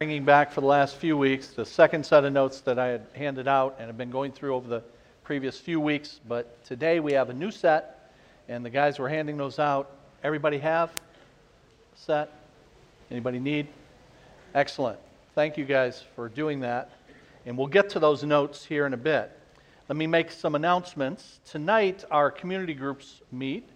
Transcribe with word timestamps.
bringing 0.00 0.24
back 0.24 0.50
for 0.50 0.62
the 0.62 0.66
last 0.66 0.96
few 0.96 1.14
weeks 1.14 1.48
the 1.48 1.62
second 1.66 2.06
set 2.06 2.24
of 2.24 2.32
notes 2.32 2.62
that 2.62 2.78
I 2.78 2.86
had 2.86 3.06
handed 3.12 3.46
out 3.46 3.76
and 3.78 3.86
have 3.86 3.98
been 3.98 4.10
going 4.10 4.32
through 4.32 4.54
over 4.54 4.66
the 4.66 4.82
previous 5.24 5.60
few 5.60 5.78
weeks. 5.78 6.20
But 6.26 6.64
today 6.64 7.00
we 7.00 7.12
have 7.12 7.28
a 7.28 7.34
new 7.34 7.50
set, 7.50 8.10
and 8.48 8.64
the 8.64 8.70
guys 8.70 8.98
were 8.98 9.10
handing 9.10 9.36
those 9.36 9.58
out. 9.58 9.90
Everybody 10.24 10.56
have 10.56 10.90
set? 11.94 12.32
Anybody 13.10 13.38
need? 13.38 13.66
Excellent. 14.54 14.98
Thank 15.34 15.58
you 15.58 15.66
guys 15.66 16.02
for 16.16 16.30
doing 16.30 16.60
that. 16.60 16.92
And 17.44 17.58
we'll 17.58 17.66
get 17.66 17.90
to 17.90 17.98
those 17.98 18.24
notes 18.24 18.64
here 18.64 18.86
in 18.86 18.94
a 18.94 18.96
bit. 18.96 19.30
Let 19.90 19.98
me 19.98 20.06
make 20.06 20.30
some 20.30 20.54
announcements. 20.54 21.40
Tonight, 21.44 22.06
our 22.10 22.30
community 22.30 22.72
groups 22.72 23.20
meet. 23.30 23.68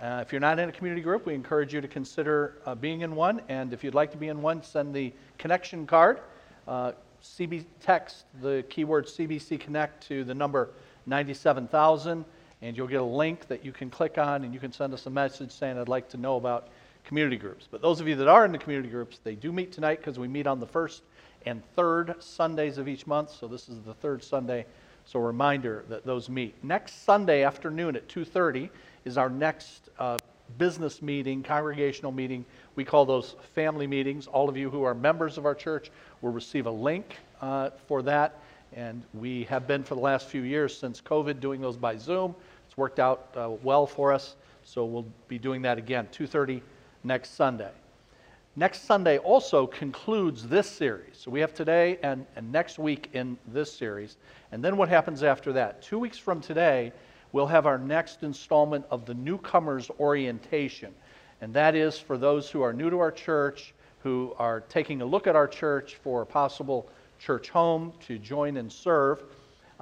Uh, 0.00 0.20
if 0.22 0.32
you're 0.32 0.40
not 0.40 0.58
in 0.58 0.66
a 0.66 0.72
community 0.72 1.02
group, 1.02 1.26
we 1.26 1.34
encourage 1.34 1.74
you 1.74 1.80
to 1.82 1.88
consider 1.88 2.56
uh, 2.64 2.74
being 2.74 3.02
in 3.02 3.14
one. 3.14 3.42
And 3.50 3.74
if 3.74 3.84
you'd 3.84 3.94
like 3.94 4.10
to 4.12 4.16
be 4.16 4.28
in 4.28 4.40
one, 4.40 4.62
send 4.62 4.94
the 4.94 5.12
connection 5.36 5.86
card. 5.86 6.20
Uh, 6.66 6.92
CB 7.22 7.66
text 7.82 8.24
the 8.40 8.64
keyword 8.70 9.06
CBC 9.06 9.60
Connect 9.60 10.02
to 10.08 10.24
the 10.24 10.34
number 10.34 10.70
97,000, 11.04 12.24
and 12.62 12.76
you'll 12.76 12.86
get 12.86 13.02
a 13.02 13.04
link 13.04 13.46
that 13.48 13.62
you 13.62 13.72
can 13.72 13.90
click 13.90 14.16
on, 14.16 14.44
and 14.44 14.54
you 14.54 14.60
can 14.60 14.72
send 14.72 14.94
us 14.94 15.04
a 15.04 15.10
message 15.10 15.50
saying, 15.50 15.78
I'd 15.78 15.88
like 15.88 16.08
to 16.10 16.16
know 16.16 16.36
about 16.36 16.68
community 17.04 17.36
groups. 17.36 17.68
But 17.70 17.82
those 17.82 18.00
of 18.00 18.08
you 18.08 18.16
that 18.16 18.28
are 18.28 18.46
in 18.46 18.52
the 18.52 18.58
community 18.58 18.88
groups, 18.88 19.20
they 19.22 19.34
do 19.34 19.52
meet 19.52 19.70
tonight 19.70 19.98
because 19.98 20.18
we 20.18 20.28
meet 20.28 20.46
on 20.46 20.60
the 20.60 20.66
first 20.66 21.02
and 21.44 21.62
third 21.74 22.22
Sundays 22.22 22.78
of 22.78 22.88
each 22.88 23.06
month. 23.06 23.32
So 23.38 23.46
this 23.46 23.68
is 23.68 23.82
the 23.82 23.94
third 23.94 24.24
Sunday. 24.24 24.64
So 25.10 25.18
a 25.18 25.22
reminder 25.22 25.84
that 25.88 26.06
those 26.06 26.28
meet. 26.28 26.54
Next 26.62 27.02
Sunday 27.02 27.42
afternoon 27.42 27.96
at 27.96 28.06
2:30 28.06 28.70
is 29.04 29.18
our 29.18 29.28
next 29.28 29.88
uh, 29.98 30.16
business 30.56 31.02
meeting, 31.02 31.42
congregational 31.42 32.12
meeting. 32.12 32.44
We 32.76 32.84
call 32.84 33.04
those 33.04 33.34
family 33.52 33.88
meetings. 33.88 34.28
All 34.28 34.48
of 34.48 34.56
you 34.56 34.70
who 34.70 34.84
are 34.84 34.94
members 34.94 35.36
of 35.36 35.46
our 35.46 35.54
church 35.56 35.90
will 36.22 36.30
receive 36.30 36.66
a 36.66 36.70
link 36.70 37.16
uh, 37.40 37.70
for 37.88 38.02
that. 38.02 38.38
And 38.72 39.02
we 39.12 39.42
have 39.44 39.66
been 39.66 39.82
for 39.82 39.96
the 39.96 40.00
last 40.00 40.28
few 40.28 40.42
years 40.42 40.78
since 40.78 41.00
COVID 41.00 41.40
doing 41.40 41.60
those 41.60 41.76
by 41.76 41.96
Zoom. 41.96 42.36
It's 42.68 42.76
worked 42.76 43.00
out 43.00 43.34
uh, 43.34 43.50
well 43.64 43.88
for 43.88 44.12
us. 44.12 44.36
So 44.62 44.84
we'll 44.84 45.08
be 45.26 45.40
doing 45.40 45.60
that 45.62 45.76
again, 45.76 46.06
2:30 46.12 46.62
next 47.02 47.30
Sunday. 47.30 47.72
Next 48.60 48.84
Sunday 48.84 49.16
also 49.16 49.66
concludes 49.66 50.46
this 50.46 50.68
series. 50.68 51.16
So 51.16 51.30
we 51.30 51.40
have 51.40 51.54
today 51.54 51.98
and, 52.02 52.26
and 52.36 52.52
next 52.52 52.78
week 52.78 53.08
in 53.14 53.38
this 53.46 53.72
series. 53.72 54.18
And 54.52 54.62
then 54.62 54.76
what 54.76 54.90
happens 54.90 55.22
after 55.22 55.50
that? 55.54 55.80
Two 55.80 55.98
weeks 55.98 56.18
from 56.18 56.42
today, 56.42 56.92
we'll 57.32 57.46
have 57.46 57.64
our 57.64 57.78
next 57.78 58.22
installment 58.22 58.84
of 58.90 59.06
the 59.06 59.14
newcomers 59.14 59.90
orientation. 59.98 60.92
And 61.40 61.54
that 61.54 61.74
is 61.74 61.98
for 61.98 62.18
those 62.18 62.50
who 62.50 62.60
are 62.60 62.74
new 62.74 62.90
to 62.90 62.98
our 62.98 63.10
church, 63.10 63.72
who 64.00 64.34
are 64.38 64.60
taking 64.60 65.00
a 65.00 65.06
look 65.06 65.26
at 65.26 65.34
our 65.34 65.48
church 65.48 65.94
for 65.94 66.20
a 66.20 66.26
possible 66.26 66.86
church 67.18 67.48
home 67.48 67.94
to 68.08 68.18
join 68.18 68.58
and 68.58 68.70
serve. 68.70 69.22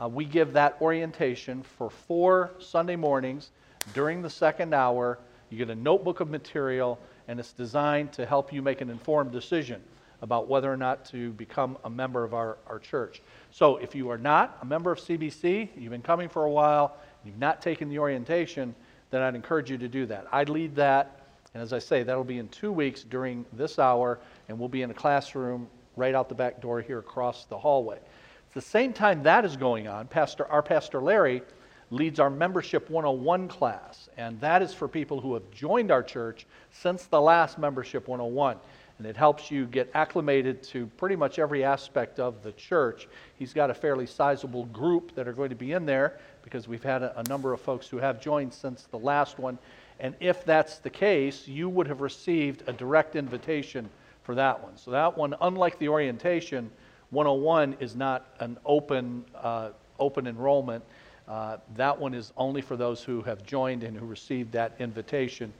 Uh, 0.00 0.06
we 0.06 0.24
give 0.24 0.52
that 0.52 0.76
orientation 0.80 1.64
for 1.64 1.90
four 1.90 2.52
Sunday 2.60 2.94
mornings 2.94 3.50
during 3.92 4.22
the 4.22 4.30
second 4.30 4.72
hour. 4.72 5.18
You 5.50 5.58
get 5.58 5.68
a 5.68 5.74
notebook 5.74 6.20
of 6.20 6.30
material, 6.30 7.00
and 7.28 7.38
it's 7.38 7.52
designed 7.52 8.12
to 8.14 8.26
help 8.26 8.52
you 8.52 8.62
make 8.62 8.80
an 8.80 8.90
informed 8.90 9.30
decision 9.30 9.80
about 10.22 10.48
whether 10.48 10.72
or 10.72 10.76
not 10.76 11.04
to 11.04 11.30
become 11.34 11.78
a 11.84 11.90
member 11.90 12.24
of 12.24 12.34
our, 12.34 12.58
our 12.66 12.78
church. 12.78 13.22
So 13.50 13.76
if 13.76 13.94
you 13.94 14.10
are 14.10 14.18
not 14.18 14.58
a 14.62 14.64
member 14.64 14.90
of 14.90 14.98
CBC, 14.98 15.68
you've 15.76 15.92
been 15.92 16.02
coming 16.02 16.28
for 16.28 16.44
a 16.44 16.50
while, 16.50 16.96
you've 17.24 17.38
not 17.38 17.62
taken 17.62 17.88
the 17.88 17.98
orientation, 17.98 18.74
then 19.10 19.22
I'd 19.22 19.34
encourage 19.34 19.70
you 19.70 19.78
to 19.78 19.88
do 19.88 20.06
that. 20.06 20.26
I'd 20.32 20.48
lead 20.48 20.74
that, 20.76 21.20
and 21.54 21.62
as 21.62 21.72
I 21.72 21.78
say, 21.78 22.02
that'll 22.02 22.24
be 22.24 22.38
in 22.38 22.48
two 22.48 22.72
weeks 22.72 23.04
during 23.04 23.44
this 23.52 23.78
hour, 23.78 24.18
and 24.48 24.58
we'll 24.58 24.68
be 24.68 24.82
in 24.82 24.90
a 24.90 24.94
classroom 24.94 25.68
right 25.96 26.14
out 26.14 26.28
the 26.28 26.34
back 26.34 26.60
door 26.60 26.80
here 26.80 26.98
across 26.98 27.44
the 27.44 27.58
hallway. 27.58 27.96
At 27.96 28.54
the 28.54 28.60
same 28.60 28.92
time 28.92 29.22
that 29.22 29.44
is 29.44 29.56
going 29.56 29.86
on, 29.86 30.08
Pastor, 30.08 30.46
our 30.46 30.62
Pastor 30.62 31.00
Larry 31.00 31.42
leads 31.90 32.20
our 32.20 32.30
Membership 32.30 32.90
101 32.90 33.48
class, 33.48 34.08
and 34.16 34.40
that 34.40 34.62
is 34.62 34.74
for 34.74 34.88
people 34.88 35.20
who 35.20 35.34
have 35.34 35.50
joined 35.50 35.90
our 35.90 36.02
church 36.02 36.46
since 36.70 37.04
the 37.04 37.20
last 37.20 37.58
Membership 37.58 38.08
101 38.08 38.58
and 38.98 39.06
it 39.06 39.16
helps 39.16 39.50
you 39.50 39.64
get 39.66 39.90
acclimated 39.94 40.62
to 40.62 40.86
pretty 40.96 41.14
much 41.14 41.38
every 41.38 41.64
aspect 41.64 42.18
of 42.18 42.42
the 42.42 42.52
church. 42.52 43.08
He's 43.36 43.52
got 43.52 43.70
a 43.70 43.74
fairly 43.74 44.06
sizable 44.06 44.64
group 44.66 45.14
that 45.14 45.28
are 45.28 45.32
going 45.32 45.50
to 45.50 45.56
be 45.56 45.72
in 45.72 45.86
there 45.86 46.18
because 46.42 46.66
we've 46.66 46.82
had 46.82 47.02
a, 47.02 47.20
a, 47.20 47.22
number 47.28 47.52
of 47.52 47.60
folks 47.60 47.86
who 47.86 47.98
have 47.98 48.20
joined 48.20 48.52
since 48.52 48.82
the 48.90 48.98
last 48.98 49.38
one. 49.38 49.58
And 50.00 50.14
if 50.20 50.44
that's 50.44 50.78
the 50.78 50.90
case, 50.90 51.46
you 51.46 51.68
would 51.68 51.86
have 51.86 52.00
received 52.00 52.64
a 52.66 52.72
direct 52.72 53.14
invitation 53.14 53.88
for 54.24 54.34
that 54.34 54.60
one. 54.62 54.76
So, 54.76 54.90
that 54.90 55.16
one, 55.16 55.34
unlike 55.40 55.78
the 55.78 55.88
orientation, 55.88 56.70
101 57.10 57.76
is 57.80 57.94
not 57.94 58.26
an 58.40 58.58
open, 58.66 59.24
uh, 59.34 59.70
open 59.98 60.26
enrollment. 60.26 60.84
Uh, 61.28 61.58
that 61.76 61.98
one 61.98 62.14
is 62.14 62.32
only 62.36 62.62
for 62.62 62.76
those 62.76 63.02
who 63.02 63.20
have 63.22 63.44
joined 63.44 63.84
and 63.84 63.96
who 63.96 64.06
received 64.06 64.52
that 64.52 64.74
invitation 64.78 65.52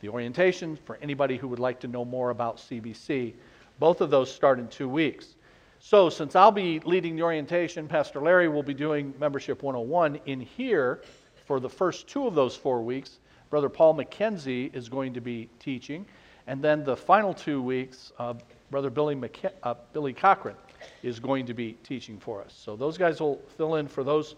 the 0.00 0.08
orientation 0.08 0.76
for 0.84 0.98
anybody 1.02 1.36
who 1.36 1.48
would 1.48 1.58
like 1.58 1.80
to 1.80 1.88
know 1.88 2.04
more 2.04 2.30
about 2.30 2.58
CBC. 2.58 3.32
Both 3.78 4.00
of 4.00 4.10
those 4.10 4.32
start 4.32 4.58
in 4.58 4.68
two 4.68 4.88
weeks. 4.88 5.34
So, 5.78 6.08
since 6.08 6.34
I'll 6.34 6.52
be 6.52 6.80
leading 6.80 7.16
the 7.16 7.22
orientation, 7.22 7.86
Pastor 7.86 8.20
Larry 8.20 8.48
will 8.48 8.62
be 8.62 8.74
doing 8.74 9.12
Membership 9.20 9.62
101 9.62 10.20
in 10.26 10.40
here 10.40 11.02
for 11.46 11.60
the 11.60 11.68
first 11.68 12.08
two 12.08 12.26
of 12.26 12.34
those 12.34 12.56
four 12.56 12.82
weeks. 12.82 13.18
Brother 13.50 13.68
Paul 13.68 13.94
McKenzie 13.94 14.74
is 14.74 14.88
going 14.88 15.14
to 15.14 15.20
be 15.20 15.48
teaching. 15.60 16.06
And 16.46 16.62
then 16.62 16.82
the 16.82 16.96
final 16.96 17.34
two 17.34 17.60
weeks, 17.60 18.12
uh, 18.18 18.34
Brother 18.70 18.90
Billy, 18.90 19.14
McK- 19.14 19.52
uh, 19.62 19.74
Billy 19.92 20.12
Cochran 20.12 20.56
is 21.02 21.20
going 21.20 21.46
to 21.46 21.54
be 21.54 21.72
teaching 21.82 22.18
for 22.18 22.42
us. 22.42 22.54
So, 22.56 22.74
those 22.74 22.96
guys 22.96 23.20
will 23.20 23.40
fill 23.56 23.76
in 23.76 23.86
for 23.86 24.02
those 24.02 24.34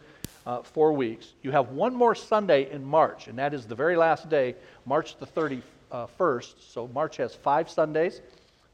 uh, 0.48 0.62
four 0.62 0.94
weeks. 0.94 1.34
You 1.42 1.50
have 1.50 1.68
one 1.72 1.94
more 1.94 2.14
Sunday 2.14 2.70
in 2.72 2.82
March, 2.82 3.28
and 3.28 3.38
that 3.38 3.52
is 3.52 3.66
the 3.66 3.74
very 3.74 3.96
last 3.96 4.30
day, 4.30 4.54
March 4.86 5.18
the 5.18 5.26
31st. 5.26 6.54
So 6.58 6.88
March 6.88 7.18
has 7.18 7.34
five 7.34 7.68
Sundays. 7.68 8.22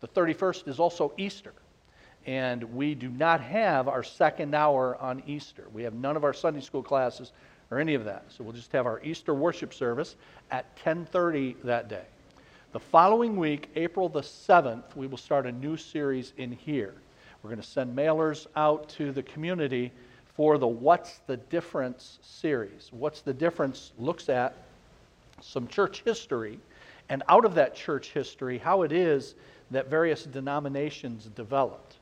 The 0.01 0.07
31st 0.07 0.69
is 0.69 0.79
also 0.79 1.12
Easter. 1.19 1.53
And 2.27 2.62
we 2.75 2.95
do 2.95 3.09
not 3.09 3.41
have 3.41 3.89
our 3.89 4.05
second 4.05 4.55
hour 4.55 4.97
on 5.01 5.21
Easter. 5.27 5.67
We 5.73 5.83
have 5.83 5.95
none 5.95 6.17
of 6.17 6.23
our 6.23 6.33
Sunday 6.33 6.61
school 6.61 6.83
classes 6.83 7.33
or 7.73 7.81
any 7.81 7.95
of 7.95 8.05
that. 8.05 8.25
So 8.29 8.45
we'll 8.45 8.53
just 8.53 8.71
have 8.71 8.87
our 8.87 9.03
Easter 9.03 9.35
worship 9.35 9.75
service 9.75 10.15
at 10.53 10.77
10:30 10.77 11.56
that 11.65 11.89
day. 11.89 12.05
The 12.71 12.81
following 12.81 13.37
week, 13.37 13.69
April 13.75 14.09
the 14.09 14.23
7th, 14.23 14.95
we 14.95 15.09
will 15.09 15.19
start 15.19 15.45
a 15.45 15.53
new 15.53 15.77
series 15.77 16.35
in 16.37 16.53
here. 16.53 16.95
We're 17.43 17.51
going 17.51 17.61
to 17.61 17.67
send 17.67 17.97
mailers 17.97 18.47
out 18.55 18.89
to 18.91 19.11
the 19.11 19.23
community 19.25 19.93
for 20.34 20.59
the 20.59 20.67
What's 20.67 21.19
the 21.27 21.37
Difference 21.37 22.19
series. 22.22 22.91
What's 22.93 23.21
the 23.21 23.33
Difference 23.33 23.93
looks 23.99 24.28
at 24.28 24.55
some 25.41 25.69
church 25.69 26.03
history, 26.05 26.59
and 27.09 27.23
out 27.29 27.44
of 27.44 27.55
that 27.55 27.75
church 27.75 28.11
history, 28.11 28.59
how 28.59 28.82
it 28.82 28.93
is 28.93 29.35
that 29.70 29.88
various 29.88 30.25
denominations 30.25 31.26
developed, 31.26 31.97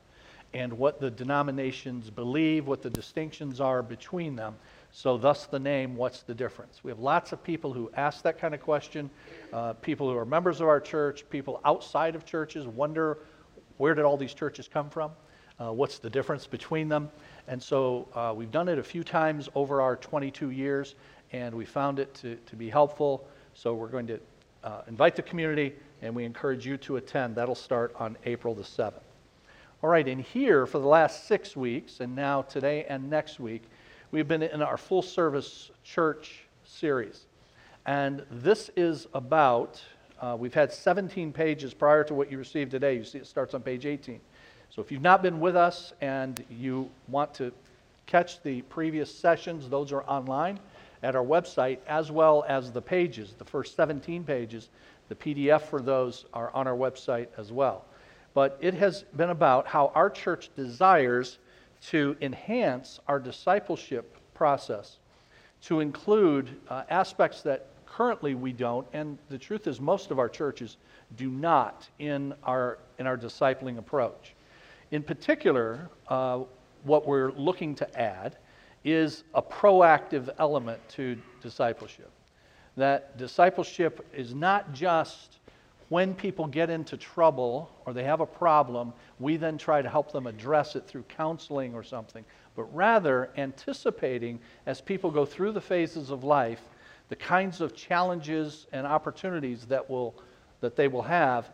and 0.53 0.73
what 0.73 0.99
the 0.99 1.11
denominations 1.11 2.09
believe, 2.09 2.67
what 2.67 2.81
the 2.81 2.89
distinctions 2.89 3.59
are 3.59 3.81
between 3.83 4.35
them. 4.35 4.55
So, 4.91 5.17
thus 5.17 5.45
the 5.45 5.59
name, 5.59 5.95
What's 5.95 6.21
the 6.21 6.35
Difference? 6.35 6.83
We 6.83 6.91
have 6.91 6.99
lots 6.99 7.31
of 7.31 7.43
people 7.43 7.73
who 7.73 7.91
ask 7.95 8.23
that 8.23 8.39
kind 8.39 8.53
of 8.53 8.61
question, 8.61 9.09
uh, 9.51 9.73
people 9.73 10.09
who 10.09 10.17
are 10.17 10.25
members 10.25 10.61
of 10.61 10.67
our 10.67 10.79
church, 10.79 11.23
people 11.29 11.59
outside 11.65 12.15
of 12.15 12.25
churches 12.25 12.67
wonder 12.67 13.17
where 13.77 13.95
did 13.95 14.05
all 14.05 14.17
these 14.17 14.33
churches 14.33 14.67
come 14.67 14.89
from? 14.89 15.11
Uh, 15.63 15.71
what's 15.71 15.97
the 15.97 16.09
difference 16.09 16.45
between 16.45 16.89
them? 16.89 17.09
And 17.47 17.61
so 17.61 18.09
uh, 18.13 18.33
we've 18.35 18.51
done 18.51 18.67
it 18.67 18.79
a 18.79 18.83
few 18.83 19.03
times 19.03 19.47
over 19.55 19.81
our 19.81 19.95
22 19.95 20.49
years, 20.49 20.95
and 21.31 21.55
we 21.55 21.63
found 21.63 21.99
it 21.99 22.13
to, 22.15 22.35
to 22.35 22.55
be 22.57 22.69
helpful. 22.69 23.25
So 23.53 23.73
we're 23.73 23.87
going 23.87 24.07
to 24.07 24.19
uh, 24.63 24.81
invite 24.87 25.15
the 25.15 25.21
community, 25.21 25.73
and 26.01 26.13
we 26.13 26.25
encourage 26.25 26.65
you 26.65 26.75
to 26.77 26.97
attend. 26.97 27.35
That'll 27.35 27.55
start 27.55 27.95
on 27.97 28.17
April 28.25 28.53
the 28.53 28.63
7th. 28.63 28.93
All 29.81 29.89
right, 29.89 30.05
and 30.05 30.19
here 30.19 30.65
for 30.65 30.79
the 30.79 30.87
last 30.87 31.27
six 31.27 31.55
weeks, 31.55 32.01
and 32.01 32.13
now 32.13 32.41
today 32.41 32.85
and 32.89 33.09
next 33.09 33.39
week, 33.39 33.63
we've 34.11 34.27
been 34.27 34.43
in 34.43 34.61
our 34.61 34.77
full 34.77 35.01
service 35.01 35.71
church 35.85 36.43
series. 36.65 37.25
And 37.85 38.25
this 38.29 38.69
is 38.75 39.07
about, 39.13 39.81
uh, 40.19 40.35
we've 40.37 40.53
had 40.53 40.73
17 40.73 41.31
pages 41.31 41.73
prior 41.73 42.03
to 42.03 42.13
what 42.13 42.29
you 42.29 42.37
received 42.37 42.71
today. 42.71 42.95
You 42.95 43.05
see 43.05 43.19
it 43.19 43.27
starts 43.27 43.53
on 43.53 43.61
page 43.61 43.85
18. 43.85 44.19
So 44.73 44.81
if 44.81 44.91
you've 44.91 45.03
not 45.03 45.21
been 45.21 45.39
with 45.39 45.55
us 45.55 45.93
and 46.01 46.43
you 46.49 46.89
want 47.07 47.31
to 47.35 47.51
catch 48.07 48.41
the 48.41 48.63
previous 48.63 49.15
sessions, 49.15 49.69
those 49.69 49.91
are 49.91 50.03
online 50.05 50.59
at 51.03 51.15
our 51.15 51.23
website, 51.23 51.77
as 51.87 52.11
well 52.11 52.43
as 52.47 52.71
the 52.71 52.81
pages, 52.81 53.35
the 53.37 53.45
first 53.45 53.75
17 53.75 54.23
pages. 54.23 54.69
The 55.09 55.15
PDF 55.15 55.61
for 55.61 55.79
those 55.79 56.25
are 56.33 56.49
on 56.55 56.65
our 56.65 56.75
website 56.75 57.27
as 57.37 57.51
well. 57.51 57.85
But 58.33 58.57
it 58.61 58.73
has 58.73 59.03
been 59.15 59.29
about 59.29 59.67
how 59.67 59.91
our 59.93 60.09
church 60.09 60.49
desires 60.55 61.37
to 61.89 62.17
enhance 62.19 62.99
our 63.07 63.19
discipleship 63.19 64.17
process, 64.33 64.97
to 65.65 65.81
include 65.81 66.49
uh, 66.67 66.81
aspects 66.89 67.43
that 67.43 67.67
currently 67.85 68.33
we 68.33 68.51
don't, 68.51 68.87
and 68.91 69.19
the 69.29 69.37
truth 69.37 69.67
is, 69.67 69.79
most 69.79 70.09
of 70.09 70.17
our 70.17 70.29
churches 70.29 70.77
do 71.15 71.29
not 71.29 71.87
in 71.99 72.33
our, 72.43 72.79
in 72.97 73.05
our 73.05 73.17
discipling 73.17 73.77
approach. 73.77 74.33
In 74.93 75.01
particular, 75.01 75.89
uh, 76.07 76.41
what 76.83 77.07
we're 77.07 77.31
looking 77.31 77.73
to 77.77 77.99
add 77.99 78.37
is 78.83 79.23
a 79.33 79.41
proactive 79.41 80.29
element 80.37 80.87
to 80.89 81.17
discipleship. 81.41 82.11
That 82.77 83.17
discipleship 83.17 84.05
is 84.13 84.35
not 84.35 84.71
just 84.71 85.39
when 85.89 86.13
people 86.13 86.45
get 86.45 86.69
into 86.69 86.95
trouble 86.95 87.71
or 87.87 87.93
they 87.93 88.03
have 88.03 88.19
a 88.19 88.25
problem, 88.27 88.93
we 89.19 89.35
then 89.35 89.57
try 89.57 89.81
to 89.81 89.89
help 89.89 90.11
them 90.11 90.27
address 90.27 90.75
it 90.75 90.85
through 90.85 91.05
counseling 91.09 91.73
or 91.73 91.81
something, 91.81 92.23
but 92.55 92.65
rather 92.65 93.31
anticipating 93.35 94.39
as 94.67 94.79
people 94.79 95.09
go 95.09 95.25
through 95.25 95.53
the 95.53 95.61
phases 95.61 96.11
of 96.11 96.23
life 96.23 96.61
the 97.09 97.15
kinds 97.15 97.61
of 97.61 97.75
challenges 97.75 98.67
and 98.71 98.85
opportunities 98.85 99.65
that, 99.65 99.89
will, 99.89 100.13
that 100.61 100.75
they 100.75 100.87
will 100.87 101.01
have. 101.01 101.49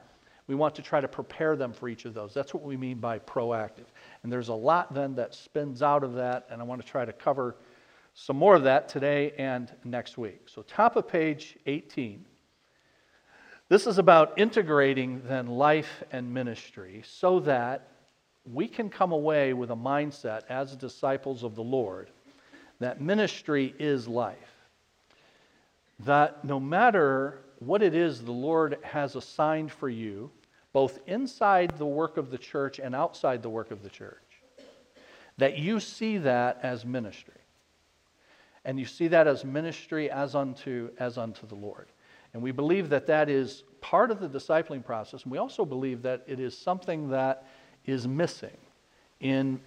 We 0.50 0.56
want 0.56 0.74
to 0.76 0.82
try 0.82 1.00
to 1.00 1.08
prepare 1.08 1.56
them 1.56 1.74
for 1.74 1.88
each 1.88 2.06
of 2.06 2.16
those. 2.16 2.34
That's 2.34 2.56
what 2.56 2.64
we 2.64 2.76
mean 2.76 2.98
by 2.98 3.20
proactive. 3.20 3.86
And 4.24 4.32
there's 4.32 4.48
a 4.48 4.54
lot 4.54 4.92
then 4.96 5.14
that 5.14 5.36
spins 5.36 5.84
out 5.84 6.04
of 6.04 6.16
that, 6.16 6.48
and 6.50 6.60
I 6.60 6.64
want 6.64 6.82
to 6.82 6.88
try 6.88 7.06
to 7.06 7.14
cover 7.14 7.56
some 8.16 8.36
more 8.36 8.56
of 8.56 8.64
that 8.64 8.90
today 8.90 9.32
and 9.38 9.72
next 9.84 10.18
week. 10.18 10.50
So, 10.50 10.64
top 10.64 10.96
of 10.96 11.08
page 11.08 11.56
18. 11.68 12.26
This 13.68 13.86
is 13.86 14.00
about 14.00 14.40
integrating 14.40 15.22
then 15.28 15.46
life 15.46 16.04
and 16.12 16.34
ministry 16.34 17.04
so 17.06 17.40
that 17.42 17.88
we 18.52 18.68
can 18.68 18.90
come 18.90 19.12
away 19.12 19.54
with 19.54 19.70
a 19.70 19.76
mindset 19.76 20.42
as 20.50 20.76
disciples 20.76 21.44
of 21.44 21.54
the 21.54 21.64
Lord 21.64 22.10
that 22.80 23.00
ministry 23.00 23.76
is 23.78 24.08
life. 24.08 24.56
That 26.00 26.44
no 26.44 26.60
matter 26.60 27.38
what 27.60 27.84
it 27.84 27.94
is 27.94 28.24
the 28.24 28.32
Lord 28.32 28.80
has 28.82 29.16
assigned 29.16 29.72
for 29.72 29.90
you, 29.90 30.32
both 30.80 31.00
inside 31.08 31.78
the 31.78 31.86
work 31.86 32.16
of 32.16 32.32
the 32.32 32.38
church 32.38 32.80
and 32.80 32.96
outside 32.96 33.44
the 33.44 33.50
work 33.50 33.70
of 33.70 33.84
the 33.84 33.90
church, 33.90 34.24
that 35.38 35.58
you 35.58 35.78
see 35.78 36.18
that 36.18 36.58
as 36.64 36.86
ministry. 36.86 37.42
And 38.64 38.80
you 38.80 38.86
see 38.86 39.10
that 39.10 39.28
as 39.28 39.44
ministry 39.44 40.10
as 40.10 40.36
unto, 40.36 40.90
as 40.98 41.18
unto 41.18 41.46
the 41.46 41.56
Lord. 41.56 41.88
And 42.34 42.42
we 42.42 42.52
believe 42.54 42.88
that 42.92 43.08
that 43.08 43.28
is 43.28 43.64
part 43.82 44.10
of 44.10 44.22
the 44.22 44.30
discipling 44.30 44.82
process. 44.86 45.24
And 45.24 45.34
we 45.34 45.38
also 45.38 45.66
believe 45.66 46.02
that 46.04 46.24
it 46.28 46.40
is 46.40 46.58
something 46.58 47.10
that 47.10 47.46
is 47.86 48.08
missing 48.08 48.56
in 49.20 49.60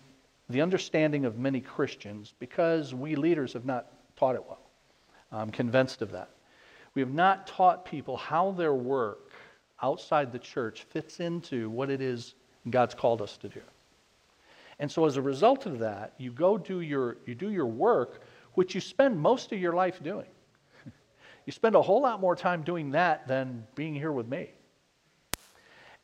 the 0.49 0.63
understanding 0.63 1.27
of 1.27 1.39
many 1.39 1.61
Christians 1.61 2.33
because 2.39 2.95
we 2.95 3.17
leaders 3.17 3.53
have 3.53 3.67
not 3.67 3.93
taught 4.17 4.35
it 4.35 4.45
well. 4.49 4.63
I'm 5.31 5.51
convinced 5.51 6.01
of 6.01 6.11
that. 6.13 6.31
We 6.95 7.03
have 7.03 7.13
not 7.13 7.47
taught 7.47 7.85
people 7.85 8.17
how 8.17 8.53
their 8.53 8.73
work 8.73 9.32
outside 9.83 10.33
the 10.33 10.39
church 10.39 10.85
fits 10.91 11.21
into 11.21 11.69
what 11.71 11.91
it 11.91 12.01
is 12.01 12.35
God's 12.71 12.95
called 12.95 13.21
us 13.21 13.37
to 13.39 13.49
do. 13.49 13.61
And 14.79 14.91
so 14.91 15.05
as 15.05 15.17
a 15.17 15.23
result 15.23 15.67
of 15.67 15.79
that, 15.81 16.15
you 16.19 16.31
go 16.31 16.57
do 16.57 16.81
your 16.81 17.17
you 17.27 17.35
do 17.35 17.51
your 17.51 17.67
work 17.67 18.23
which 18.55 18.75
you 18.75 18.81
spend 18.81 19.19
most 19.19 19.53
of 19.53 19.59
your 19.59 19.73
life 19.73 20.03
doing. 20.03 20.27
you 21.47 21.53
spend 21.53 21.75
a 21.75 21.83
whole 21.83 22.03
lot 22.03 22.21
more 22.21 22.37
time 22.37 22.63
doing 22.63 22.91
that 22.91 23.27
than 23.27 23.67
being 23.75 23.95
here 23.95 24.13
with 24.13 24.29
me. 24.29 24.51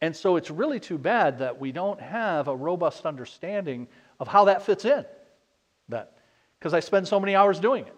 And 0.01 0.15
so 0.15 0.37
it's 0.37 0.51
really 0.51 0.81
too 0.81 0.99
bad 0.99 1.41
that 1.41 1.59
we 1.59 1.73
don't 1.73 2.01
have 2.01 2.49
a 2.49 2.57
robust 2.57 3.05
understanding 3.05 3.89
of 4.21 4.29
how 4.29 4.45
that 4.45 4.63
fits 4.63 4.85
in. 4.85 5.05
Because 5.89 6.75
I 6.75 6.81
spend 6.81 7.09
so 7.09 7.19
many 7.19 7.35
hours 7.35 7.59
doing 7.59 7.85
it. 7.85 7.95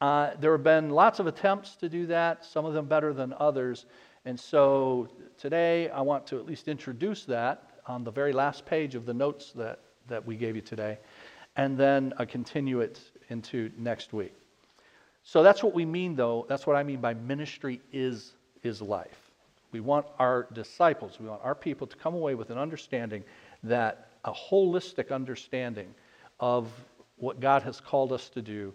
Uh, 0.00 0.30
there 0.40 0.52
have 0.52 0.62
been 0.62 0.90
lots 0.90 1.18
of 1.18 1.26
attempts 1.26 1.76
to 1.76 1.88
do 1.88 2.06
that, 2.06 2.44
some 2.44 2.64
of 2.64 2.72
them 2.72 2.86
better 2.86 3.12
than 3.12 3.34
others. 3.38 3.84
And 4.24 4.38
so 4.38 5.08
today 5.38 5.88
I 5.88 6.02
want 6.02 6.26
to 6.28 6.38
at 6.38 6.44
least 6.44 6.68
introduce 6.68 7.24
that 7.24 7.70
on 7.86 8.04
the 8.04 8.10
very 8.10 8.32
last 8.32 8.66
page 8.66 8.94
of 8.94 9.06
the 9.06 9.14
notes 9.14 9.52
that, 9.52 9.80
that 10.08 10.26
we 10.26 10.36
gave 10.36 10.54
you 10.54 10.62
today, 10.62 10.98
and 11.56 11.76
then 11.76 12.12
I 12.18 12.26
continue 12.26 12.80
it 12.80 13.00
into 13.30 13.70
next 13.78 14.12
week. 14.12 14.34
So 15.22 15.42
that's 15.42 15.62
what 15.62 15.74
we 15.74 15.84
mean, 15.84 16.16
though. 16.16 16.46
That's 16.48 16.66
what 16.66 16.76
I 16.76 16.82
mean 16.82 17.00
by 17.00 17.14
ministry 17.14 17.80
is, 17.92 18.32
is 18.62 18.82
life. 18.82 19.30
We 19.72 19.80
want 19.80 20.06
our 20.18 20.48
disciples, 20.52 21.18
we 21.20 21.28
want 21.28 21.40
our 21.44 21.54
people 21.54 21.86
to 21.86 21.96
come 21.96 22.14
away 22.14 22.34
with 22.34 22.50
an 22.50 22.58
understanding 22.58 23.24
that 23.62 24.08
a 24.24 24.32
holistic 24.32 25.10
understanding 25.12 25.94
of 26.40 26.68
what 27.16 27.40
God 27.40 27.62
has 27.62 27.80
called 27.80 28.12
us 28.12 28.28
to 28.30 28.42
do, 28.42 28.74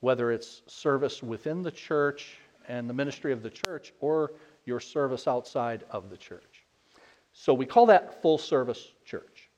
whether 0.00 0.32
it's 0.32 0.62
service 0.66 1.22
within 1.22 1.62
the 1.62 1.70
church 1.70 2.36
and 2.68 2.88
the 2.88 2.94
ministry 2.94 3.32
of 3.32 3.42
the 3.42 3.50
church 3.50 3.92
or 4.00 4.32
your 4.64 4.80
service 4.80 5.26
outside 5.26 5.84
of 5.90 6.10
the 6.10 6.16
church. 6.16 6.64
So 7.32 7.54
we 7.54 7.66
call 7.66 7.86
that 7.86 8.20
full 8.22 8.38
service 8.38 8.92
church. 9.04 9.48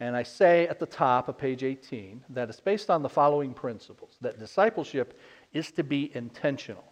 And 0.00 0.16
I 0.16 0.22
say 0.22 0.66
at 0.68 0.78
the 0.78 0.86
top 0.86 1.28
of 1.28 1.36
page 1.36 1.62
18 1.62 2.24
that 2.30 2.48
it's 2.48 2.60
based 2.60 2.88
on 2.88 3.02
the 3.02 3.08
following 3.08 3.52
principles 3.52 4.16
that 4.22 4.38
discipleship 4.38 5.18
is 5.52 5.70
to 5.72 5.84
be 5.84 6.10
intentional 6.14 6.90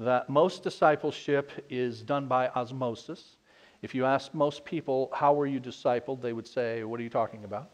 that 0.00 0.30
most 0.30 0.62
discipleship 0.62 1.52
is 1.68 2.00
done 2.00 2.26
by 2.26 2.48
osmosis. 2.48 3.36
If 3.82 3.94
you 3.94 4.06
ask 4.06 4.32
most 4.34 4.64
people, 4.64 5.10
How 5.14 5.34
were 5.34 5.46
you 5.46 5.60
discipled? 5.60 6.22
they 6.22 6.32
would 6.32 6.48
say, 6.48 6.82
What 6.84 6.98
are 6.98 7.02
you 7.02 7.10
talking 7.10 7.44
about? 7.44 7.70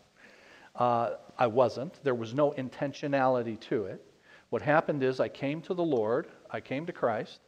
Uh, 0.75 1.13
I 1.39 1.47
wasn't. 1.47 2.03
There 2.03 2.15
was 2.15 2.35
no 2.35 2.51
intentionality 2.53 3.59
to 3.61 3.87
it. 3.87 4.05
What 4.51 4.61
happened 4.61 5.03
is 5.03 5.21
I 5.21 5.29
came 5.29 5.63
to 5.63 5.75
the 5.75 5.85
Lord, 5.85 6.27
I 6.51 6.61
came 6.61 6.85
to 6.87 6.93
Christ. 6.93 7.41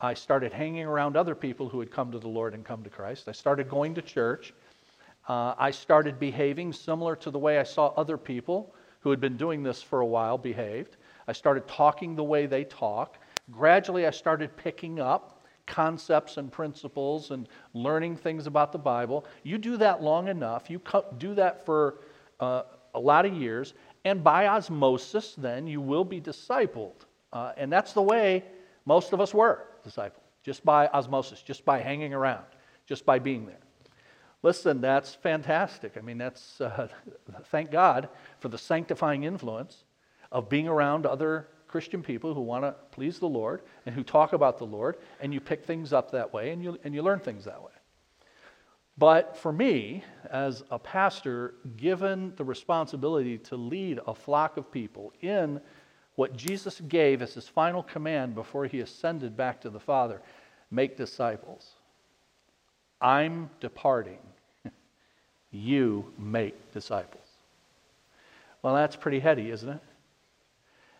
I 0.00 0.14
started 0.14 0.52
hanging 0.52 0.84
around 0.84 1.16
other 1.16 1.34
people 1.34 1.68
who 1.68 1.80
had 1.80 1.90
come 1.90 2.10
to 2.12 2.18
the 2.18 2.28
Lord 2.28 2.54
and 2.54 2.64
come 2.64 2.82
to 2.82 2.90
Christ. 2.90 3.28
I 3.28 3.32
started 3.32 3.68
going 3.68 3.94
to 3.94 4.02
church. 4.02 4.54
Uh, 5.28 5.54
I 5.58 5.70
started 5.70 6.18
behaving 6.18 6.72
similar 6.72 7.14
to 7.16 7.30
the 7.30 7.38
way 7.38 7.58
I 7.58 7.64
saw 7.64 7.88
other 7.96 8.16
people 8.16 8.74
who 9.00 9.10
had 9.10 9.20
been 9.20 9.36
doing 9.36 9.62
this 9.62 9.82
for 9.82 10.00
a 10.00 10.06
while 10.06 10.38
behaved. 10.38 10.96
I 11.28 11.32
started 11.32 11.68
talking 11.68 12.16
the 12.16 12.24
way 12.24 12.46
they 12.46 12.64
talk 12.64 13.18
gradually 13.50 14.06
I 14.06 14.10
started 14.10 14.56
picking 14.56 15.00
up 15.00 15.42
concepts 15.66 16.36
and 16.36 16.50
principles 16.50 17.30
and 17.30 17.48
learning 17.74 18.16
things 18.16 18.46
about 18.46 18.72
the 18.72 18.78
Bible. 18.78 19.24
You 19.42 19.58
do 19.58 19.76
that 19.76 20.02
long 20.02 20.28
enough, 20.28 20.68
you 20.68 20.80
do 21.18 21.34
that 21.34 21.64
for 21.64 21.98
uh, 22.40 22.62
a 22.94 23.00
lot 23.00 23.24
of 23.24 23.34
years, 23.34 23.74
and 24.04 24.24
by 24.24 24.48
osmosis, 24.48 25.34
then 25.36 25.66
you 25.66 25.80
will 25.80 26.04
be 26.04 26.20
discipled. 26.20 27.04
Uh, 27.32 27.52
and 27.56 27.72
that's 27.72 27.92
the 27.92 28.02
way 28.02 28.44
most 28.84 29.12
of 29.12 29.20
us 29.20 29.32
were 29.32 29.66
discipled, 29.84 30.22
just 30.42 30.64
by 30.64 30.86
osmosis, 30.88 31.42
just 31.42 31.64
by 31.64 31.80
hanging 31.80 32.14
around, 32.14 32.44
just 32.86 33.04
by 33.04 33.18
being 33.18 33.46
there. 33.46 33.60
Listen, 34.42 34.80
that's 34.80 35.14
fantastic. 35.14 35.96
I 35.96 36.00
mean, 36.00 36.18
that's, 36.18 36.60
uh, 36.60 36.88
thank 37.46 37.70
God 37.70 38.08
for 38.38 38.48
the 38.48 38.58
sanctifying 38.58 39.24
influence 39.24 39.84
of 40.32 40.48
being 40.48 40.68
around 40.68 41.06
other 41.06 41.48
Christian 41.68 42.02
people 42.02 42.34
who 42.34 42.40
want 42.40 42.64
to 42.64 42.74
please 42.90 43.18
the 43.18 43.28
Lord 43.28 43.62
and 43.86 43.94
who 43.94 44.02
talk 44.02 44.32
about 44.32 44.58
the 44.58 44.66
Lord, 44.66 44.96
and 45.20 45.32
you 45.32 45.40
pick 45.40 45.64
things 45.64 45.92
up 45.92 46.10
that 46.12 46.32
way 46.32 46.50
and 46.50 46.62
you, 46.62 46.78
and 46.84 46.94
you 46.94 47.02
learn 47.02 47.20
things 47.20 47.44
that 47.44 47.62
way. 47.62 47.70
But 48.98 49.36
for 49.36 49.52
me, 49.52 50.04
as 50.30 50.62
a 50.70 50.78
pastor, 50.78 51.54
given 51.76 52.34
the 52.36 52.44
responsibility 52.44 53.38
to 53.38 53.56
lead 53.56 54.00
a 54.06 54.14
flock 54.14 54.56
of 54.56 54.70
people 54.70 55.12
in 55.20 55.60
what 56.20 56.36
Jesus 56.36 56.82
gave 56.86 57.22
as 57.22 57.32
his 57.32 57.48
final 57.48 57.82
command 57.82 58.34
before 58.34 58.66
he 58.66 58.80
ascended 58.80 59.38
back 59.38 59.58
to 59.62 59.70
the 59.70 59.80
Father 59.80 60.20
make 60.70 60.94
disciples. 60.94 61.66
I'm 63.00 63.48
departing. 63.58 64.18
you 65.50 66.12
make 66.18 66.74
disciples. 66.74 67.24
Well, 68.60 68.74
that's 68.74 68.96
pretty 68.96 69.18
heady, 69.18 69.50
isn't 69.50 69.70
it? 69.70 69.80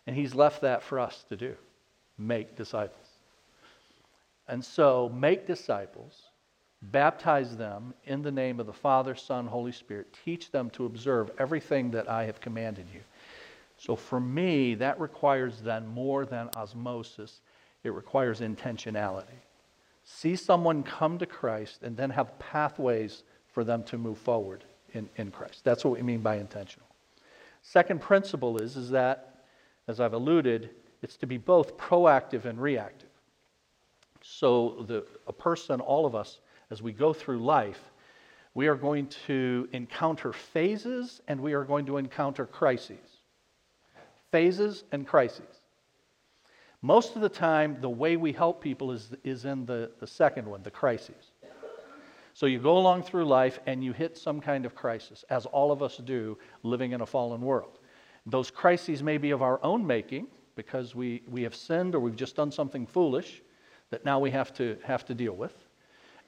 And 0.07 0.15
he's 0.15 0.33
left 0.33 0.61
that 0.61 0.81
for 0.81 0.99
us 0.99 1.23
to 1.29 1.37
do 1.37 1.53
make 2.17 2.55
disciples. 2.55 3.07
And 4.47 4.65
so, 4.65 5.07
make 5.09 5.45
disciples, 5.45 6.19
baptize 6.81 7.55
them 7.55 7.93
in 8.05 8.23
the 8.23 8.31
name 8.31 8.59
of 8.59 8.65
the 8.65 8.73
Father, 8.73 9.13
Son, 9.13 9.45
Holy 9.45 9.71
Spirit, 9.71 10.17
teach 10.25 10.49
them 10.49 10.71
to 10.71 10.87
observe 10.87 11.29
everything 11.37 11.91
that 11.91 12.09
I 12.09 12.23
have 12.23 12.41
commanded 12.41 12.87
you. 12.91 13.01
So, 13.81 13.95
for 13.95 14.19
me, 14.19 14.75
that 14.75 14.99
requires 14.99 15.59
then 15.59 15.87
more 15.87 16.23
than 16.23 16.51
osmosis, 16.55 17.41
it 17.83 17.89
requires 17.89 18.39
intentionality. 18.39 19.39
See 20.03 20.35
someone 20.35 20.83
come 20.83 21.17
to 21.17 21.25
Christ 21.25 21.81
and 21.81 21.97
then 21.97 22.11
have 22.11 22.37
pathways 22.37 23.23
for 23.47 23.63
them 23.63 23.83
to 23.85 23.97
move 23.97 24.19
forward 24.19 24.65
in, 24.93 25.09
in 25.15 25.31
Christ. 25.31 25.63
That's 25.63 25.83
what 25.83 25.95
we 25.95 26.03
mean 26.03 26.19
by 26.19 26.35
intentional. 26.35 26.85
Second 27.63 28.01
principle 28.01 28.59
is, 28.59 28.77
is 28.77 28.91
that 28.91 29.45
as 29.87 29.99
I've 29.99 30.13
alluded, 30.13 30.69
it's 31.01 31.17
to 31.17 31.25
be 31.25 31.37
both 31.37 31.75
proactive 31.75 32.45
and 32.45 32.61
reactive. 32.61 33.09
So, 34.21 34.85
the, 34.87 35.07
a 35.25 35.33
person, 35.33 35.79
all 35.79 36.05
of 36.05 36.13
us, 36.13 36.39
as 36.69 36.83
we 36.83 36.91
go 36.91 37.13
through 37.13 37.39
life, 37.39 37.81
we 38.53 38.67
are 38.67 38.75
going 38.75 39.07
to 39.25 39.67
encounter 39.71 40.33
phases 40.33 41.21
and 41.27 41.39
we 41.39 41.53
are 41.53 41.63
going 41.63 41.87
to 41.87 41.97
encounter 41.97 42.45
crises. 42.45 43.10
Phases 44.31 44.83
and 44.91 45.05
crises. 45.05 45.61
Most 46.81 47.15
of 47.15 47.21
the 47.21 47.29
time, 47.29 47.77
the 47.79 47.89
way 47.89 48.17
we 48.17 48.31
help 48.31 48.61
people 48.61 48.91
is, 48.91 49.13
is 49.23 49.45
in 49.45 49.65
the, 49.65 49.91
the 49.99 50.07
second 50.07 50.47
one, 50.47 50.63
the 50.63 50.71
crises. 50.71 51.31
So 52.33 52.45
you 52.45 52.59
go 52.59 52.77
along 52.77 53.03
through 53.03 53.25
life 53.25 53.59
and 53.65 53.83
you 53.83 53.93
hit 53.93 54.17
some 54.17 54.39
kind 54.39 54.65
of 54.65 54.73
crisis, 54.73 55.23
as 55.29 55.45
all 55.45 55.71
of 55.71 55.83
us 55.83 55.97
do 55.97 56.37
living 56.63 56.93
in 56.93 57.01
a 57.01 57.05
fallen 57.05 57.41
world. 57.41 57.79
Those 58.25 58.49
crises 58.49 59.03
may 59.03 59.17
be 59.17 59.31
of 59.31 59.41
our 59.41 59.59
own 59.63 59.85
making 59.85 60.27
because 60.55 60.95
we, 60.95 61.23
we 61.27 61.43
have 61.43 61.55
sinned 61.55 61.93
or 61.93 61.99
we've 61.99 62.15
just 62.15 62.35
done 62.35 62.51
something 62.51 62.85
foolish 62.87 63.41
that 63.89 64.05
now 64.05 64.19
we 64.19 64.31
have 64.31 64.53
to, 64.53 64.77
have 64.83 65.05
to 65.05 65.13
deal 65.13 65.33
with. 65.33 65.53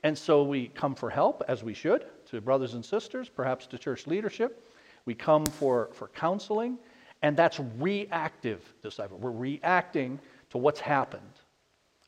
And 0.04 0.18
so 0.18 0.44
we 0.44 0.68
come 0.68 0.96
for 0.96 1.10
help, 1.10 1.44
as 1.48 1.64
we 1.64 1.74
should, 1.74 2.06
to 2.26 2.42
brothers 2.42 2.74
and 2.74 2.84
sisters, 2.84 3.30
perhaps 3.30 3.66
to 3.68 3.78
church 3.78 4.06
leadership. 4.06 4.68
We 5.06 5.16
come 5.16 5.46
for, 5.46 5.90
for 5.94 6.10
counseling, 6.10 6.78
and 7.24 7.38
that's 7.38 7.60
reactive 7.80 8.62
disciple. 8.84 9.18
We're 9.18 9.32
reacting 9.32 10.20
to 10.52 10.58
what's 10.58 10.82
happened, 10.82 11.24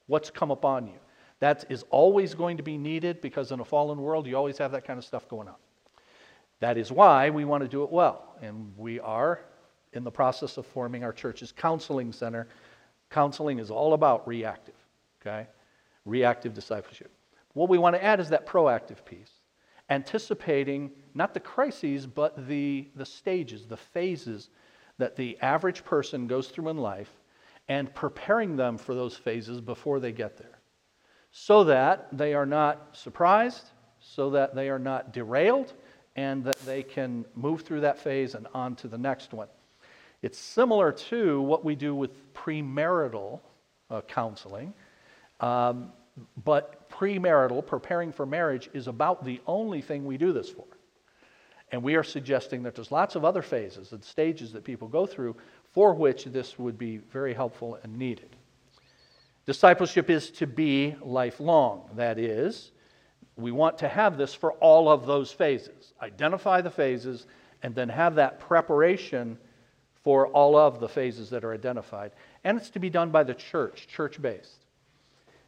what's 0.08 0.30
come 0.30 0.52
upon 0.52 0.86
you. 0.88 1.00
That 1.40 1.66
is 1.70 1.84
always 1.90 2.36
going 2.36 2.58
to 2.58 2.64
be 2.64 2.78
needed 2.78 3.22
because 3.22 3.52
in 3.52 3.62
a 3.62 3.66
fallen 3.66 4.00
world, 4.00 4.28
you 4.28 4.36
always 4.36 4.58
have 4.58 4.72
that 4.74 4.86
kind 4.86 5.00
of 5.00 5.06
stuff 5.06 5.28
going 5.28 5.48
on. 5.48 5.56
That 6.60 6.78
is 6.78 6.92
why 6.92 7.30
we 7.30 7.46
want 7.46 7.64
to 7.64 7.68
do 7.68 7.84
it 7.84 7.92
well. 7.92 8.36
And 8.42 8.74
we 8.78 9.00
are 9.00 9.40
in 9.94 10.04
the 10.04 10.12
process 10.12 10.58
of 10.58 10.66
forming 10.66 11.04
our 11.04 11.14
church's 11.14 11.52
counseling 11.52 12.12
center. 12.12 12.48
Counseling 13.10 13.60
is 13.60 13.72
all 13.72 13.94
about 13.94 14.28
reactive, 14.28 14.76
okay? 15.22 15.48
Reactive 16.06 16.54
discipleship. 16.54 17.12
What 17.54 17.70
we 17.70 17.78
want 17.78 17.96
to 17.96 18.04
add 18.04 18.20
is 18.20 18.30
that 18.30 18.46
proactive 18.46 19.04
piece, 19.06 19.32
anticipating 19.90 20.92
not 21.14 21.34
the 21.34 21.40
crises, 21.40 22.06
but 22.06 22.48
the, 22.48 22.90
the 22.96 23.06
stages, 23.06 23.66
the 23.66 23.78
phases 23.78 24.50
that 24.98 25.16
the 25.16 25.38
average 25.42 25.84
person 25.84 26.28
goes 26.28 26.48
through 26.48 26.70
in 26.70 26.78
life, 26.78 27.12
and 27.68 27.94
preparing 27.96 28.56
them 28.56 28.78
for 28.78 28.94
those 28.94 29.18
phases 29.18 29.60
before 29.60 30.00
they 30.00 30.12
get 30.12 30.38
there 30.38 30.60
so 31.38 31.66
that 31.66 32.08
they 32.18 32.34
are 32.34 32.46
not 32.46 32.96
surprised, 32.96 33.72
so 34.00 34.30
that 34.30 34.56
they 34.56 34.70
are 34.70 34.80
not 34.80 35.12
derailed, 35.12 35.74
and 36.16 36.46
that 36.46 36.58
they 36.66 36.82
can 36.82 37.26
move 37.36 37.62
through 37.62 37.82
that 37.82 38.00
phase 38.00 38.36
and 38.36 38.48
on 38.54 38.74
to 38.74 38.88
the 38.88 38.98
next 38.98 39.34
one. 39.34 39.50
It's 40.22 40.40
similar 40.40 40.94
to 40.94 41.42
what 41.42 41.66
we 41.66 41.76
do 41.76 41.94
with 41.94 42.34
premarital 42.34 43.42
uh, 43.90 44.00
counseling, 44.08 44.74
um, 45.42 45.92
but 46.46 46.90
premarital, 46.90 47.68
preparing 47.68 48.14
for 48.14 48.26
marriage, 48.26 48.70
is 48.74 48.88
about 48.88 49.26
the 49.26 49.42
only 49.46 49.82
thing 49.82 50.06
we 50.06 50.18
do 50.18 50.32
this 50.32 50.50
for. 50.50 50.64
And 51.76 51.84
we 51.84 51.96
are 51.96 52.04
suggesting 52.04 52.64
that 52.64 52.74
there's 52.74 52.90
lots 52.90 53.18
of 53.18 53.26
other 53.26 53.42
phases 53.42 53.92
and 53.92 54.02
stages 54.02 54.54
that 54.54 54.64
people 54.64 54.88
go 54.88 55.06
through 55.06 55.36
for 55.74 55.94
which 55.94 56.24
this 56.24 56.58
would 56.58 56.78
be 56.78 57.00
very 57.00 57.34
helpful 57.34 57.78
and 57.84 57.98
needed. 57.98 58.34
Discipleship 59.46 60.10
is 60.10 60.32
to 60.32 60.48
be 60.48 60.96
lifelong. 61.02 61.90
That 61.98 62.18
is, 62.18 62.72
we 63.36 63.52
want 63.52 63.78
to 63.80 63.90
have 63.90 64.18
this 64.18 64.34
for 64.34 64.54
all 64.54 64.88
of 64.88 65.06
those 65.06 65.34
phases. 65.34 65.92
Identify 66.02 66.62
the 66.62 66.72
phases 66.72 67.28
and 67.62 67.76
then 67.76 67.90
have 67.90 68.16
that 68.16 68.40
preparation 68.40 69.38
for 70.02 70.28
all 70.28 70.56
of 70.56 70.80
the 70.80 70.88
phases 70.88 71.30
that 71.32 71.44
are 71.44 71.54
identified. 71.54 72.14
And 72.46 72.58
it's 72.58 72.70
to 72.70 72.80
be 72.80 72.90
done 72.90 73.10
by 73.10 73.24
the 73.24 73.34
church, 73.34 73.88
church 73.88 74.22
based. 74.22 74.65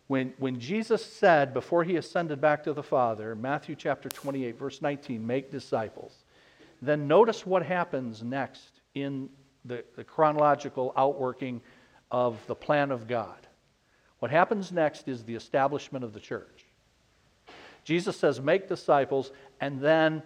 When, 0.08 0.34
when 0.38 0.60
Jesus 0.60 1.06
said 1.06 1.54
before 1.54 1.84
he 1.84 1.98
ascended 1.98 2.40
back 2.40 2.64
to 2.64 2.74
the 2.74 2.84
Father, 2.84 3.36
Matthew 3.36 3.76
chapter 3.76 4.08
28, 4.08 4.58
verse 4.58 4.82
19, 4.82 5.26
make 5.26 5.52
disciples, 5.52 6.24
then 6.82 7.08
notice 7.08 7.46
what 7.46 7.64
happens 7.64 8.24
next 8.24 8.82
in 8.96 9.30
the, 9.66 9.84
the 9.96 10.04
chronological 10.04 10.94
outworking 10.96 11.62
of 12.10 12.38
the 12.48 12.56
plan 12.56 12.92
of 12.92 13.08
God. 13.08 13.48
What 14.20 14.32
happens 14.32 14.72
next 14.72 15.08
is 15.08 15.24
the 15.24 15.36
establishment 15.36 16.06
of 16.06 16.14
the 16.14 16.20
church. 16.20 16.66
Jesus 17.84 18.18
says, 18.18 18.40
make 18.40 18.68
disciples, 18.68 19.32
and 19.62 19.80
then, 19.80 20.24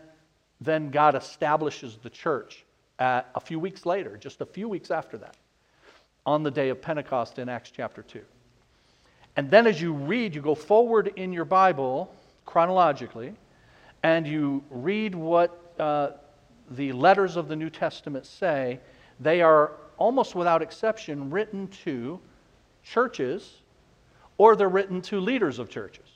then 0.59 0.89
God 0.89 1.15
establishes 1.15 1.97
the 1.97 2.09
church 2.09 2.65
a 2.99 3.39
few 3.39 3.59
weeks 3.59 3.85
later, 3.85 4.15
just 4.15 4.41
a 4.41 4.45
few 4.45 4.69
weeks 4.69 4.91
after 4.91 5.17
that, 5.17 5.35
on 6.23 6.43
the 6.43 6.51
day 6.51 6.69
of 6.69 6.81
Pentecost 6.81 7.39
in 7.39 7.49
Acts 7.49 7.71
chapter 7.71 8.03
2. 8.03 8.21
And 9.35 9.49
then 9.49 9.67
as 9.67 9.81
you 9.81 9.93
read, 9.93 10.35
you 10.35 10.41
go 10.41 10.55
forward 10.55 11.13
in 11.15 11.31
your 11.31 11.45
Bible 11.45 12.13
chronologically, 12.45 13.33
and 14.03 14.27
you 14.27 14.63
read 14.69 15.15
what 15.15 15.73
uh, 15.79 16.11
the 16.71 16.91
letters 16.91 17.35
of 17.35 17.47
the 17.47 17.55
New 17.55 17.69
Testament 17.69 18.25
say, 18.25 18.79
they 19.19 19.41
are 19.41 19.71
almost 19.97 20.35
without 20.35 20.61
exception 20.61 21.29
written 21.29 21.67
to 21.83 22.19
churches 22.83 23.61
or 24.37 24.55
they're 24.55 24.69
written 24.69 25.01
to 25.03 25.19
leaders 25.19 25.59
of 25.59 25.69
churches. 25.69 26.09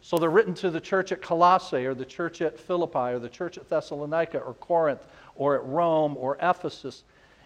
So 0.00 0.16
they're 0.16 0.30
written 0.30 0.54
to 0.54 0.70
the 0.70 0.80
church 0.80 1.10
at 1.10 1.20
Colossae, 1.20 1.86
or 1.86 1.94
the 1.94 2.04
church 2.04 2.40
at 2.40 2.56
Philippi, 2.56 2.98
or 2.98 3.18
the 3.18 3.28
church 3.28 3.58
at 3.58 3.68
Thessalonica, 3.68 4.38
or 4.38 4.54
Corinth, 4.54 5.04
or 5.34 5.56
at 5.56 5.64
Rome, 5.64 6.16
or 6.16 6.36
Ephesus. 6.40 7.02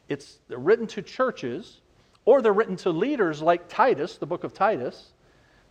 It's 0.09 0.39
written 0.49 0.87
to 0.89 1.01
churches, 1.01 1.81
or 2.29 2.43
they're 2.43 2.53
written 2.53 2.77
to 2.77 2.91
leaders 2.91 3.41
like 3.41 3.71
Titus, 3.71 4.19
the 4.19 4.27
book 4.27 4.45
of 4.45 4.53
Titus, 4.53 5.13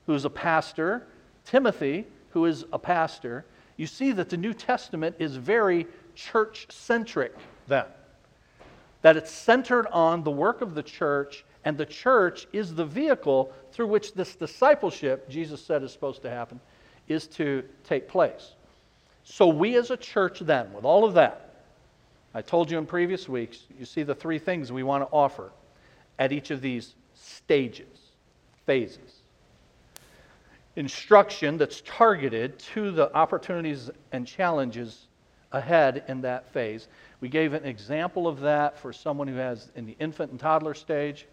who's 0.08 0.26
a 0.26 0.30
pastor, 0.32 1.06
Timothy, 1.46 2.08
who 2.32 2.46
is 2.46 2.66
a 2.74 2.80
pastor. 2.80 3.46
You 3.76 3.86
see 3.86 4.12
that 4.14 4.30
the 4.30 4.38
New 4.38 4.56
Testament 4.56 5.18
is 5.20 5.36
very 5.36 5.86
church 6.16 6.66
centric 6.72 7.36
then. 7.68 7.86
That 9.04 9.18
it's 9.18 9.30
centered 9.30 9.86
on 9.90 10.24
the 10.24 10.32
work 10.32 10.62
of 10.62 10.74
the 10.74 10.82
church 10.82 11.46
and 11.64 11.78
the 11.78 11.86
church 11.86 12.48
is 12.52 12.74
the 12.74 12.86
vehicle 12.86 13.54
through 13.72 13.90
which 13.90 14.16
this 14.16 14.34
discipleship, 14.34 15.30
Jesus 15.30 15.64
said, 15.64 15.84
is 15.84 15.92
supposed 15.92 16.24
to 16.24 16.30
happen, 16.32 16.60
is 17.08 17.28
to 17.28 17.64
take 17.84 18.08
place. 18.08 18.54
So, 19.24 19.48
we 19.48 19.76
as 19.76 19.92
a 19.92 19.98
church, 19.98 20.40
then, 20.40 20.74
with 20.74 20.86
all 20.86 21.06
of 21.06 21.14
that, 21.14 21.54
I 22.34 22.42
told 22.42 22.72
you 22.72 22.80
in 22.80 22.88
previous 22.88 23.30
weeks, 23.30 23.60
you 23.78 23.86
see 23.86 24.02
the 24.02 24.16
three 24.16 24.40
things 24.40 24.72
we 24.72 24.82
want 24.82 25.08
to 25.08 25.16
offer 25.16 25.52
at 26.20 26.32
each 26.32 26.52
of 26.52 26.62
these 26.62 26.96
stages, 27.14 28.12
phases. 28.66 29.22
Instruction 30.76 31.58
that's 31.58 31.82
targeted 31.82 32.60
to 32.60 32.92
the 32.92 33.14
opportunities 33.16 33.90
and 34.12 34.28
challenges 34.28 35.08
ahead 35.52 36.04
in 36.08 36.22
that 36.22 36.52
phase. 36.52 36.88
We 37.22 37.30
gave 37.30 37.54
an 37.54 37.66
example 37.66 38.28
of 38.28 38.40
that 38.42 38.78
for 38.78 38.94
someone 38.94 39.28
who 39.28 39.36
has 39.36 39.72
in 39.76 39.86
the 39.86 39.96
infant 40.00 40.32
and 40.32 40.40
toddler 40.40 40.74
stage 40.74 41.28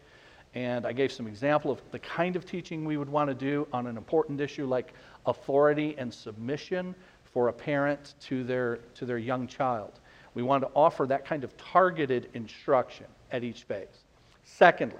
and 0.54 0.86
I 0.86 0.92
gave 0.92 1.10
some 1.10 1.26
example 1.26 1.70
of 1.70 1.80
the 1.90 1.98
kind 1.98 2.36
of 2.36 2.46
teaching 2.46 2.84
we 2.84 2.96
would 2.96 3.08
want 3.08 3.28
to 3.28 3.34
do 3.34 3.66
on 3.72 3.86
an 3.86 3.96
important 3.96 4.40
issue 4.40 4.66
like 4.66 4.94
authority 5.26 5.96
and 5.98 6.12
submission 6.12 6.94
for 7.24 7.48
a 7.48 7.52
parent 7.52 8.14
to 8.22 8.44
their, 8.44 8.76
to 8.94 9.04
their 9.04 9.18
young 9.18 9.48
child. 9.48 9.98
We 10.34 10.42
want 10.42 10.62
to 10.62 10.70
offer 10.74 11.06
that 11.06 11.24
kind 11.24 11.42
of 11.42 11.56
targeted 11.56 12.28
instruction 12.34 13.06
at 13.32 13.42
each 13.42 13.64
phase. 13.64 14.03
Secondly, 14.44 14.98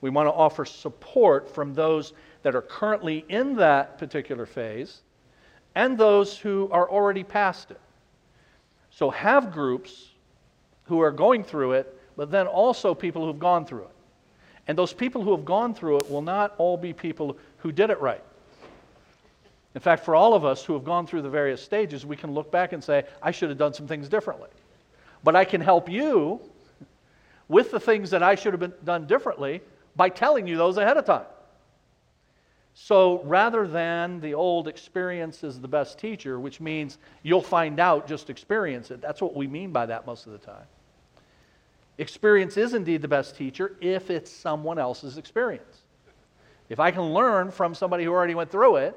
we 0.00 0.10
want 0.10 0.26
to 0.28 0.32
offer 0.32 0.64
support 0.64 1.52
from 1.52 1.74
those 1.74 2.12
that 2.42 2.54
are 2.54 2.62
currently 2.62 3.24
in 3.28 3.56
that 3.56 3.98
particular 3.98 4.46
phase 4.46 5.02
and 5.74 5.98
those 5.98 6.38
who 6.38 6.68
are 6.72 6.88
already 6.88 7.24
past 7.24 7.70
it. 7.70 7.80
So 8.90 9.10
have 9.10 9.52
groups 9.52 10.10
who 10.84 11.00
are 11.00 11.10
going 11.10 11.44
through 11.44 11.72
it, 11.72 12.00
but 12.16 12.30
then 12.30 12.46
also 12.46 12.94
people 12.94 13.24
who've 13.26 13.38
gone 13.38 13.64
through 13.64 13.84
it. 13.84 13.90
And 14.66 14.76
those 14.76 14.92
people 14.92 15.22
who 15.22 15.34
have 15.34 15.44
gone 15.44 15.74
through 15.74 15.98
it 15.98 16.10
will 16.10 16.22
not 16.22 16.54
all 16.58 16.76
be 16.76 16.92
people 16.92 17.36
who 17.58 17.72
did 17.72 17.90
it 17.90 18.00
right. 18.00 18.22
In 19.74 19.80
fact, 19.80 20.04
for 20.04 20.14
all 20.14 20.34
of 20.34 20.44
us 20.44 20.64
who 20.64 20.72
have 20.72 20.84
gone 20.84 21.06
through 21.06 21.22
the 21.22 21.30
various 21.30 21.62
stages, 21.62 22.04
we 22.04 22.16
can 22.16 22.32
look 22.32 22.50
back 22.50 22.72
and 22.72 22.82
say, 22.82 23.04
I 23.22 23.30
should 23.30 23.48
have 23.48 23.58
done 23.58 23.72
some 23.72 23.86
things 23.86 24.08
differently. 24.08 24.48
But 25.22 25.36
I 25.36 25.44
can 25.44 25.60
help 25.60 25.88
you 25.88 26.40
with 27.48 27.70
the 27.70 27.80
things 27.80 28.10
that 28.10 28.22
I 28.22 28.34
should 28.34 28.52
have 28.52 28.60
been 28.60 28.74
done 28.84 29.06
differently 29.06 29.62
by 29.96 30.08
telling 30.08 30.46
you 30.46 30.56
those 30.56 30.76
ahead 30.76 30.96
of 30.96 31.04
time. 31.04 31.26
So 32.74 33.22
rather 33.24 33.66
than 33.66 34.20
the 34.20 34.34
old 34.34 34.68
experience 34.68 35.42
is 35.42 35.60
the 35.60 35.66
best 35.66 35.98
teacher, 35.98 36.38
which 36.38 36.60
means 36.60 36.98
you'll 37.24 37.42
find 37.42 37.80
out, 37.80 38.06
just 38.06 38.30
experience 38.30 38.92
it, 38.92 39.00
that's 39.00 39.20
what 39.20 39.34
we 39.34 39.48
mean 39.48 39.72
by 39.72 39.86
that 39.86 40.06
most 40.06 40.26
of 40.26 40.32
the 40.32 40.38
time. 40.38 40.66
Experience 41.98 42.56
is 42.56 42.74
indeed 42.74 43.02
the 43.02 43.08
best 43.08 43.36
teacher 43.36 43.74
if 43.80 44.10
it's 44.10 44.30
someone 44.30 44.78
else's 44.78 45.18
experience. 45.18 45.82
If 46.68 46.78
I 46.78 46.92
can 46.92 47.12
learn 47.12 47.50
from 47.50 47.74
somebody 47.74 48.04
who 48.04 48.12
already 48.12 48.36
went 48.36 48.52
through 48.52 48.76
it, 48.76 48.96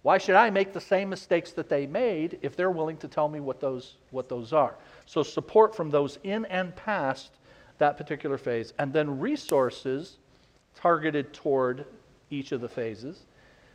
why 0.00 0.16
should 0.18 0.34
I 0.34 0.48
make 0.48 0.72
the 0.72 0.80
same 0.80 1.10
mistakes 1.10 1.52
that 1.52 1.68
they 1.68 1.86
made 1.86 2.38
if 2.40 2.56
they're 2.56 2.70
willing 2.70 2.96
to 2.98 3.08
tell 3.08 3.28
me 3.28 3.40
what 3.40 3.60
those, 3.60 3.96
what 4.10 4.28
those 4.28 4.52
are? 4.52 4.74
So, 5.04 5.22
support 5.22 5.76
from 5.76 5.90
those 5.90 6.18
in 6.24 6.44
and 6.46 6.74
past 6.74 7.32
that 7.82 7.96
particular 7.96 8.38
phase, 8.38 8.72
and 8.78 8.92
then 8.92 9.18
resources 9.18 10.18
targeted 10.76 11.32
toward 11.32 11.84
each 12.30 12.52
of 12.52 12.60
the 12.60 12.68
phases 12.68 13.24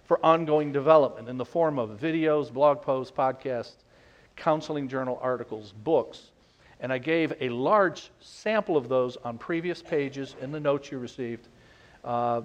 for 0.06 0.26
ongoing 0.26 0.72
development 0.72 1.28
in 1.28 1.38
the 1.38 1.44
form 1.44 1.78
of 1.78 1.90
videos, 2.00 2.52
blog 2.52 2.82
posts, 2.82 3.16
podcasts, 3.16 3.84
counseling 4.38 4.88
journal 4.88 5.20
articles, 5.22 5.74
books, 5.84 6.32
and 6.80 6.94
I 6.94 7.00
gave 7.00 7.34
a 7.42 7.50
large 7.50 8.12
sample 8.22 8.78
of 8.78 8.88
those 8.88 9.18
on 9.26 9.38
previous 9.38 9.82
pages 9.82 10.38
in 10.42 10.54
the 10.54 10.60
notes 10.60 10.90
you 10.90 11.00
received 11.00 11.50
uh, 12.06 12.44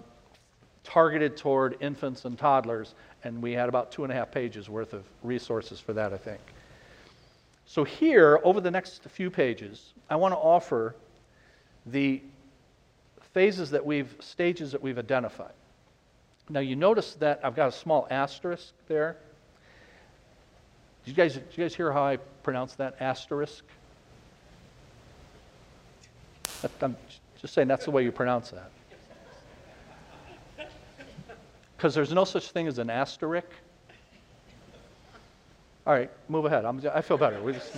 targeted 0.83 1.37
toward 1.37 1.76
infants 1.81 2.25
and 2.25 2.37
toddlers, 2.37 2.97
and 3.23 3.40
we 3.40 3.52
had 3.52 3.69
about 3.69 3.92
two 3.92 4.02
and 4.02 4.12
a 4.12 4.16
half 4.16 4.33
pages 4.33 4.69
worth 4.69 4.95
of 4.95 5.04
resources 5.23 5.78
for 5.78 5.92
that, 5.92 6.12
I 6.12 6.16
think. 6.16 6.40
So, 7.66 7.85
here, 7.85 8.40
over 8.42 8.61
the 8.61 8.71
next 8.71 9.04
few 9.04 9.31
pages, 9.31 9.92
I 10.11 10.16
want 10.16 10.33
to 10.33 10.38
offer 10.38 10.97
the 11.86 12.22
phases 13.32 13.70
that 13.70 13.84
we've, 13.84 14.14
stages 14.20 14.72
that 14.72 14.82
we've 14.82 14.98
identified. 14.98 15.52
Now, 16.48 16.60
you 16.60 16.76
notice 16.76 17.14
that 17.14 17.40
I've 17.42 17.56
got 17.56 17.68
a 17.68 17.72
small 17.72 18.06
asterisk 18.10 18.74
there. 18.88 19.16
Did 21.04 21.10
you 21.10 21.16
guys, 21.16 21.34
did 21.34 21.46
you 21.52 21.64
guys 21.64 21.74
hear 21.74 21.92
how 21.92 22.04
I 22.04 22.16
pronounce 22.42 22.74
that 22.74 22.96
asterisk? 23.00 23.64
I'm 26.80 26.96
just 27.40 27.54
saying 27.54 27.68
that's 27.68 27.84
the 27.84 27.90
way 27.90 28.04
you 28.04 28.12
pronounce 28.12 28.50
that. 28.50 28.70
Because 31.76 31.94
there's 31.94 32.12
no 32.12 32.24
such 32.24 32.50
thing 32.52 32.68
as 32.68 32.78
an 32.78 32.90
asterisk. 32.90 33.48
All 35.84 35.92
right, 35.92 36.10
move 36.28 36.44
ahead. 36.44 36.64
I'm, 36.64 36.80
i 36.94 37.00
feel 37.00 37.18
better. 37.18 37.42
We 37.42 37.54
Just... 37.54 37.72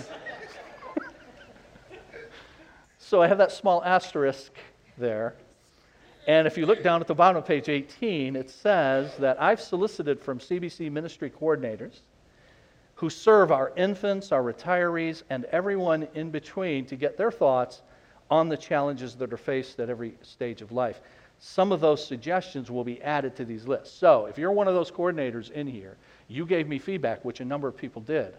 so 3.05 3.21
I 3.21 3.27
have 3.27 3.37
that 3.37 3.51
small 3.51 3.83
asterisk 3.83 4.51
there. 4.97 5.35
And 6.27 6.47
if 6.47 6.57
you 6.57 6.65
look 6.65 6.81
down 6.81 7.01
at 7.01 7.07
the 7.07 7.13
bottom 7.13 7.37
of 7.37 7.45
page 7.45 7.69
18, 7.69 8.35
it 8.35 8.49
says 8.49 9.15
that 9.17 9.39
I've 9.39 9.61
solicited 9.61 10.19
from 10.19 10.39
CBC 10.39 10.91
ministry 10.91 11.29
coordinators 11.29 11.99
who 12.95 13.11
serve 13.11 13.51
our 13.51 13.71
infants, 13.75 14.31
our 14.31 14.41
retirees, 14.41 15.21
and 15.29 15.45
everyone 15.45 16.07
in 16.15 16.31
between 16.31 16.83
to 16.87 16.95
get 16.95 17.15
their 17.15 17.31
thoughts 17.31 17.83
on 18.31 18.49
the 18.49 18.57
challenges 18.57 19.13
that 19.15 19.31
are 19.31 19.37
faced 19.37 19.79
at 19.79 19.87
every 19.87 20.15
stage 20.23 20.63
of 20.63 20.71
life. 20.71 20.99
Some 21.37 21.71
of 21.71 21.81
those 21.81 22.03
suggestions 22.03 22.71
will 22.71 22.83
be 22.83 22.99
added 23.03 23.35
to 23.35 23.45
these 23.45 23.67
lists. 23.67 23.95
So 23.95 24.25
if 24.25 24.39
you're 24.39 24.51
one 24.51 24.67
of 24.67 24.73
those 24.73 24.89
coordinators 24.89 25.51
in 25.51 25.67
here, 25.67 25.97
you 26.27 26.43
gave 26.43 26.67
me 26.67 26.79
feedback, 26.79 27.23
which 27.23 27.39
a 27.39 27.45
number 27.45 27.67
of 27.67 27.77
people 27.77 28.01
did. 28.01 28.33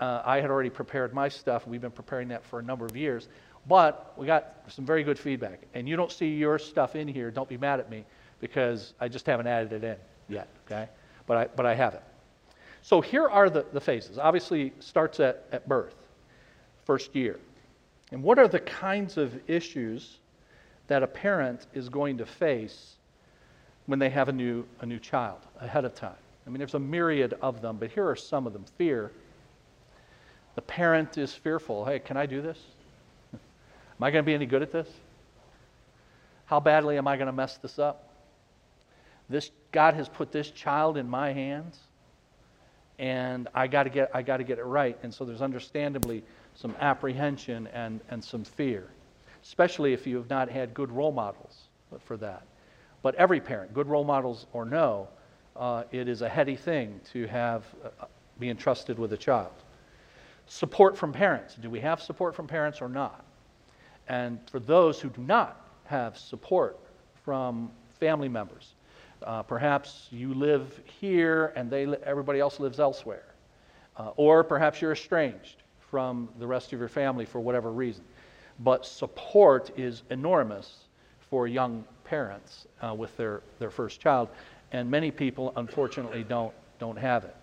Uh, 0.00 0.22
I 0.24 0.40
had 0.40 0.50
already 0.50 0.70
prepared 0.70 1.12
my 1.12 1.28
stuff. 1.28 1.66
We've 1.66 1.80
been 1.80 1.90
preparing 1.90 2.28
that 2.28 2.44
for 2.44 2.58
a 2.58 2.62
number 2.62 2.86
of 2.86 2.96
years. 2.96 3.28
But 3.68 4.14
we 4.16 4.26
got 4.26 4.56
some 4.68 4.86
very 4.86 5.04
good 5.04 5.18
feedback. 5.18 5.60
And 5.74 5.88
you 5.88 5.96
don't 5.96 6.10
see 6.10 6.28
your 6.28 6.58
stuff 6.58 6.96
in 6.96 7.06
here, 7.06 7.30
don't 7.30 7.48
be 7.48 7.58
mad 7.58 7.80
at 7.80 7.90
me 7.90 8.04
because 8.40 8.94
I 8.98 9.08
just 9.08 9.26
haven't 9.26 9.46
added 9.46 9.72
it 9.72 9.84
in 9.84 9.96
yet, 10.34 10.48
okay? 10.66 10.88
But 11.26 11.36
I, 11.36 11.46
but 11.54 11.66
I 11.66 11.74
have 11.74 11.94
it. 11.94 12.02
So 12.82 13.02
here 13.02 13.28
are 13.28 13.50
the, 13.50 13.66
the 13.72 13.80
phases. 13.80 14.16
Obviously, 14.16 14.72
starts 14.80 15.20
at, 15.20 15.44
at 15.52 15.68
birth, 15.68 15.94
first 16.86 17.14
year. 17.14 17.38
And 18.10 18.22
what 18.22 18.38
are 18.38 18.48
the 18.48 18.60
kinds 18.60 19.18
of 19.18 19.38
issues 19.48 20.18
that 20.86 21.02
a 21.02 21.06
parent 21.06 21.66
is 21.74 21.88
going 21.88 22.16
to 22.18 22.26
face 22.26 22.96
when 23.86 23.98
they 23.98 24.08
have 24.08 24.28
a 24.28 24.32
new, 24.32 24.64
a 24.80 24.86
new 24.86 24.98
child 24.98 25.40
ahead 25.60 25.84
of 25.84 25.94
time? 25.94 26.16
I 26.46 26.50
mean, 26.50 26.58
there's 26.58 26.74
a 26.74 26.80
myriad 26.80 27.34
of 27.42 27.60
them, 27.60 27.76
but 27.76 27.90
here 27.90 28.08
are 28.08 28.16
some 28.16 28.46
of 28.46 28.54
them. 28.54 28.64
Fear. 28.78 29.12
The 30.54 30.62
parent 30.62 31.18
is 31.18 31.32
fearful. 31.32 31.84
Hey, 31.84 31.98
can 31.98 32.16
I 32.16 32.26
do 32.26 32.42
this? 32.42 32.58
Am 33.32 34.04
I 34.04 34.10
going 34.10 34.24
to 34.24 34.26
be 34.26 34.34
any 34.34 34.46
good 34.46 34.62
at 34.62 34.72
this? 34.72 34.88
How 36.46 36.58
badly 36.58 36.98
am 36.98 37.06
I 37.06 37.16
going 37.16 37.26
to 37.26 37.32
mess 37.32 37.58
this 37.58 37.78
up? 37.78 38.08
This 39.28 39.50
God 39.70 39.94
has 39.94 40.08
put 40.08 40.32
this 40.32 40.50
child 40.50 40.96
in 40.96 41.08
my 41.08 41.32
hands, 41.32 41.78
and 42.98 43.48
I 43.54 43.68
got 43.68 43.84
to 43.84 43.90
get 43.90 44.10
I 44.12 44.22
got 44.22 44.38
to 44.38 44.44
get 44.44 44.58
it 44.58 44.64
right. 44.64 44.98
And 45.04 45.14
so 45.14 45.24
there's 45.24 45.42
understandably 45.42 46.24
some 46.56 46.74
apprehension 46.80 47.68
and, 47.68 48.00
and 48.10 48.22
some 48.22 48.42
fear, 48.42 48.88
especially 49.44 49.92
if 49.92 50.06
you 50.06 50.16
have 50.16 50.28
not 50.28 50.48
had 50.48 50.74
good 50.74 50.90
role 50.90 51.12
models 51.12 51.68
for 52.04 52.16
that. 52.16 52.42
But 53.02 53.14
every 53.14 53.40
parent, 53.40 53.72
good 53.72 53.86
role 53.86 54.04
models 54.04 54.46
or 54.52 54.64
no, 54.64 55.08
uh, 55.56 55.84
it 55.92 56.08
is 56.08 56.22
a 56.22 56.28
heady 56.28 56.56
thing 56.56 57.00
to 57.12 57.26
have 57.28 57.64
uh, 57.84 58.06
be 58.38 58.50
entrusted 58.50 58.98
with 58.98 59.12
a 59.12 59.16
child. 59.16 59.52
Support 60.52 60.98
from 60.98 61.12
parents. 61.12 61.54
Do 61.54 61.70
we 61.70 61.78
have 61.78 62.02
support 62.02 62.34
from 62.34 62.48
parents 62.48 62.80
or 62.80 62.88
not? 62.88 63.24
And 64.08 64.40
for 64.50 64.58
those 64.58 65.00
who 65.00 65.08
do 65.08 65.22
not 65.22 65.64
have 65.84 66.18
support 66.18 66.76
from 67.24 67.70
family 68.00 68.28
members, 68.28 68.74
uh, 69.22 69.44
perhaps 69.44 70.08
you 70.10 70.34
live 70.34 70.80
here 70.84 71.52
and 71.54 71.70
they, 71.70 71.86
everybody 72.04 72.40
else 72.40 72.58
lives 72.58 72.80
elsewhere. 72.80 73.26
Uh, 73.96 74.10
or 74.16 74.42
perhaps 74.42 74.82
you're 74.82 74.90
estranged 74.90 75.62
from 75.88 76.28
the 76.40 76.46
rest 76.48 76.72
of 76.72 76.80
your 76.80 76.88
family 76.88 77.24
for 77.24 77.38
whatever 77.38 77.70
reason. 77.70 78.02
But 78.58 78.84
support 78.84 79.70
is 79.78 80.02
enormous 80.10 80.78
for 81.20 81.46
young 81.46 81.84
parents 82.02 82.66
uh, 82.82 82.92
with 82.92 83.16
their, 83.16 83.42
their 83.60 83.70
first 83.70 84.00
child, 84.00 84.28
and 84.72 84.90
many 84.90 85.12
people, 85.12 85.52
unfortunately, 85.54 86.24
don't, 86.24 86.52
don't 86.80 86.98
have 86.98 87.22
it. 87.22 87.36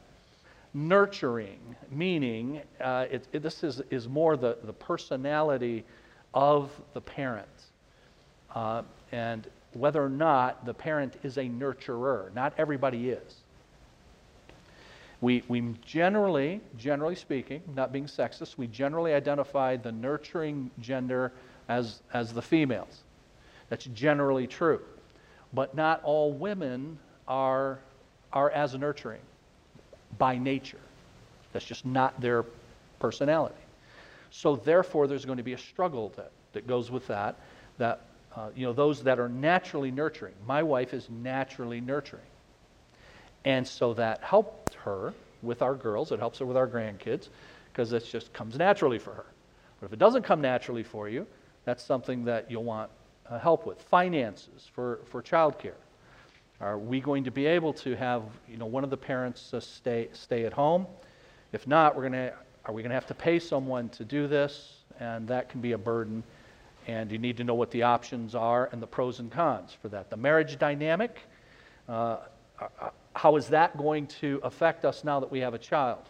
Nurturing, 0.74 1.76
meaning 1.92 2.62
uh, 2.82 3.06
it, 3.10 3.28
it, 3.32 3.42
this 3.42 3.64
is, 3.64 3.82
is 3.90 4.08
more 4.08 4.38
the, 4.38 4.58
the 4.64 4.74
personality 4.74 5.84
of 6.34 6.70
the 6.94 7.02
parent, 7.02 7.48
uh, 8.54 8.84
and 9.12 9.48
whether 9.74 10.04
or 10.04 10.10
not 10.10 10.66
the 10.66 10.74
parent 10.74 11.16
is 11.24 11.38
a 11.38 11.44
nurturer. 11.44 12.34
Not 12.34 12.54
everybody 12.58 13.10
is. 13.10 13.38
We, 15.20 15.44
we 15.48 15.74
generally, 15.84 16.62
generally 16.78 17.16
speaking, 17.16 17.62
not 17.76 17.92
being 17.92 18.06
sexist, 18.06 18.58
we 18.58 18.68
generally 18.68 19.14
identify 19.14 19.78
the 19.78 19.92
nurturing 19.92 20.70
gender 20.80 21.32
as, 21.70 22.02
as 22.14 22.34
the 22.34 22.42
females. 22.42 23.04
That's 23.70 23.86
generally 23.86 24.46
true. 24.46 24.82
But 25.54 25.76
not 25.76 26.04
all 26.04 26.34
women 26.34 27.00
are, 27.28 27.80
are 28.32 28.52
as 28.52 28.76
nurturing 28.76 29.22
by 30.18 30.38
nature. 30.38 30.80
That's 31.54 31.66
just 31.66 31.86
not 31.86 32.20
their 32.22 32.46
personality. 33.00 33.56
So 34.32 34.56
therefore, 34.56 35.08
there's 35.08 35.26
going 35.26 35.38
to 35.38 35.44
be 35.44 35.54
a 35.54 35.58
struggle 35.58 36.14
that, 36.16 36.32
that 36.54 36.68
goes 36.68 36.92
with 36.92 37.08
that. 37.08 37.36
That 37.78 38.02
uh, 38.36 38.50
you 38.56 38.66
know, 38.66 38.74
those 38.74 39.02
that 39.04 39.20
are 39.20 39.30
naturally 39.30 39.90
nurturing. 39.90 40.34
My 40.46 40.62
wife 40.62 40.94
is 40.94 41.10
naturally 41.10 41.82
nurturing. 41.82 42.22
And 43.46 43.68
so 43.68 43.96
that 43.96 44.22
helped 44.22 44.76
her 44.76 45.14
with 45.42 45.62
our 45.62 45.74
girls, 45.74 46.12
it 46.12 46.20
helps 46.20 46.40
her 46.40 46.46
with 46.46 46.58
our 46.58 46.68
grandkids, 46.68 47.30
because 47.72 47.94
it 47.94 48.06
just 48.06 48.34
comes 48.34 48.56
naturally 48.56 49.00
for 49.00 49.14
her. 49.14 49.26
But 49.80 49.88
if 49.88 49.94
it 49.94 50.00
doesn't 50.00 50.24
come 50.24 50.42
naturally 50.42 50.84
for 50.84 51.10
you, 51.10 51.26
that's 51.66 51.84
something 51.84 52.26
that 52.26 52.50
you'll 52.52 52.64
want 52.64 52.92
uh, 53.30 53.40
help 53.40 53.66
with. 53.66 53.82
Finances 53.82 54.70
for, 54.74 55.00
for 55.06 55.24
childcare. 55.24 55.74
Are 56.60 56.80
we 56.80 57.00
going 57.00 57.24
to 57.24 57.30
be 57.30 57.46
able 57.46 57.72
to 57.74 57.96
have 57.98 58.24
you 58.50 58.58
know, 58.58 58.66
one 58.66 58.84
of 58.84 58.90
the 58.90 58.98
parents 58.98 59.54
uh, 59.54 59.60
stay, 59.60 60.10
stay 60.14 60.46
at 60.46 60.54
home? 60.54 60.88
If 61.52 61.68
not, 61.68 61.96
we're 61.96 62.04
gonna, 62.04 62.34
are 62.66 62.74
we 62.74 62.82
going 62.82 62.90
to 62.90 62.96
have 62.96 63.06
to 63.08 63.14
pay 63.14 63.38
someone 63.38 63.90
to 63.90 64.04
do 64.04 64.28
this? 64.28 64.78
And 65.00 65.28
that 65.28 65.50
can 65.50 65.62
be 65.62 65.74
a 65.74 65.78
burden. 65.78 66.24
And 66.88 67.12
you 67.12 67.20
need 67.20 67.38
to 67.38 67.44
know 67.44 67.54
what 67.54 67.70
the 67.70 67.84
options 67.84 68.34
are 68.34 68.70
and 68.72 68.82
the 68.82 68.88
pros 68.88 69.20
and 69.20 69.32
cons 69.32 69.78
for 69.80 69.88
that. 69.90 70.10
The 70.10 70.18
marriage 70.18 70.58
dynamic. 70.58 71.20
Uh, 71.88 72.18
uh 72.60 72.90
how 73.14 73.36
is 73.36 73.48
that 73.48 73.76
going 73.78 74.06
to 74.06 74.40
affect 74.44 74.86
us 74.86 75.04
now 75.04 75.20
that 75.20 75.32
we 75.32 75.40
have 75.40 75.54
a 75.54 75.60
child? 75.60 76.10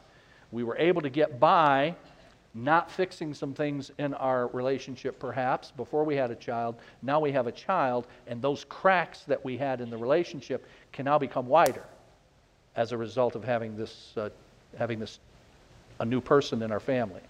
We 0.51 0.63
were 0.63 0.77
able 0.77 1.01
to 1.01 1.09
get 1.09 1.39
by 1.39 1.95
not 2.57 2.89
fixing 2.91 3.33
some 3.33 3.53
things 3.53 3.91
in 3.99 4.13
our 4.15 4.47
relationship, 4.47 5.19
perhaps, 5.19 5.71
before 5.71 6.03
we 6.03 6.15
had 6.15 6.31
a 6.31 6.35
child. 6.35 6.75
Now 7.03 7.19
we 7.19 7.31
have 7.31 7.45
a 7.45 7.51
child, 7.51 8.07
and 8.25 8.41
those 8.41 8.65
cracks 8.65 9.21
that 9.25 9.43
we 9.45 9.57
had 9.57 9.79
in 9.79 9.89
the 9.89 9.97
relationship 9.97 10.65
can 10.91 11.05
now 11.05 11.19
become 11.19 11.45
wider 11.47 11.83
as 12.75 12.91
a 12.91 12.97
result 12.97 13.35
of 13.35 13.43
having 13.43 13.77
this, 13.77 14.13
uh, 14.17 14.29
having 14.77 14.99
this, 14.99 15.19
a 15.99 16.05
new 16.05 16.21
person 16.21 16.61
in 16.61 16.71
our 16.71 16.79
family. 16.79 17.21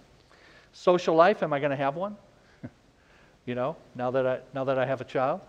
Social 0.72 1.14
life, 1.14 1.42
am 1.42 1.52
I 1.52 1.58
going 1.58 1.70
to 1.70 1.76
have 1.76 1.96
one? 1.96 2.16
you 3.46 3.54
know, 3.54 3.76
now 3.94 4.10
that 4.10 4.26
I, 4.26 4.40
now 4.54 4.64
that 4.64 4.78
I 4.78 4.86
have 4.86 5.00
a 5.00 5.04
child? 5.04 5.40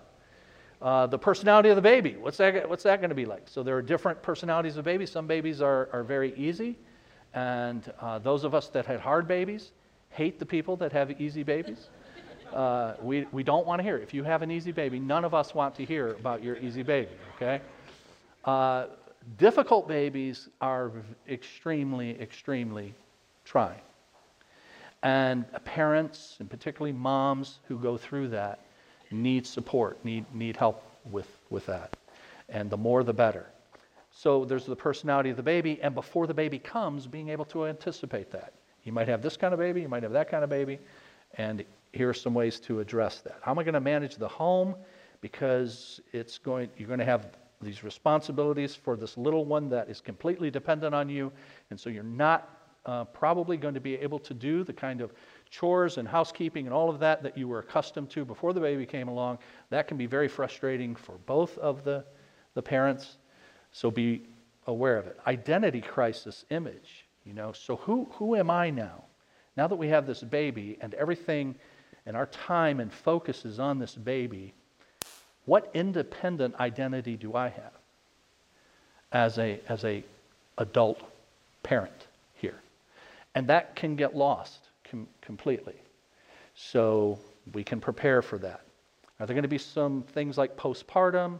Uh, 0.81 1.05
the 1.07 1.19
personality 1.19 1.69
of 1.69 1.75
the 1.75 1.81
baby, 1.81 2.15
what's 2.15 2.37
that, 2.37 2.67
what's 2.69 2.83
that 2.83 3.01
going 3.01 3.09
to 3.09 3.15
be 3.15 3.25
like? 3.25 3.43
So 3.47 3.63
there 3.63 3.75
are 3.75 3.81
different 3.81 4.21
personalities 4.21 4.77
of 4.77 4.85
babies. 4.85 5.11
Some 5.11 5.27
babies 5.27 5.61
are, 5.61 5.89
are 5.91 6.03
very 6.03 6.33
easy, 6.35 6.77
and 7.33 7.91
uh, 7.99 8.19
those 8.19 8.43
of 8.43 8.53
us 8.53 8.69
that 8.69 8.85
had 8.85 8.99
hard 8.99 9.27
babies 9.27 9.71
hate 10.09 10.39
the 10.39 10.45
people 10.45 10.75
that 10.77 10.91
have 10.91 11.19
easy 11.21 11.43
babies. 11.43 11.89
Uh, 12.49 12.95
we, 13.03 13.27
we 13.31 13.43
don't 13.43 13.67
want 13.67 13.77
to 13.77 13.83
hear. 13.83 13.99
If 13.99 14.11
you 14.11 14.23
have 14.23 14.41
an 14.41 14.49
easy 14.49 14.71
baby, 14.71 14.99
none 14.99 15.23
of 15.23 15.35
us 15.35 15.53
want 15.53 15.75
to 15.75 15.85
hear 15.85 16.13
about 16.13 16.43
your 16.43 16.57
easy 16.57 16.81
baby, 16.81 17.11
okay? 17.35 17.61
Uh, 18.43 18.87
difficult 19.37 19.87
babies 19.87 20.49
are 20.59 20.91
extremely, 21.29 22.19
extremely 22.19 22.95
trying. 23.45 23.81
And 25.03 25.45
parents, 25.63 26.37
and 26.39 26.49
particularly 26.49 26.91
moms 26.91 27.59
who 27.67 27.77
go 27.77 27.97
through 27.97 28.29
that, 28.29 28.61
need 29.11 29.45
support, 29.45 30.03
need, 30.03 30.25
need 30.33 30.57
help 30.57 30.83
with, 31.11 31.27
with 31.49 31.65
that. 31.67 31.95
And 32.49 32.69
the 32.69 32.77
more, 32.77 33.03
the 33.03 33.13
better. 33.13 33.45
So 34.19 34.43
there's 34.43 34.65
the 34.65 34.75
personality 34.75 35.29
of 35.29 35.37
the 35.37 35.43
baby, 35.43 35.79
and 35.81 35.95
before 35.95 36.27
the 36.27 36.33
baby 36.33 36.59
comes, 36.59 37.07
being 37.07 37.29
able 37.29 37.45
to 37.45 37.67
anticipate 37.67 38.29
that. 38.31 38.51
You 38.83 38.91
might 38.91 39.07
have 39.07 39.21
this 39.21 39.37
kind 39.37 39.53
of 39.53 39.61
baby, 39.61 39.79
you 39.79 39.87
might 39.87 40.03
have 40.03 40.11
that 40.11 40.29
kind 40.29 40.43
of 40.43 40.49
baby, 40.49 40.77
and 41.35 41.63
here 41.93 42.09
are 42.09 42.13
some 42.13 42.33
ways 42.33 42.59
to 42.61 42.81
address 42.81 43.21
that. 43.21 43.37
How 43.41 43.51
am 43.51 43.59
I 43.59 43.63
going 43.63 43.75
to 43.75 43.79
manage 43.79 44.17
the 44.17 44.27
home? 44.27 44.75
Because 45.21 46.01
it's 46.11 46.37
going, 46.37 46.69
you're 46.77 46.89
going 46.89 46.99
to 46.99 47.05
have 47.05 47.27
these 47.61 47.81
responsibilities 47.81 48.75
for 48.75 48.97
this 48.97 49.17
little 49.17 49.45
one 49.45 49.69
that 49.69 49.89
is 49.89 50.01
completely 50.01 50.51
dependent 50.51 50.93
on 50.93 51.07
you, 51.07 51.31
and 51.69 51.79
so 51.79 51.89
you're 51.89 52.03
not 52.03 52.73
uh, 52.85 53.05
probably 53.05 53.55
going 53.55 53.73
to 53.73 53.79
be 53.79 53.95
able 53.95 54.19
to 54.19 54.33
do 54.33 54.65
the 54.65 54.73
kind 54.73 54.99
of 54.99 55.13
chores 55.49 55.97
and 55.97 56.05
housekeeping 56.05 56.65
and 56.65 56.73
all 56.73 56.89
of 56.89 56.99
that 56.99 57.23
that 57.23 57.37
you 57.37 57.47
were 57.47 57.59
accustomed 57.59 58.09
to 58.09 58.25
before 58.25 58.51
the 58.51 58.59
baby 58.59 58.85
came 58.85 59.07
along. 59.07 59.37
That 59.69 59.87
can 59.87 59.95
be 59.95 60.07
very 60.07 60.27
frustrating 60.27 60.93
for 60.93 61.13
both 61.25 61.57
of 61.59 61.85
the, 61.85 62.03
the 62.53 62.61
parents. 62.61 63.18
So 63.71 63.91
be 63.91 64.23
aware 64.67 64.97
of 64.97 65.07
it. 65.07 65.19
Identity 65.25 65.81
crisis 65.81 66.45
image, 66.49 67.05
you 67.25 67.33
know. 67.33 67.51
So 67.51 67.75
who, 67.77 68.07
who 68.13 68.35
am 68.35 68.49
I 68.49 68.69
now? 68.69 69.03
Now 69.57 69.67
that 69.67 69.75
we 69.75 69.89
have 69.89 70.07
this 70.07 70.21
baby 70.21 70.77
and 70.81 70.93
everything 70.93 71.55
and 72.05 72.15
our 72.15 72.27
time 72.27 72.79
and 72.79 72.91
focus 72.91 73.45
is 73.45 73.59
on 73.59 73.79
this 73.79 73.95
baby, 73.95 74.53
what 75.45 75.69
independent 75.73 76.55
identity 76.59 77.17
do 77.17 77.35
I 77.35 77.49
have 77.49 77.73
as 79.11 79.37
a, 79.37 79.59
as 79.67 79.83
a 79.83 80.03
adult 80.57 81.01
parent 81.63 82.07
here? 82.35 82.59
And 83.35 83.47
that 83.47 83.75
can 83.75 83.95
get 83.95 84.15
lost 84.15 84.59
com- 84.89 85.07
completely. 85.21 85.75
So 86.55 87.19
we 87.53 87.63
can 87.63 87.79
prepare 87.79 88.21
for 88.21 88.37
that. 88.39 88.61
Are 89.19 89.25
there 89.25 89.33
going 89.33 89.43
to 89.43 89.49
be 89.49 89.57
some 89.57 90.03
things 90.03 90.37
like 90.37 90.55
postpartum, 90.55 91.39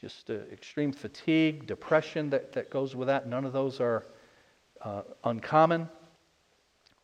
just 0.00 0.30
uh, 0.30 0.34
extreme 0.52 0.92
fatigue, 0.92 1.66
depression 1.66 2.30
that, 2.30 2.52
that 2.52 2.70
goes 2.70 2.96
with 2.96 3.08
that? 3.08 3.28
None 3.28 3.44
of 3.44 3.52
those 3.52 3.80
are 3.80 4.06
uh, 4.82 5.02
uncommon. 5.24 5.88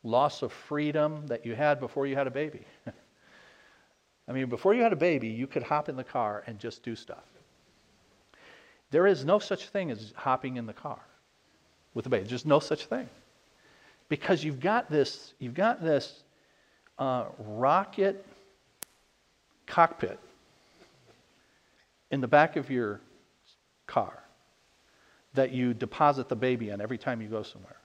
Loss 0.02 0.42
of 0.42 0.52
freedom 0.52 1.26
that 1.26 1.44
you 1.44 1.54
had 1.54 1.80
before 1.80 2.06
you 2.06 2.14
had 2.14 2.26
a 2.26 2.30
baby. 2.30 2.64
I 4.28 4.32
mean, 4.32 4.48
before 4.48 4.74
you 4.74 4.82
had 4.82 4.92
a 4.92 4.96
baby, 4.96 5.28
you 5.28 5.46
could 5.46 5.62
hop 5.62 5.88
in 5.88 5.96
the 5.96 6.04
car 6.04 6.42
and 6.46 6.58
just 6.58 6.82
do 6.82 6.96
stuff. 6.96 7.24
There 8.90 9.06
is 9.06 9.24
no 9.24 9.38
such 9.38 9.68
thing 9.68 9.90
as 9.90 10.12
hopping 10.16 10.56
in 10.56 10.66
the 10.66 10.72
car 10.72 11.00
with 11.94 12.06
a 12.06 12.08
baby. 12.08 12.28
There's 12.28 12.46
no 12.46 12.60
such 12.60 12.86
thing 12.86 13.08
because 14.08 14.44
you've 14.44 14.60
got 14.60 14.90
this, 14.90 15.34
you've 15.38 15.54
got 15.54 15.82
this 15.82 16.22
uh, 16.98 17.26
rocket 17.38 18.24
cockpit 19.66 20.18
in 22.10 22.20
the 22.20 22.28
back 22.28 22.56
of 22.56 22.70
your 22.70 23.00
car 23.86 24.22
that 25.34 25.52
you 25.52 25.74
deposit 25.74 26.28
the 26.28 26.36
baby 26.36 26.70
in 26.70 26.80
every 26.80 26.98
time 26.98 27.20
you 27.20 27.28
go 27.28 27.42
somewhere. 27.42 27.76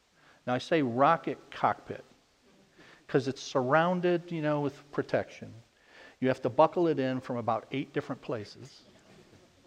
Now 0.48 0.54
I 0.54 0.58
say 0.58 0.82
rocket 0.82 1.38
cockpit 1.52 2.04
because 3.06 3.28
it's 3.28 3.42
surrounded, 3.42 4.32
you 4.32 4.42
know, 4.42 4.62
with 4.62 4.90
protection. 4.92 5.54
You 6.20 6.28
have 6.30 6.42
to 6.44 6.50
buckle 6.50 6.88
it 6.88 7.00
in 7.00 7.20
from 7.20 7.38
about 7.38 7.66
eight 7.72 7.94
different 7.94 8.22
places. 8.22 8.82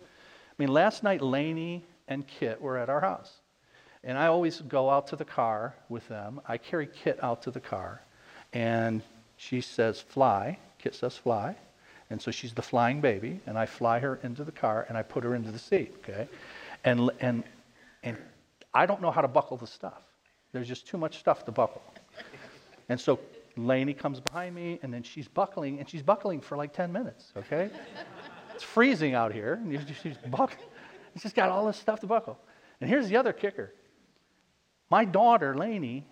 I 0.01 0.05
mean, 0.57 0.69
last 0.69 1.03
night 1.03 1.21
Lainey 1.21 1.85
and 2.09 2.27
Kit 2.27 2.61
were 2.61 2.79
at 2.79 2.89
our 2.89 3.01
house. 3.01 3.41
And 4.03 4.19
I 4.19 4.27
always 4.27 4.61
go 4.61 4.91
out 4.91 5.09
to 5.09 5.17
the 5.17 5.25
car 5.25 5.75
with 5.89 6.07
them. 6.09 6.41
I 6.47 6.59
carry 6.59 6.87
Kit 6.87 7.19
out 7.23 7.43
to 7.43 7.51
the 7.51 7.61
car, 7.61 8.03
and 8.53 9.03
she 9.37 9.63
says, 9.63 10.01
fly. 10.01 10.59
Kit 10.79 10.95
says, 10.95 11.17
fly. 11.17 11.57
And 12.15 12.23
so 12.23 12.31
she's 12.31 12.53
the 12.53 12.63
flying 12.63 13.01
baby, 13.01 13.41
and 13.45 13.59
I 13.59 13.67
fly 13.67 13.99
her 13.99 14.21
into 14.23 14.45
the 14.45 14.53
car 14.53 14.87
and 14.89 14.97
I 14.97 15.03
put 15.03 15.25
her 15.25 15.35
into 15.35 15.51
the 15.51 15.59
seat, 15.59 15.97
okay? 15.99 16.29
And, 16.85 17.11
and, 17.19 17.43
and 18.05 18.17
I 18.73 18.87
don't 18.87 19.03
know 19.03 19.11
how 19.11 19.21
to 19.21 19.27
buckle 19.27 19.57
the 19.57 19.67
stuff. 19.67 20.01
There's 20.53 20.69
just 20.69 20.87
too 20.87 20.97
much 20.97 21.19
stuff 21.19 21.45
to 21.47 21.51
buckle. 21.51 21.83
And 22.89 23.01
so 23.01 23.19
Lainey 23.57 23.95
comes 23.95 24.21
behind 24.21 24.55
me, 24.55 24.79
and 24.85 24.95
then 24.95 25.03
she's 25.03 25.27
buckling, 25.27 25.81
and 25.81 25.91
she's 25.91 26.03
buckling 26.03 26.41
for 26.41 26.57
like 26.57 26.73
10 26.73 26.93
minutes, 26.93 27.33
okay? 27.37 27.69
it's 28.55 28.63
freezing 28.63 29.15
out 29.15 29.33
here, 29.33 29.55
and 29.55 29.85
she's 30.01 30.17
buckling. 30.31 30.69
She's 31.21 31.33
got 31.33 31.49
all 31.49 31.67
this 31.67 31.79
stuff 31.79 31.99
to 31.99 32.07
buckle. 32.07 32.39
And 32.81 32.89
here's 32.89 33.09
the 33.09 33.17
other 33.17 33.33
kicker 33.33 33.75
my 34.89 35.05
daughter, 35.05 35.57
Lainey, 35.57 36.07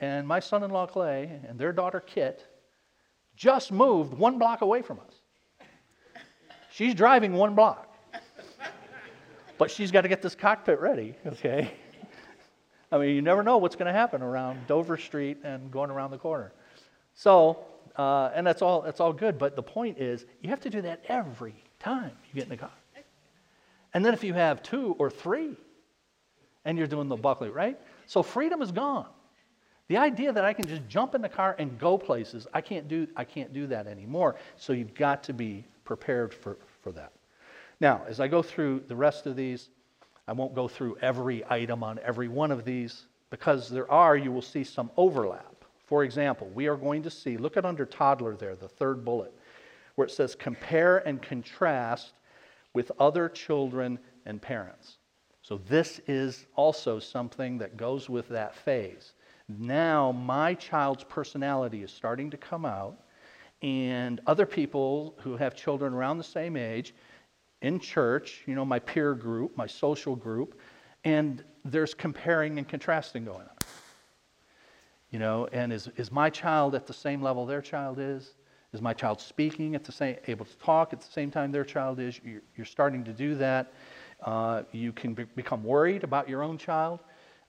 and 0.00 0.28
my 0.28 0.38
son 0.38 0.62
in 0.64 0.70
law, 0.70 0.84
Clay, 0.84 1.40
and 1.48 1.58
their 1.58 1.72
daughter, 1.72 2.00
Kit, 2.00 2.46
just 3.36 3.72
moved 3.72 4.12
one 4.12 4.38
block 4.38 4.60
away 4.60 4.82
from 4.82 5.00
us. 5.00 5.15
She's 6.76 6.94
driving 6.94 7.32
one 7.32 7.54
block. 7.54 7.90
But 9.56 9.70
she's 9.70 9.90
got 9.90 10.02
to 10.02 10.08
get 10.08 10.20
this 10.20 10.34
cockpit 10.34 10.78
ready, 10.78 11.14
okay? 11.24 11.72
I 12.92 12.98
mean, 12.98 13.14
you 13.14 13.22
never 13.22 13.42
know 13.42 13.56
what's 13.56 13.76
going 13.76 13.86
to 13.86 13.94
happen 13.94 14.20
around 14.20 14.66
Dover 14.66 14.98
Street 14.98 15.38
and 15.42 15.70
going 15.70 15.90
around 15.90 16.10
the 16.10 16.18
corner. 16.18 16.52
So, 17.14 17.64
uh, 17.96 18.30
and 18.34 18.46
that's 18.46 18.60
all, 18.60 18.82
that's 18.82 19.00
all 19.00 19.14
good. 19.14 19.38
But 19.38 19.56
the 19.56 19.62
point 19.62 19.96
is, 19.96 20.26
you 20.42 20.50
have 20.50 20.60
to 20.60 20.68
do 20.68 20.82
that 20.82 21.02
every 21.08 21.54
time 21.78 22.10
you 22.28 22.34
get 22.34 22.42
in 22.42 22.50
the 22.50 22.58
car. 22.58 22.70
And 23.94 24.04
then 24.04 24.12
if 24.12 24.22
you 24.22 24.34
have 24.34 24.62
two 24.62 24.94
or 24.98 25.08
three, 25.08 25.56
and 26.66 26.76
you're 26.76 26.86
doing 26.86 27.08
the 27.08 27.16
buckling, 27.16 27.54
right? 27.54 27.80
So 28.04 28.22
freedom 28.22 28.60
is 28.60 28.70
gone. 28.70 29.08
The 29.88 29.96
idea 29.96 30.30
that 30.30 30.44
I 30.44 30.52
can 30.52 30.66
just 30.66 30.86
jump 30.88 31.14
in 31.14 31.22
the 31.22 31.28
car 31.30 31.56
and 31.58 31.78
go 31.78 31.96
places, 31.96 32.46
I 32.52 32.60
can't 32.60 32.86
do, 32.86 33.06
I 33.16 33.24
can't 33.24 33.54
do 33.54 33.66
that 33.68 33.86
anymore. 33.86 34.36
So 34.56 34.74
you've 34.74 34.92
got 34.92 35.22
to 35.24 35.32
be 35.32 35.64
prepared 35.86 36.34
for, 36.34 36.58
for 36.86 36.92
that. 36.92 37.10
Now, 37.80 38.02
as 38.06 38.20
I 38.20 38.28
go 38.28 38.42
through 38.42 38.84
the 38.86 38.94
rest 38.94 39.26
of 39.26 39.34
these, 39.34 39.70
I 40.28 40.32
won't 40.32 40.54
go 40.54 40.68
through 40.68 40.98
every 41.02 41.42
item 41.50 41.82
on 41.82 41.98
every 41.98 42.28
one 42.28 42.52
of 42.52 42.64
these 42.64 43.06
because 43.28 43.68
there 43.68 43.90
are, 43.90 44.16
you 44.16 44.30
will 44.30 44.40
see 44.40 44.62
some 44.62 44.92
overlap. 44.96 45.64
For 45.86 46.04
example, 46.04 46.48
we 46.54 46.68
are 46.68 46.76
going 46.76 47.02
to 47.02 47.10
see, 47.10 47.38
look 47.38 47.56
at 47.56 47.64
under 47.64 47.84
toddler 47.84 48.36
there, 48.36 48.54
the 48.54 48.68
third 48.68 49.04
bullet, 49.04 49.34
where 49.96 50.06
it 50.06 50.12
says 50.12 50.36
compare 50.36 50.98
and 50.98 51.20
contrast 51.20 52.12
with 52.72 52.92
other 53.00 53.28
children 53.28 53.98
and 54.26 54.40
parents. 54.40 54.98
So, 55.42 55.58
this 55.68 56.00
is 56.06 56.46
also 56.54 57.00
something 57.00 57.58
that 57.58 57.76
goes 57.76 58.08
with 58.08 58.28
that 58.28 58.54
phase. 58.54 59.14
Now, 59.48 60.12
my 60.12 60.54
child's 60.54 61.02
personality 61.02 61.82
is 61.82 61.90
starting 61.90 62.30
to 62.30 62.36
come 62.36 62.64
out, 62.64 63.00
and 63.62 64.20
other 64.26 64.46
people 64.46 65.14
who 65.18 65.36
have 65.36 65.54
children 65.54 65.94
around 65.94 66.18
the 66.18 66.24
same 66.24 66.56
age 66.56 66.94
in 67.62 67.80
church, 67.80 68.42
you 68.46 68.54
know, 68.54 68.64
my 68.64 68.78
peer 68.78 69.14
group, 69.14 69.56
my 69.56 69.66
social 69.66 70.14
group, 70.14 70.60
and 71.04 71.42
there's 71.64 71.94
comparing 71.94 72.58
and 72.58 72.68
contrasting 72.68 73.24
going 73.24 73.40
on. 73.40 73.56
You 75.10 75.18
know, 75.18 75.48
and 75.52 75.72
is, 75.72 75.88
is 75.96 76.12
my 76.12 76.28
child 76.28 76.74
at 76.74 76.86
the 76.86 76.92
same 76.92 77.22
level 77.22 77.46
their 77.46 77.62
child 77.62 77.98
is? 77.98 78.34
Is 78.72 78.82
my 78.82 78.92
child 78.92 79.20
speaking 79.20 79.74
at 79.74 79.84
the 79.84 79.92
same, 79.92 80.16
able 80.26 80.44
to 80.44 80.58
talk 80.58 80.92
at 80.92 81.00
the 81.00 81.10
same 81.10 81.30
time 81.30 81.50
their 81.50 81.64
child 81.64 81.98
is? 82.00 82.20
You're, 82.24 82.42
you're 82.56 82.66
starting 82.66 83.04
to 83.04 83.12
do 83.12 83.34
that. 83.36 83.72
Uh, 84.22 84.64
you 84.72 84.92
can 84.92 85.14
be- 85.14 85.24
become 85.24 85.62
worried 85.62 86.04
about 86.04 86.28
your 86.28 86.42
own 86.42 86.58
child. 86.58 87.00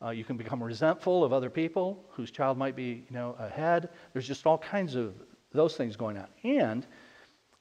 Uh, 0.02 0.12
you 0.12 0.24
can 0.24 0.38
become 0.38 0.64
resentful 0.64 1.24
of 1.24 1.34
other 1.34 1.50
people 1.50 2.06
whose 2.12 2.30
child 2.30 2.58
might 2.58 2.76
be, 2.76 3.04
you 3.10 3.14
know, 3.14 3.36
ahead. 3.40 3.90
There's 4.14 4.28
just 4.28 4.46
all 4.46 4.60
kinds 4.60 4.96
of 4.96 5.16
those 5.58 5.76
things 5.76 5.96
going 5.98 6.18
on. 6.18 6.28
And 6.44 6.86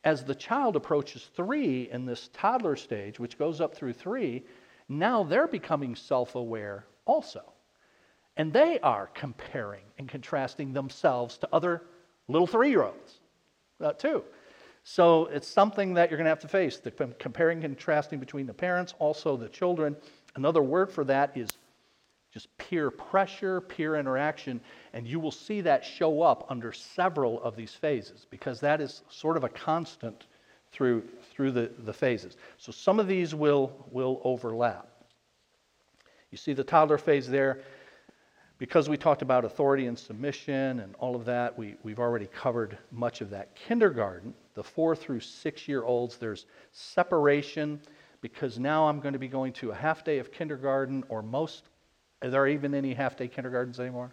as 0.05 0.25
the 0.25 0.35
child 0.35 0.77
approaches 0.77 1.31
three 1.35 1.91
in 1.91 2.07
this 2.07 2.31
toddler 2.33 2.77
stage, 2.77 3.19
which 3.19 3.39
goes 3.39 3.61
up 3.61 3.75
through 3.75 3.95
three, 3.95 4.45
now 4.89 5.25
they're 5.25 5.49
becoming 5.49 5.97
self 5.97 6.37
aware 6.37 6.87
also. 7.07 7.43
And 8.37 8.53
they 8.53 8.79
are 8.81 9.09
comparing 9.15 9.83
and 9.99 10.09
contrasting 10.09 10.73
themselves 10.73 11.39
to 11.39 11.49
other 11.53 11.83
little 12.29 12.47
three 12.47 12.71
year 12.71 12.85
olds, 12.85 13.19
uh, 13.81 13.93
too. 13.93 14.23
So 14.85 15.27
it's 15.27 15.49
something 15.49 15.95
that 15.95 16.11
you're 16.11 16.19
going 16.19 16.27
to 16.27 16.31
have 16.31 16.39
to 16.41 16.49
face 16.49 16.79
the 16.79 16.93
comparing 16.93 17.65
and 17.65 17.75
contrasting 17.75 18.21
between 18.21 18.47
the 18.47 18.55
parents, 18.55 18.95
also 19.01 19.37
the 19.37 19.49
children. 19.49 19.97
Another 20.37 20.63
word 20.63 20.93
for 20.93 21.03
that 21.05 21.37
is 21.37 21.49
just 22.37 22.55
peer 22.59 22.91
pressure, 22.91 23.63
peer 23.63 23.97
interaction, 23.97 24.61
and 24.93 25.07
you 25.07 25.19
will 25.19 25.31
see 25.31 25.63
that 25.63 25.83
show 25.83 26.21
up 26.21 26.45
under 26.51 26.71
several 26.71 27.43
of 27.43 27.57
these 27.57 27.73
phases 27.73 28.27
because 28.29 28.61
that 28.61 28.79
is 28.79 29.01
sort 29.09 29.39
of 29.39 29.45
a 29.45 29.49
constant 29.49 30.27
through, 30.71 31.03
through 31.33 31.51
the, 31.51 31.71
the 31.79 31.95
phases. 31.95 32.37
So 32.59 32.73
some 32.73 33.01
of 33.01 33.09
these 33.09 33.35
will, 33.35 33.87
will 33.91 34.21
overlap. 34.23 34.87
You 36.31 36.37
see 36.37 36.53
the 36.53 36.63
toddler 36.63 36.99
phase 36.99 37.27
there. 37.27 37.63
Because 38.59 38.87
we 38.87 38.99
talked 38.99 39.23
about 39.23 39.47
authority 39.47 39.87
and 39.87 39.99
submission 39.99 40.81
and 40.81 40.95
all 40.97 41.17
of 41.17 41.25
that, 41.25 41.59
we, 41.59 41.77
we've 41.85 41.99
already 41.99 42.27
covered 42.27 42.77
much 42.93 43.23
of 43.23 43.31
that. 43.31 43.55
Kindergarten, 43.55 44.35
the 44.53 44.63
four 44.63 44.95
through 44.95 45.21
six 45.21 45.67
year 45.67 45.85
olds, 45.85 46.19
there's 46.19 46.45
separation 46.73 47.81
because 48.21 48.59
now 48.59 48.87
I'm 48.89 49.01
going 49.01 49.15
to 49.15 49.19
be 49.19 49.29
going 49.29 49.55
to 49.55 49.71
a 49.71 49.75
half 49.75 50.05
day 50.05 50.19
of 50.19 50.31
kindergarten 50.33 51.03
or 51.09 51.23
most, 51.23 51.71
are 52.23 52.31
there 52.31 52.47
even 52.47 52.75
any 52.75 52.95
half 52.95 53.17
day 53.17 53.29
kindergartens 53.29 53.81
anymore? 53.81 54.13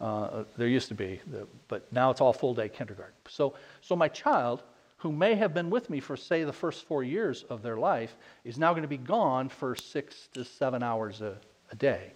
Uh, 0.00 0.44
there 0.56 0.68
used 0.68 0.88
to 0.88 0.94
be, 0.94 1.20
but 1.68 1.92
now 1.92 2.10
it's 2.10 2.20
all 2.20 2.32
full 2.32 2.54
day 2.54 2.68
kindergarten. 2.68 3.14
So, 3.28 3.54
so 3.80 3.94
my 3.94 4.08
child, 4.08 4.62
who 4.96 5.12
may 5.12 5.34
have 5.34 5.54
been 5.54 5.70
with 5.70 5.90
me 5.90 6.00
for, 6.00 6.16
say, 6.16 6.44
the 6.44 6.52
first 6.52 6.86
four 6.86 7.04
years 7.04 7.44
of 7.50 7.62
their 7.62 7.76
life, 7.76 8.16
is 8.44 8.58
now 8.58 8.72
going 8.72 8.82
to 8.82 8.88
be 8.88 8.96
gone 8.96 9.48
for 9.48 9.76
six 9.76 10.28
to 10.34 10.44
seven 10.44 10.82
hours 10.82 11.20
a, 11.20 11.36
a 11.70 11.76
day 11.76 12.12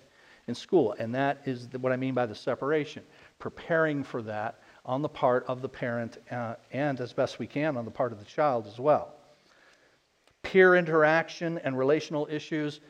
in 0.49 0.55
school. 0.55 0.95
And 0.99 1.15
that 1.15 1.43
is 1.45 1.69
what 1.81 1.93
I 1.93 1.97
mean 1.97 2.15
by 2.15 2.27
the 2.27 2.35
separation, 2.35 3.03
preparing 3.39 4.03
for 4.05 4.23
that 4.23 4.61
on 4.85 5.03
the 5.03 5.09
part 5.09 5.45
of 5.47 5.63
the 5.63 5.69
parent 5.69 6.19
uh, 6.31 6.55
and 6.73 7.01
as 7.01 7.13
best 7.13 7.39
we 7.39 7.47
can 7.47 7.77
on 7.77 7.85
the 7.85 7.91
part 7.91 8.13
of 8.13 8.19
the 8.19 8.25
child 8.25 8.67
as 8.67 8.79
well. 8.79 9.15
peer 10.43 10.77
interaction 10.77 11.59
and 11.59 11.77
relational 11.77 12.29
issues. 12.31 12.81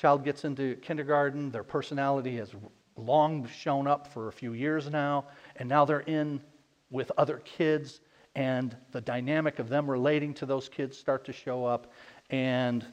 Child 0.00 0.24
gets 0.24 0.46
into 0.46 0.76
kindergarten, 0.76 1.50
their 1.50 1.62
personality 1.62 2.38
has 2.38 2.54
long 2.96 3.46
shown 3.48 3.86
up 3.86 4.06
for 4.06 4.28
a 4.28 4.32
few 4.32 4.54
years 4.54 4.88
now, 4.88 5.26
and 5.56 5.68
now 5.68 5.84
they're 5.84 6.00
in 6.00 6.40
with 6.90 7.12
other 7.18 7.42
kids, 7.44 8.00
and 8.34 8.74
the 8.92 9.02
dynamic 9.02 9.58
of 9.58 9.68
them 9.68 9.90
relating 9.90 10.32
to 10.32 10.46
those 10.46 10.70
kids 10.70 10.96
start 10.96 11.26
to 11.26 11.34
show 11.34 11.66
up, 11.66 11.92
and 12.30 12.86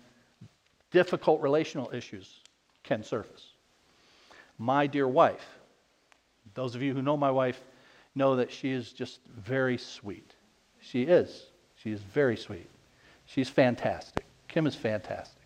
difficult 0.91 1.39
relational 1.39 1.89
issues 1.93 2.41
can 2.83 3.01
surface. 3.05 3.51
My 4.57 4.85
dear 4.85 5.07
wife, 5.07 5.47
those 6.55 6.75
of 6.75 6.81
you 6.81 6.93
who 6.93 7.01
know 7.01 7.15
my 7.15 7.31
wife 7.31 7.61
know 8.15 8.35
that 8.35 8.51
she 8.51 8.71
is 8.71 8.91
just 8.91 9.21
very 9.27 9.77
sweet. 9.77 10.33
She 10.81 11.03
is. 11.03 11.45
She 11.81 11.89
is 11.89 12.01
very 12.01 12.35
sweet. 12.35 12.69
She's 13.27 13.47
fantastic. 13.47 14.25
Kim 14.49 14.67
is 14.67 14.75
fantastic. 14.75 15.36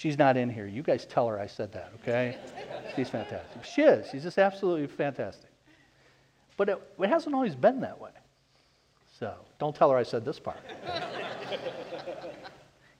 She's 0.00 0.16
not 0.16 0.38
in 0.38 0.48
here. 0.48 0.66
You 0.66 0.82
guys 0.82 1.04
tell 1.04 1.28
her 1.28 1.38
I 1.38 1.46
said 1.46 1.72
that, 1.72 1.92
okay? 2.00 2.38
She's 2.96 3.10
fantastic. 3.10 3.62
She 3.62 3.82
is. 3.82 4.08
She's 4.10 4.22
just 4.22 4.38
absolutely 4.38 4.86
fantastic. 4.86 5.50
But 6.56 6.70
it, 6.70 6.94
it 6.98 7.10
hasn't 7.10 7.34
always 7.34 7.54
been 7.54 7.82
that 7.82 8.00
way. 8.00 8.12
So 9.18 9.34
don't 9.58 9.76
tell 9.76 9.90
her 9.90 9.98
I 9.98 10.02
said 10.02 10.24
this 10.24 10.40
part. 10.40 10.60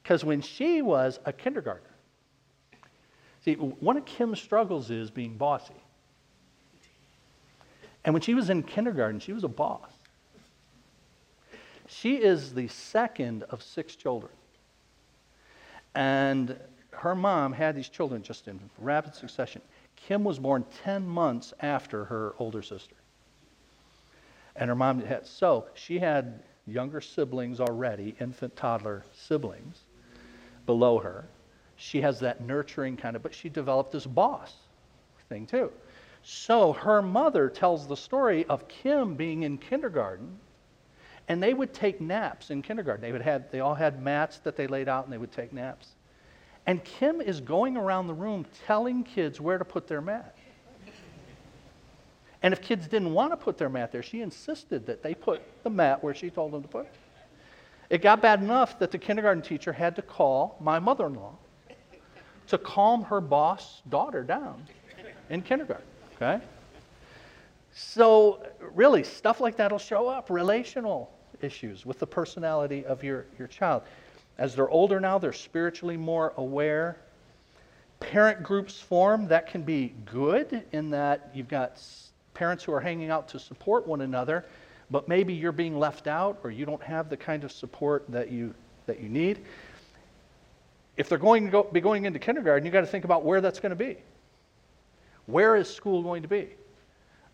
Because 0.02 0.24
when 0.24 0.42
she 0.42 0.82
was 0.82 1.20
a 1.24 1.32
kindergartner, 1.32 1.94
see, 3.44 3.54
one 3.54 3.96
of 3.96 4.04
Kim's 4.04 4.40
struggles 4.40 4.90
is 4.90 5.08
being 5.08 5.36
bossy. 5.36 5.82
And 8.04 8.12
when 8.12 8.20
she 8.20 8.34
was 8.34 8.50
in 8.50 8.64
kindergarten, 8.64 9.20
she 9.20 9.32
was 9.32 9.44
a 9.44 9.48
boss. 9.48 9.92
She 11.86 12.16
is 12.16 12.52
the 12.52 12.66
second 12.66 13.44
of 13.44 13.62
six 13.62 13.94
children. 13.94 14.32
And 15.94 16.58
her 17.00 17.14
mom 17.14 17.54
had 17.54 17.74
these 17.74 17.88
children 17.88 18.22
just 18.22 18.46
in 18.46 18.60
rapid 18.78 19.14
succession. 19.14 19.62
Kim 19.96 20.22
was 20.22 20.38
born 20.38 20.66
10 20.84 21.08
months 21.08 21.54
after 21.60 22.04
her 22.04 22.34
older 22.38 22.60
sister. 22.60 22.94
And 24.54 24.68
her 24.68 24.74
mom 24.74 25.00
had, 25.00 25.26
so 25.26 25.64
she 25.72 25.98
had 25.98 26.42
younger 26.66 27.00
siblings 27.00 27.58
already, 27.58 28.14
infant, 28.20 28.54
toddler 28.54 29.02
siblings 29.14 29.80
below 30.66 30.98
her. 30.98 31.24
She 31.76 32.02
has 32.02 32.20
that 32.20 32.42
nurturing 32.42 32.98
kind 32.98 33.16
of, 33.16 33.22
but 33.22 33.32
she 33.32 33.48
developed 33.48 33.92
this 33.92 34.04
boss 34.04 34.54
thing 35.30 35.46
too. 35.46 35.72
So 36.22 36.74
her 36.74 37.00
mother 37.00 37.48
tells 37.48 37.86
the 37.86 37.96
story 37.96 38.44
of 38.44 38.68
Kim 38.68 39.14
being 39.14 39.44
in 39.44 39.56
kindergarten, 39.56 40.38
and 41.28 41.42
they 41.42 41.54
would 41.54 41.72
take 41.72 41.98
naps 41.98 42.50
in 42.50 42.60
kindergarten. 42.60 43.00
They, 43.00 43.12
would 43.12 43.22
have, 43.22 43.50
they 43.50 43.60
all 43.60 43.74
had 43.74 44.02
mats 44.02 44.36
that 44.40 44.54
they 44.54 44.66
laid 44.66 44.86
out, 44.86 45.04
and 45.04 45.12
they 45.14 45.18
would 45.18 45.32
take 45.32 45.54
naps. 45.54 45.94
And 46.66 46.82
Kim 46.84 47.20
is 47.20 47.40
going 47.40 47.76
around 47.76 48.06
the 48.06 48.14
room 48.14 48.46
telling 48.66 49.02
kids 49.02 49.40
where 49.40 49.58
to 49.58 49.64
put 49.64 49.88
their 49.88 50.00
mat. 50.00 50.36
And 52.42 52.54
if 52.54 52.62
kids 52.62 52.86
didn't 52.86 53.12
want 53.12 53.32
to 53.32 53.36
put 53.36 53.58
their 53.58 53.68
mat 53.68 53.92
there, 53.92 54.02
she 54.02 54.22
insisted 54.22 54.86
that 54.86 55.02
they 55.02 55.14
put 55.14 55.42
the 55.62 55.70
mat 55.70 56.02
where 56.02 56.14
she 56.14 56.30
told 56.30 56.52
them 56.52 56.62
to 56.62 56.68
put 56.68 56.86
it. 56.86 56.94
It 57.90 58.02
got 58.02 58.22
bad 58.22 58.40
enough 58.40 58.78
that 58.78 58.92
the 58.92 58.98
kindergarten 58.98 59.42
teacher 59.42 59.72
had 59.72 59.96
to 59.96 60.02
call 60.02 60.56
my 60.60 60.78
mother 60.78 61.06
in 61.06 61.14
law 61.14 61.34
to 62.46 62.58
calm 62.58 63.02
her 63.04 63.20
boss 63.20 63.82
daughter 63.88 64.22
down 64.22 64.64
in 65.28 65.42
kindergarten. 65.42 65.86
Okay? 66.16 66.40
So, 67.72 68.46
really, 68.74 69.04
stuff 69.04 69.40
like 69.40 69.56
that 69.56 69.70
will 69.70 69.78
show 69.78 70.08
up 70.08 70.30
relational 70.30 71.12
issues 71.40 71.86
with 71.86 71.98
the 71.98 72.06
personality 72.06 72.84
of 72.84 73.04
your, 73.04 73.26
your 73.38 73.48
child. 73.48 73.82
As 74.40 74.54
they're 74.54 74.70
older 74.70 74.98
now, 74.98 75.18
they're 75.18 75.34
spiritually 75.34 75.98
more 75.98 76.32
aware. 76.38 76.96
Parent 78.00 78.42
groups 78.42 78.80
form. 78.80 79.28
That 79.28 79.46
can 79.46 79.62
be 79.62 79.92
good 80.06 80.64
in 80.72 80.88
that 80.90 81.28
you've 81.34 81.46
got 81.46 81.78
parents 82.32 82.64
who 82.64 82.72
are 82.72 82.80
hanging 82.80 83.10
out 83.10 83.28
to 83.28 83.38
support 83.38 83.86
one 83.86 84.00
another, 84.00 84.46
but 84.90 85.06
maybe 85.06 85.34
you're 85.34 85.52
being 85.52 85.78
left 85.78 86.06
out 86.06 86.40
or 86.42 86.50
you 86.50 86.64
don't 86.64 86.82
have 86.82 87.10
the 87.10 87.18
kind 87.18 87.44
of 87.44 87.52
support 87.52 88.06
that 88.08 88.32
you, 88.32 88.54
that 88.86 88.98
you 88.98 89.10
need. 89.10 89.40
If 90.96 91.10
they're 91.10 91.18
going 91.18 91.44
to 91.44 91.50
go, 91.50 91.62
be 91.64 91.82
going 91.82 92.06
into 92.06 92.18
kindergarten, 92.18 92.64
you've 92.64 92.72
got 92.72 92.80
to 92.80 92.86
think 92.86 93.04
about 93.04 93.26
where 93.26 93.42
that's 93.42 93.60
going 93.60 93.70
to 93.70 93.76
be. 93.76 93.98
Where 95.26 95.54
is 95.54 95.68
school 95.68 96.02
going 96.02 96.22
to 96.22 96.28
be? 96.28 96.48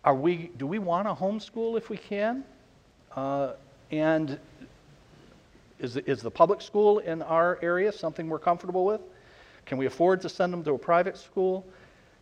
Are 0.03 0.13
we, 0.13 0.51
do 0.57 0.67
we 0.67 0.77
want 0.77 1.07
to 1.07 1.13
homeschool 1.13 1.77
if 1.77 1.89
we 1.89 1.95
can? 1.95 2.43
Uh, 3.15 3.53
and 3.91 4.37
is, 5.79 5.97
is 5.97 6.21
the 6.21 6.31
public 6.31 6.61
school 6.61 6.99
in 6.99 7.21
our 7.21 7.59
area 7.61 7.91
something 7.91 8.29
we're 8.29 8.39
comfortable 8.39 8.85
with? 8.85 9.01
Can 9.65 9.77
we 9.77 9.85
afford 9.85 10.21
to 10.21 10.29
send 10.29 10.53
them 10.53 10.63
to 10.63 10.73
a 10.73 10.77
private 10.77 11.17
school? 11.17 11.65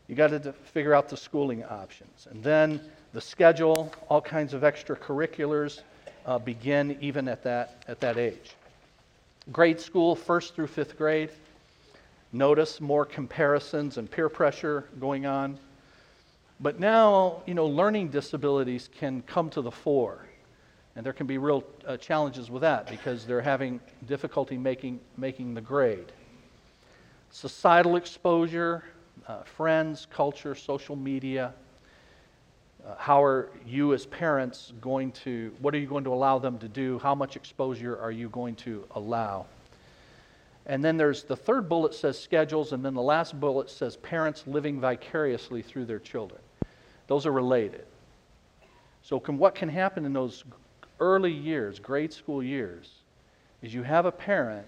You 0.07 0.15
got 0.15 0.29
to 0.29 0.53
figure 0.73 0.93
out 0.93 1.09
the 1.09 1.17
schooling 1.17 1.63
options. 1.63 2.27
And 2.29 2.43
then 2.43 2.81
the 3.13 3.21
schedule, 3.21 3.91
all 4.09 4.21
kinds 4.21 4.53
of 4.53 4.61
extracurriculars 4.61 5.81
uh, 6.25 6.39
begin 6.39 6.97
even 7.01 7.27
at 7.27 7.43
that, 7.43 7.83
at 7.87 7.99
that 8.01 8.17
age. 8.17 8.55
Grade 9.51 9.79
school, 9.79 10.15
first 10.15 10.55
through 10.55 10.67
fifth 10.67 10.97
grade. 10.97 11.29
Notice 12.33 12.81
more 12.81 13.05
comparisons 13.05 13.97
and 13.97 14.09
peer 14.09 14.27
pressure 14.27 14.85
going 14.99 15.25
on. 15.25 15.57
But 16.59 16.79
now, 16.79 17.43
you 17.45 17.53
know, 17.53 17.67
learning 17.67 18.09
disabilities 18.09 18.89
can 18.97 19.21
come 19.21 19.49
to 19.51 19.61
the 19.61 19.71
fore. 19.71 20.19
And 20.95 21.05
there 21.05 21.13
can 21.13 21.27
be 21.27 21.37
real 21.37 21.63
uh, 21.85 21.97
challenges 21.97 22.49
with 22.49 22.61
that 22.61 22.89
because 22.89 23.25
they're 23.25 23.41
having 23.41 23.81
difficulty 24.07 24.57
making, 24.57 24.99
making 25.17 25.53
the 25.53 25.61
grade. 25.61 26.11
Societal 27.31 27.97
exposure, 27.97 28.83
uh, 29.27 29.43
friends, 29.43 30.07
culture, 30.09 30.55
social 30.55 30.95
media. 30.95 31.53
Uh, 32.85 32.95
how 32.97 33.21
are 33.21 33.49
you 33.65 33.93
as 33.93 34.05
parents 34.05 34.71
going 34.79 35.11
to, 35.11 35.53
what 35.59 35.75
are 35.75 35.79
you 35.79 35.87
going 35.87 36.05
to 36.05 36.13
allow 36.13 36.39
them 36.39 36.57
to 36.59 36.69
do? 36.69 36.99
How 36.99 37.13
much 37.13 37.35
exposure 37.35 37.99
are 37.99 38.11
you 38.11 38.29
going 38.29 38.55
to 38.57 38.85
allow? 38.91 39.47
And 40.65 40.83
then 40.83 40.97
there's 40.97 41.23
the 41.23 41.35
third 41.35 41.67
bullet 41.67 41.93
says 41.93 42.19
schedules, 42.19 42.71
and 42.71 42.83
then 42.83 42.93
the 42.93 43.01
last 43.01 43.39
bullet 43.39 43.69
says 43.69 43.97
parents 43.97 44.43
living 44.47 44.79
vicariously 44.79 45.61
through 45.61 45.85
their 45.85 45.99
children. 45.99 46.41
Those 47.07 47.25
are 47.25 47.31
related. 47.31 47.85
So, 49.03 49.19
can, 49.19 49.37
what 49.37 49.53
can 49.53 49.69
happen 49.69 50.05
in 50.05 50.13
those 50.13 50.43
early 50.99 51.31
years, 51.31 51.79
grade 51.79 52.13
school 52.13 52.41
years, 52.41 52.89
is 53.61 53.73
you 53.73 53.83
have 53.83 54.05
a 54.05 54.11
parent 54.11 54.67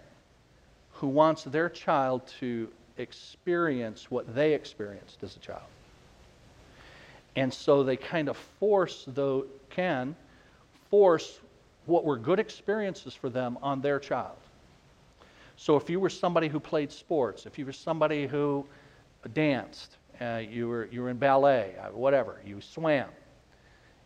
who 0.93 1.07
wants 1.07 1.43
their 1.43 1.69
child 1.69 2.25
to 2.39 2.69
experience 2.97 4.09
what 4.09 4.33
they 4.33 4.53
experienced 4.53 5.23
as 5.23 5.35
a 5.35 5.39
child. 5.39 5.61
And 7.35 7.53
so 7.53 7.83
they 7.83 7.97
kind 7.97 8.29
of 8.29 8.37
force, 8.59 9.05
though, 9.07 9.45
can 9.69 10.15
force 10.89 11.39
what 11.85 12.03
were 12.03 12.17
good 12.17 12.39
experiences 12.39 13.13
for 13.13 13.29
them 13.29 13.57
on 13.61 13.81
their 13.81 13.99
child. 13.99 14.37
So 15.55 15.75
if 15.75 15.89
you 15.89 15.99
were 15.99 16.09
somebody 16.09 16.47
who 16.47 16.59
played 16.59 16.91
sports, 16.91 17.45
if 17.45 17.57
you 17.57 17.65
were 17.65 17.73
somebody 17.73 18.27
who 18.27 18.65
danced, 19.33 19.97
uh, 20.19 20.41
you, 20.49 20.67
were, 20.67 20.87
you 20.91 21.01
were 21.01 21.09
in 21.09 21.17
ballet, 21.17 21.75
uh, 21.79 21.89
whatever, 21.89 22.41
you 22.45 22.59
swam, 22.59 23.09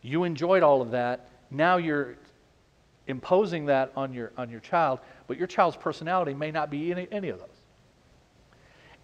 you 0.02 0.24
enjoyed 0.24 0.62
all 0.62 0.82
of 0.82 0.90
that, 0.90 1.28
now 1.54 1.76
you're 1.76 2.16
imposing 3.06 3.66
that 3.66 3.92
on 3.96 4.12
your, 4.12 4.32
on 4.36 4.50
your 4.50 4.60
child, 4.60 5.00
but 5.26 5.36
your 5.36 5.46
child's 5.46 5.76
personality 5.76 6.34
may 6.34 6.50
not 6.50 6.70
be 6.70 6.90
any, 6.90 7.08
any 7.10 7.28
of 7.28 7.38
those. 7.38 7.48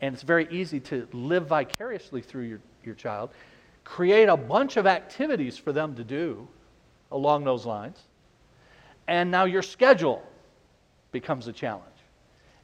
And 0.01 0.15
it's 0.15 0.23
very 0.23 0.47
easy 0.51 0.81
to 0.81 1.09
live 1.13 1.49
vicariously 1.49 2.23
through 2.23 2.45
your, 2.45 2.61
your 2.85 2.95
child, 2.95 3.31
create 3.85 4.29
a 4.29 4.37
bunch 4.37 4.77
of 4.77 4.87
activities 4.87 5.59
for 5.59 5.73
them 5.73 5.95
to 5.97 6.05
do 6.05 6.47
along 7.11 7.45
those 7.45 7.67
lines, 7.67 7.99
and 9.09 9.31
now 9.31 9.45
your 9.45 9.63
schedule 9.63 10.23
becomes 11.11 11.49
a 11.49 11.53
challenge. 11.53 11.85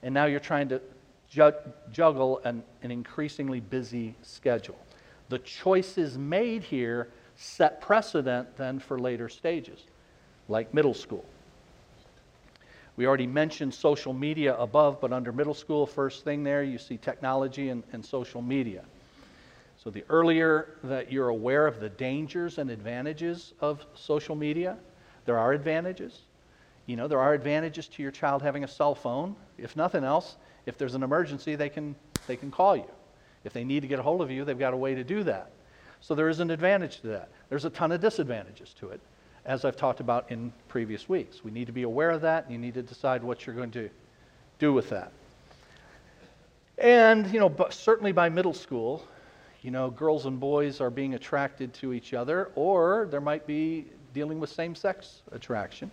And 0.02 0.12
now 0.12 0.26
you're 0.26 0.38
trying 0.38 0.68
to 0.68 0.82
juggle 1.30 2.40
an, 2.44 2.62
an 2.82 2.90
increasingly 2.90 3.60
busy 3.60 4.14
schedule. 4.22 4.78
The 5.30 5.38
choices 5.38 6.18
made 6.18 6.62
here 6.62 7.08
set 7.36 7.80
precedent 7.80 8.56
then 8.56 8.78
for 8.78 8.98
later 8.98 9.28
stages, 9.28 9.84
like 10.48 10.72
middle 10.72 10.94
school. 10.94 11.24
We 12.96 13.06
already 13.06 13.26
mentioned 13.26 13.74
social 13.74 14.12
media 14.12 14.56
above, 14.56 15.00
but 15.00 15.12
under 15.12 15.32
middle 15.32 15.54
school, 15.54 15.86
first 15.86 16.24
thing 16.24 16.44
there, 16.44 16.62
you 16.62 16.78
see 16.78 16.96
technology 16.96 17.70
and, 17.70 17.82
and 17.92 18.04
social 18.04 18.40
media. 18.40 18.84
So 19.76 19.90
the 19.90 20.04
earlier 20.08 20.76
that 20.84 21.10
you're 21.10 21.28
aware 21.28 21.66
of 21.66 21.80
the 21.80 21.88
dangers 21.88 22.58
and 22.58 22.70
advantages 22.70 23.52
of 23.60 23.84
social 23.94 24.36
media, 24.36 24.76
there 25.24 25.38
are 25.38 25.52
advantages. 25.52 26.20
You 26.86 26.96
know, 26.96 27.08
there 27.08 27.18
are 27.18 27.34
advantages 27.34 27.88
to 27.88 28.02
your 28.02 28.12
child 28.12 28.42
having 28.42 28.62
a 28.62 28.68
cell 28.68 28.94
phone. 28.94 29.34
If 29.58 29.74
nothing 29.74 30.04
else, 30.04 30.36
if 30.66 30.78
there's 30.78 30.94
an 30.94 31.02
emergency, 31.02 31.56
they 31.56 31.68
can, 31.68 31.96
they 32.26 32.36
can 32.36 32.50
call 32.50 32.76
you. 32.76 32.90
If 33.42 33.52
they 33.52 33.64
need 33.64 33.80
to 33.80 33.88
get 33.88 33.98
a 33.98 34.02
hold 34.02 34.22
of 34.22 34.30
you, 34.30 34.44
they've 34.44 34.58
got 34.58 34.72
a 34.72 34.76
way 34.76 34.94
to 34.94 35.04
do 35.04 35.24
that. 35.24 35.50
So 36.06 36.14
there 36.14 36.28
is 36.28 36.40
an 36.40 36.50
advantage 36.50 37.00
to 37.00 37.06
that. 37.06 37.30
There's 37.48 37.64
a 37.64 37.70
ton 37.70 37.90
of 37.90 37.98
disadvantages 38.02 38.74
to 38.78 38.90
it 38.90 39.00
as 39.46 39.64
I've 39.64 39.76
talked 39.76 40.00
about 40.00 40.30
in 40.30 40.52
previous 40.68 41.08
weeks. 41.08 41.42
We 41.42 41.50
need 41.50 41.64
to 41.64 41.72
be 41.72 41.84
aware 41.84 42.10
of 42.10 42.20
that, 42.20 42.44
and 42.44 42.52
you 42.52 42.58
need 42.58 42.74
to 42.74 42.82
decide 42.82 43.24
what 43.24 43.46
you're 43.46 43.56
going 43.56 43.70
to, 43.70 43.88
do 44.58 44.72
with 44.72 44.90
that. 44.90 45.10
And, 46.78 47.26
you 47.32 47.40
know, 47.40 47.48
but 47.48 47.72
certainly 47.72 48.12
by 48.12 48.28
middle 48.28 48.52
school, 48.52 49.04
you 49.62 49.70
know, 49.70 49.90
girls 49.90 50.26
and 50.26 50.38
boys 50.38 50.80
are 50.80 50.90
being 50.90 51.14
attracted 51.14 51.72
to 51.74 51.92
each 51.94 52.12
other, 52.12 52.50
or 52.54 53.08
there 53.10 53.20
might 53.20 53.46
be 53.46 53.86
dealing 54.12 54.38
with 54.38 54.50
same 54.50 54.74
sex 54.74 55.22
attraction. 55.32 55.90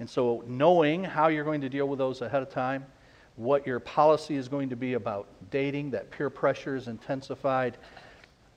And 0.00 0.10
so, 0.10 0.42
knowing 0.46 1.04
how 1.04 1.28
you're 1.28 1.44
going 1.44 1.60
to 1.60 1.68
deal 1.68 1.88
with 1.88 1.98
those 1.98 2.20
ahead 2.20 2.42
of 2.42 2.50
time, 2.50 2.84
what 3.36 3.66
your 3.66 3.80
policy 3.80 4.36
is 4.36 4.48
going 4.48 4.68
to 4.68 4.76
be 4.76 4.94
about 4.94 5.28
dating, 5.50 5.92
that 5.92 6.10
peer 6.10 6.28
pressure 6.28 6.76
is 6.76 6.88
intensified 6.88 7.78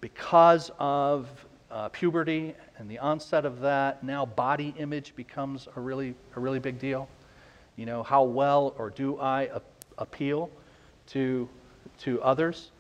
because 0.04 0.70
of 0.80 1.30
uh, 1.72 1.88
puberty 1.88 2.54
and 2.78 2.90
the 2.90 3.00
onset 3.00 3.46
of 3.46 3.62
that. 3.62 4.04
Now, 4.04 4.26
body 4.26 4.76
image 4.78 5.16
becomes 5.16 5.70
a 5.78 5.80
really, 5.80 6.14
a 6.36 6.42
really 6.42 6.60
big 6.60 6.78
deal. 6.78 7.08
You 7.78 7.86
know, 7.86 8.04
how 8.04 8.24
well 8.24 8.76
or 8.78 8.90
do 8.90 9.18
I 9.18 9.44
a- 9.44 9.62
appeal 9.98 10.50
to, 11.08 11.48
to 12.00 12.22
others? 12.22 12.72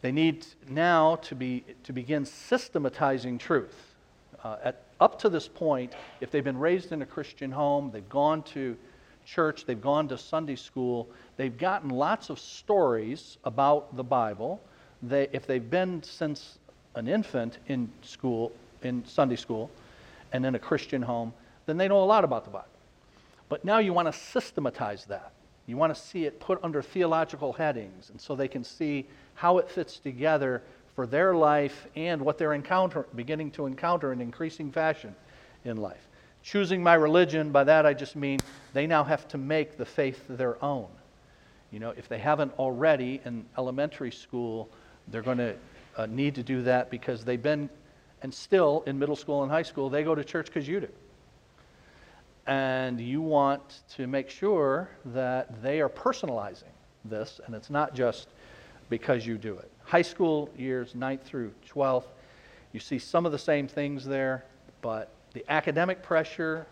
They 0.00 0.10
need 0.10 0.44
now 0.68 1.14
to, 1.22 1.36
be, 1.36 1.62
to 1.84 1.92
begin 1.92 2.24
systematizing 2.26 3.38
truth. 3.38 3.94
Uh, 4.42 4.56
at, 4.64 4.82
up 4.98 5.16
to 5.20 5.28
this 5.28 5.46
point, 5.46 5.92
if 6.20 6.32
they've 6.32 6.42
been 6.42 6.58
raised 6.58 6.90
in 6.90 7.02
a 7.02 7.06
Christian 7.06 7.52
home, 7.52 7.92
they've 7.92 8.08
gone 8.08 8.42
to 8.42 8.76
church, 9.24 9.64
they've 9.64 9.80
gone 9.80 10.08
to 10.08 10.18
Sunday 10.18 10.56
school, 10.56 11.08
they've 11.36 11.56
gotten 11.56 11.88
lots 11.88 12.30
of 12.30 12.40
stories 12.40 13.38
about 13.44 13.94
the 13.94 14.02
Bible. 14.02 14.60
They, 15.02 15.28
if 15.32 15.46
they've 15.46 15.70
been 15.70 16.02
since 16.02 16.58
an 16.94 17.08
infant 17.08 17.58
in 17.66 17.90
school, 18.02 18.52
in 18.82 19.04
Sunday 19.04 19.36
school, 19.36 19.70
and 20.32 20.46
in 20.46 20.54
a 20.54 20.58
Christian 20.58 21.02
home, 21.02 21.32
then 21.66 21.76
they 21.76 21.88
know 21.88 22.02
a 22.02 22.04
lot 22.04 22.24
about 22.24 22.44
the 22.44 22.50
Bible. 22.50 22.66
But 23.48 23.64
now 23.64 23.78
you 23.78 23.92
want 23.92 24.12
to 24.12 24.18
systematize 24.18 25.04
that. 25.06 25.32
You 25.66 25.76
want 25.76 25.94
to 25.94 26.00
see 26.00 26.24
it 26.24 26.40
put 26.40 26.58
under 26.62 26.82
theological 26.82 27.52
headings, 27.52 28.10
and 28.10 28.20
so 28.20 28.34
they 28.34 28.48
can 28.48 28.64
see 28.64 29.06
how 29.34 29.58
it 29.58 29.70
fits 29.70 29.98
together 29.98 30.62
for 30.94 31.06
their 31.06 31.34
life 31.34 31.86
and 31.94 32.20
what 32.20 32.38
they're 32.38 32.54
encounter, 32.54 33.06
beginning 33.14 33.50
to 33.52 33.66
encounter 33.66 34.12
in 34.12 34.20
increasing 34.20 34.70
fashion 34.70 35.14
in 35.64 35.76
life. 35.76 36.08
Choosing 36.42 36.82
my 36.82 36.94
religion, 36.94 37.52
by 37.52 37.64
that 37.64 37.86
I 37.86 37.94
just 37.94 38.16
mean 38.16 38.40
they 38.72 38.86
now 38.86 39.04
have 39.04 39.28
to 39.28 39.38
make 39.38 39.76
the 39.76 39.84
faith 39.84 40.24
their 40.28 40.62
own. 40.62 40.88
You 41.70 41.78
know, 41.78 41.94
if 41.96 42.08
they 42.08 42.18
haven't 42.18 42.52
already 42.58 43.20
in 43.24 43.44
elementary 43.56 44.10
school, 44.10 44.68
they're 45.08 45.22
going 45.22 45.38
to 45.38 45.54
uh, 45.96 46.06
need 46.06 46.34
to 46.36 46.42
do 46.42 46.62
that 46.62 46.90
because 46.90 47.24
they've 47.24 47.42
been, 47.42 47.68
and 48.22 48.32
still 48.32 48.82
in 48.86 48.98
middle 48.98 49.16
school 49.16 49.42
and 49.42 49.50
high 49.50 49.62
school, 49.62 49.90
they 49.90 50.02
go 50.02 50.14
to 50.14 50.24
church 50.24 50.46
because 50.46 50.66
you 50.66 50.80
do. 50.80 50.88
And 52.46 53.00
you 53.00 53.20
want 53.20 53.82
to 53.96 54.06
make 54.06 54.28
sure 54.28 54.90
that 55.06 55.62
they 55.62 55.80
are 55.80 55.88
personalizing 55.88 56.72
this, 57.04 57.40
and 57.46 57.54
it's 57.54 57.70
not 57.70 57.94
just 57.94 58.28
because 58.88 59.26
you 59.26 59.38
do 59.38 59.56
it. 59.58 59.70
High 59.84 60.02
school 60.02 60.50
years, 60.56 60.94
9th 60.94 61.22
through 61.22 61.52
12th, 61.68 62.06
you 62.72 62.80
see 62.80 62.98
some 62.98 63.26
of 63.26 63.32
the 63.32 63.38
same 63.38 63.68
things 63.68 64.04
there, 64.04 64.44
but 64.80 65.10
the 65.34 65.44
academic 65.48 66.02
pressure 66.02 66.66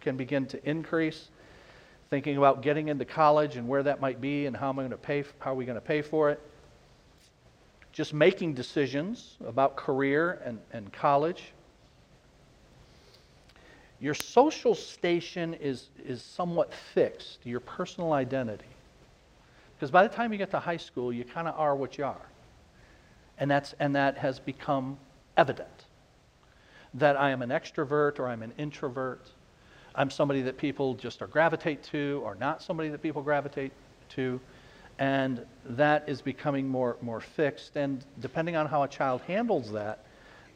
can 0.00 0.16
begin 0.16 0.46
to 0.46 0.68
increase. 0.68 1.28
Thinking 2.10 2.36
about 2.36 2.62
getting 2.62 2.88
into 2.88 3.04
college 3.04 3.56
and 3.56 3.68
where 3.68 3.82
that 3.82 4.00
might 4.00 4.20
be 4.20 4.46
and 4.46 4.56
how 4.56 4.70
am 4.70 4.78
I 4.78 4.82
going 4.82 4.90
to 4.90 4.96
pay, 4.96 5.24
how 5.40 5.52
are 5.52 5.54
we 5.54 5.64
going 5.64 5.76
to 5.76 5.80
pay 5.80 6.00
for 6.00 6.30
it? 6.30 6.40
Just 7.98 8.14
making 8.14 8.54
decisions 8.54 9.38
about 9.44 9.74
career 9.74 10.40
and, 10.44 10.60
and 10.72 10.92
college. 10.92 11.50
Your 13.98 14.14
social 14.14 14.76
station 14.76 15.52
is, 15.54 15.88
is 16.06 16.22
somewhat 16.22 16.72
fixed, 16.94 17.40
your 17.44 17.58
personal 17.58 18.12
identity. 18.12 18.68
Because 19.74 19.90
by 19.90 20.06
the 20.06 20.14
time 20.14 20.30
you 20.30 20.38
get 20.38 20.52
to 20.52 20.60
high 20.60 20.76
school, 20.76 21.12
you 21.12 21.24
kind 21.24 21.48
of 21.48 21.58
are 21.58 21.74
what 21.74 21.98
you 21.98 22.04
are. 22.04 22.28
And, 23.36 23.50
that's, 23.50 23.74
and 23.80 23.96
that 23.96 24.16
has 24.16 24.38
become 24.38 24.96
evident 25.36 25.86
that 26.94 27.16
I 27.16 27.30
am 27.30 27.42
an 27.42 27.50
extrovert 27.50 28.20
or 28.20 28.28
I'm 28.28 28.44
an 28.44 28.52
introvert. 28.58 29.26
I'm 29.96 30.12
somebody 30.12 30.42
that 30.42 30.56
people 30.56 30.94
just 30.94 31.20
are 31.20 31.26
gravitate 31.26 31.82
to 31.90 32.22
or 32.24 32.36
not 32.36 32.62
somebody 32.62 32.90
that 32.90 33.02
people 33.02 33.22
gravitate 33.22 33.72
to. 34.10 34.38
And 34.98 35.44
that 35.64 36.08
is 36.08 36.20
becoming 36.20 36.68
more, 36.68 36.96
more 37.00 37.20
fixed. 37.20 37.76
And 37.76 38.04
depending 38.20 38.56
on 38.56 38.66
how 38.66 38.82
a 38.82 38.88
child 38.88 39.20
handles 39.22 39.70
that, 39.72 40.04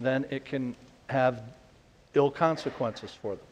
then 0.00 0.26
it 0.30 0.44
can 0.44 0.74
have 1.08 1.42
ill 2.14 2.30
consequences 2.30 3.12
for 3.12 3.36
them. 3.36 3.44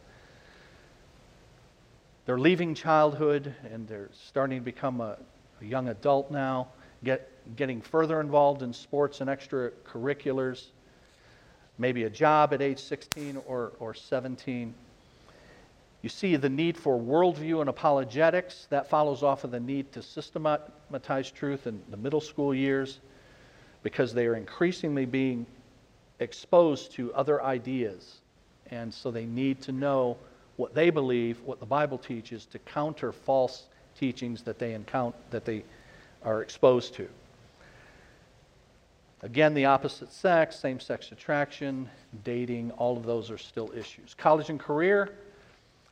They're 2.27 2.39
leaving 2.39 2.75
childhood 2.75 3.55
and 3.73 3.87
they're 3.89 4.11
starting 4.13 4.59
to 4.59 4.65
become 4.65 5.01
a, 5.01 5.17
a 5.61 5.65
young 5.65 5.89
adult 5.89 6.31
now, 6.31 6.69
get, 7.05 7.29
getting 7.57 7.81
further 7.81 8.21
involved 8.21 8.63
in 8.63 8.73
sports 8.73 9.21
and 9.21 9.31
extracurriculars 9.31 10.67
maybe 11.81 12.05
a 12.05 12.11
job 12.11 12.53
at 12.53 12.61
age 12.61 12.79
16 12.79 13.41
or, 13.47 13.73
or 13.81 13.95
17. 13.95 14.75
You 16.03 16.09
see 16.09 16.37
the 16.37 16.49
need 16.49 16.77
for 16.77 16.99
worldview 16.99 17.61
and 17.61 17.69
apologetics. 17.69 18.67
That 18.71 18.89
follows 18.89 19.23
off 19.23 19.45
of 19.45 19.51
the 19.51 19.61
need 19.61 19.93
to 19.93 20.03
systematize 20.03 21.31
truth 21.31 21.67
in 21.67 21.83
the 21.91 21.97
middle 21.97 22.21
school 22.21 22.55
years 22.55 23.01
because 23.83 24.15
they 24.15 24.27
are 24.27 24.37
increasingly 24.37 25.05
being 25.05 25.47
exposed 26.19 26.93
to 26.93 27.13
other 27.15 27.43
ideas. 27.43 28.21
And 28.71 28.93
so 28.93 29.11
they 29.11 29.27
need 29.27 29.61
to 29.63 29.73
know 29.73 30.17
what 30.57 30.75
they 30.75 30.91
believe, 30.91 31.41
what 31.43 31.61
the 31.61 31.67
Bible 31.67 31.99
teaches, 31.99 32.47
to 32.47 32.59
counter 32.61 33.13
false 33.13 33.65
teachings 33.99 34.43
that 34.43 34.59
they, 34.59 34.75
encounter, 34.75 35.17
that 35.31 35.45
they 35.45 35.65
are 36.23 36.43
exposed 36.43 36.95
to. 36.95 37.09
Again, 39.23 39.53
the 39.53 39.67
opposite 39.67 40.13
sex, 40.13 40.57
same 40.57 40.81
sex 40.81 41.13
attraction, 41.13 41.91
dating, 42.25 42.71
all 42.73 42.97
of 42.97 43.05
those 43.05 43.31
are 43.31 43.39
still 43.39 43.71
issues. 43.75 44.15
College 44.15 44.49
and 44.49 44.59
career, 44.59 45.11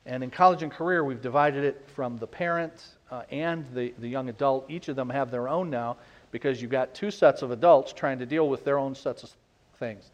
and 0.09 0.25
in 0.25 0.31
college 0.31 0.63
and 0.63 0.73
career, 0.73 1.05
we've 1.05 1.21
divided 1.21 1.65
it 1.65 1.85
from 1.95 2.17
the 2.17 2.27
parent 2.27 2.73
uh, 3.11 3.25
and 3.31 3.67
the, 3.75 3.93
the 3.99 4.09
young 4.09 4.31
adult. 4.31 4.65
Each 4.71 4.89
of 4.89 4.97
them 4.97 5.11
have 5.11 5.31
their 5.31 5.51
own 5.51 5.69
now 5.69 5.99
because 6.33 6.63
you've 6.63 6.71
got 6.71 6.95
two 6.95 7.11
sets 7.11 7.43
of 7.43 7.51
adults 7.51 7.93
trying 7.93 8.19
to 8.19 8.25
deal 8.25 8.49
with 8.49 8.65
their 8.65 8.79
own 8.79 8.95
sets 8.95 9.23
of 9.23 9.31
things. 9.79 10.11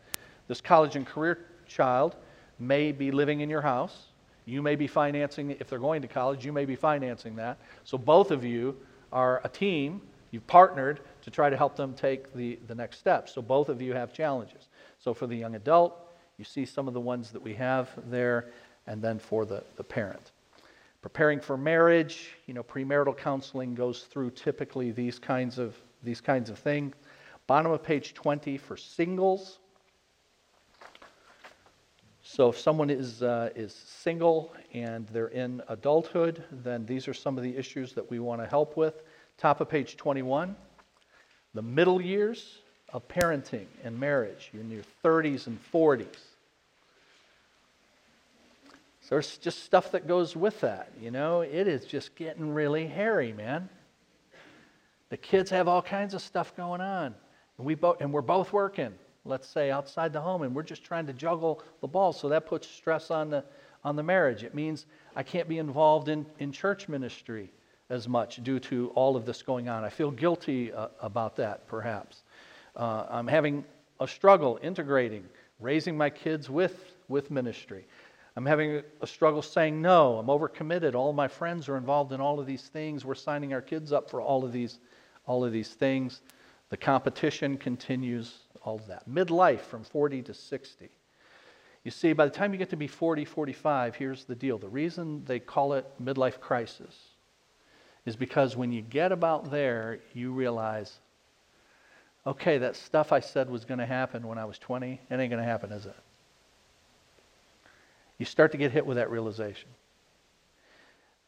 This 0.49 0.61
college 0.61 0.97
and 0.97 1.07
career 1.07 1.47
child 1.69 2.17
may 2.59 2.91
be 2.91 3.13
living 3.13 3.41
in 3.41 3.49
your 3.49 3.61
house. 3.61 4.07
You 4.47 4.63
may 4.63 4.75
be 4.75 4.89
financing, 4.89 5.53
if 5.53 5.69
they're 5.69 5.79
going 5.79 6.03
to 6.03 6.09
college, 6.09 6.45
you 6.45 6.53
may 6.53 6.65
be 6.65 6.75
financing 6.75 7.37
that. 7.37 7.59
So 7.85 7.97
both 7.97 8.33
of 8.33 8.45
you 8.45 8.77
are 9.13 9.41
a 9.45 9.49
team. 9.49 10.03
You've 10.33 10.47
partnered 10.49 11.03
to 11.23 11.31
try 11.31 11.51
to 11.51 11.57
help 11.57 11.77
them 11.77 11.95
take 11.95 12.35
the, 12.35 12.59
the 12.67 12.75
next 12.75 12.99
steps. 12.99 13.33
So 13.33 13.41
both 13.41 13.69
of 13.69 13.81
you 13.81 13.95
have 13.95 14.13
challenges. 14.13 14.69
So 14.99 15.15
for 15.15 15.29
the 15.29 15.37
young 15.37 15.55
adult, 15.55 16.05
you 16.37 16.45
see 16.45 16.65
some 16.65 16.89
of 16.89 16.95
the 16.95 17.01
ones 17.01 17.31
that 17.31 17.41
we 17.41 17.55
have 17.55 17.91
there, 18.11 18.51
and 18.87 19.03
then 19.03 19.19
for 19.19 19.45
the, 19.45 19.63
the 19.77 19.85
parent. 19.85 20.33
Preparing 21.03 21.41
for 21.41 21.57
marriage, 21.57 22.31
you 22.47 22.55
know, 22.55 22.63
premarital 22.63 23.17
counseling 23.17 23.75
goes 23.75 24.05
through 24.05 24.31
typically 24.31 24.91
these 24.91 25.19
kinds 25.19 25.59
of 25.59 25.77
these 26.03 26.21
kinds 26.21 26.51
of 26.51 26.59
things. 26.59 26.95
Bottom 27.47 27.73
of 27.73 27.83
page 27.83 28.15
20 28.15 28.59
for 28.59 28.77
singles. 28.77 29.59
So 32.23 32.49
if 32.49 32.59
someone 32.59 32.91
is, 32.91 33.23
uh, 33.23 33.51
is 33.55 33.75
single 33.75 34.55
and 34.73 35.07
they're 35.09 35.29
in 35.29 35.63
adulthood, 35.69 36.43
then 36.51 36.85
these 36.87 37.07
are 37.07 37.15
some 37.15 37.37
of 37.37 37.45
the 37.45 37.57
issues 37.57 37.93
that 37.95 38.11
we 38.11 38.19
want 38.19 38.41
to 38.41 38.47
help 38.47 38.77
with. 38.77 39.03
Top 39.39 39.61
of 39.61 39.69
page 39.69 39.97
21 39.97 40.57
the 41.55 41.63
middle 41.63 42.03
years 42.03 42.59
of 42.93 43.07
parenting 43.09 43.67
and 43.85 43.99
marriage. 43.99 44.51
You're 44.53 44.63
in 44.63 44.71
your 44.71 44.83
30s 45.05 45.47
and 45.47 45.59
40s. 45.73 46.34
So 49.05 49.17
there's 49.17 49.37
just 49.37 49.65
stuff 49.65 49.91
that 49.93 50.09
goes 50.09 50.35
with 50.35 50.63
that. 50.63 50.91
You 50.99 51.11
know, 51.11 51.43
it 51.43 51.69
is 51.69 51.85
just 51.85 52.15
getting 52.15 52.55
really 52.55 52.87
hairy, 52.87 53.35
man. 53.35 53.69
The 55.11 55.19
kids 55.19 55.51
have 55.51 55.69
all 55.69 55.83
kinds 55.83 56.15
of 56.15 56.23
stuff 56.23 56.57
going 56.57 56.81
on. 56.81 57.15
And, 57.59 57.67
we 57.67 57.75
bo- 57.75 57.99
and 58.01 58.11
we're 58.11 58.23
both 58.23 58.51
working, 58.55 58.95
let's 59.27 59.47
say, 59.47 59.71
outside 59.71 60.15
the 60.15 60.23
home, 60.23 60.41
and 60.41 60.55
we're 60.55 60.63
just 60.63 60.83
trying 60.83 61.07
to 61.09 61.13
juggle 61.13 61.63
the 61.83 61.87
ball. 61.87 62.15
So 62.15 62.31
that 62.31 62.47
puts 62.47 62.67
stress 62.67 63.11
on 63.11 63.29
the, 63.29 63.45
on 63.85 63.95
the 63.95 64.03
marriage. 64.03 64.43
It 64.43 64.55
means 64.55 64.87
I 65.15 65.23
can't 65.23 65.51
be 65.51 65.59
involved 65.59 66.09
in, 66.09 66.25
in 66.39 66.51
church 66.51 66.89
ministry 66.89 67.53
as 67.91 68.09
much 68.09 68.43
due 68.43 68.59
to 68.61 68.89
all 68.95 69.17
of 69.17 69.27
this 69.27 69.43
going 69.43 69.69
on. 69.69 69.85
I 69.85 69.91
feel 69.91 70.11
guilty 70.13 70.73
uh, 70.73 70.89
about 71.03 71.37
that, 71.37 71.69
perhaps. 71.69 72.23
Uh, 72.75 73.05
I'm 73.11 73.27
having 73.27 73.67
a 74.01 74.09
struggle 74.09 74.59
integrating, 74.63 75.27
raising 75.61 75.95
my 75.95 76.09
kids 76.09 76.49
with, 76.49 76.97
with 77.09 77.31
ministry. 77.31 77.87
I'm 78.37 78.47
having 78.47 78.83
a 79.01 79.07
struggle 79.07 79.43
saying 79.43 79.81
no. 79.81 80.19
I'm 80.19 80.27
overcommitted. 80.27 80.95
All 80.95 81.13
my 81.13 81.29
friends 81.29 81.69
are 81.69 81.77
involved 81.77 82.13
in 82.13 82.21
all 82.21 82.41
of 82.41 82.47
these 82.47 82.63
things. 82.63 83.05
We're 83.05 83.15
signing 83.15 83.53
our 83.53 83.63
kids 83.63 83.93
up 83.93 84.11
for 84.11 84.21
all 84.21 84.45
of 84.45 84.53
these, 84.53 84.79
all 85.27 85.45
of 85.45 85.53
these 85.53 85.69
things. 85.69 86.21
The 86.71 86.77
competition 86.77 87.57
continues, 87.57 88.39
all 88.63 88.77
of 88.77 88.87
that. 88.89 89.09
Midlife 89.09 89.61
from 89.61 89.85
40 89.85 90.23
to 90.23 90.35
60. 90.35 90.91
You 91.85 91.91
see, 91.91 92.13
by 92.13 92.25
the 92.25 92.31
time 92.31 92.53
you 92.53 92.59
get 92.59 92.71
to 92.71 92.77
be 92.77 92.89
40, 92.89 93.25
45, 93.25 93.95
here's 93.95 94.25
the 94.25 94.35
deal. 94.35 94.59
The 94.59 94.69
reason 94.69 95.23
they 95.27 95.39
call 95.39 95.75
it 95.75 95.87
midlife 96.03 96.41
crisis 96.41 96.97
is 98.07 98.17
because 98.17 98.57
when 98.57 98.73
you 98.73 98.83
get 98.83 99.13
about 99.13 99.51
there, 99.51 100.01
you 100.13 100.33
realize, 100.33 100.99
okay, 102.27 102.59
that 102.59 102.75
stuff 102.75 103.13
I 103.13 103.21
said 103.21 103.49
was 103.49 103.65
going 103.65 103.79
to 103.79 103.87
happen 103.87 104.27
when 104.27 104.39
I 104.39 104.45
was 104.47 104.59
20, 104.59 104.93
it 104.93 105.01
ain't 105.11 105.31
going 105.31 105.43
to 105.43 105.49
happen, 105.49 105.73
is 105.73 105.87
it? 105.87 105.97
You 108.19 108.27
start 108.27 108.53
to 108.53 108.59
get 108.59 108.73
hit 108.73 108.87
with 108.87 108.97
that 108.97 109.11
realization. 109.11 109.69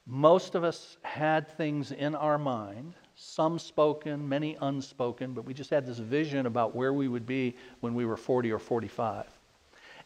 Most 0.06 0.54
of 0.54 0.62
us 0.62 0.98
had 1.02 1.48
things 1.56 1.90
in 1.90 2.14
our 2.14 2.38
mind, 2.38 2.94
some 3.16 3.58
spoken, 3.58 4.28
many 4.28 4.56
unspoken, 4.60 5.32
but 5.32 5.44
we 5.44 5.52
just 5.52 5.70
had 5.70 5.84
this 5.84 5.98
vision 5.98 6.46
about 6.46 6.76
where 6.76 6.92
we 6.92 7.08
would 7.08 7.26
be 7.26 7.56
when 7.80 7.94
we 7.94 8.04
were 8.04 8.16
40 8.16 8.52
or 8.52 8.60
45. 8.60 9.26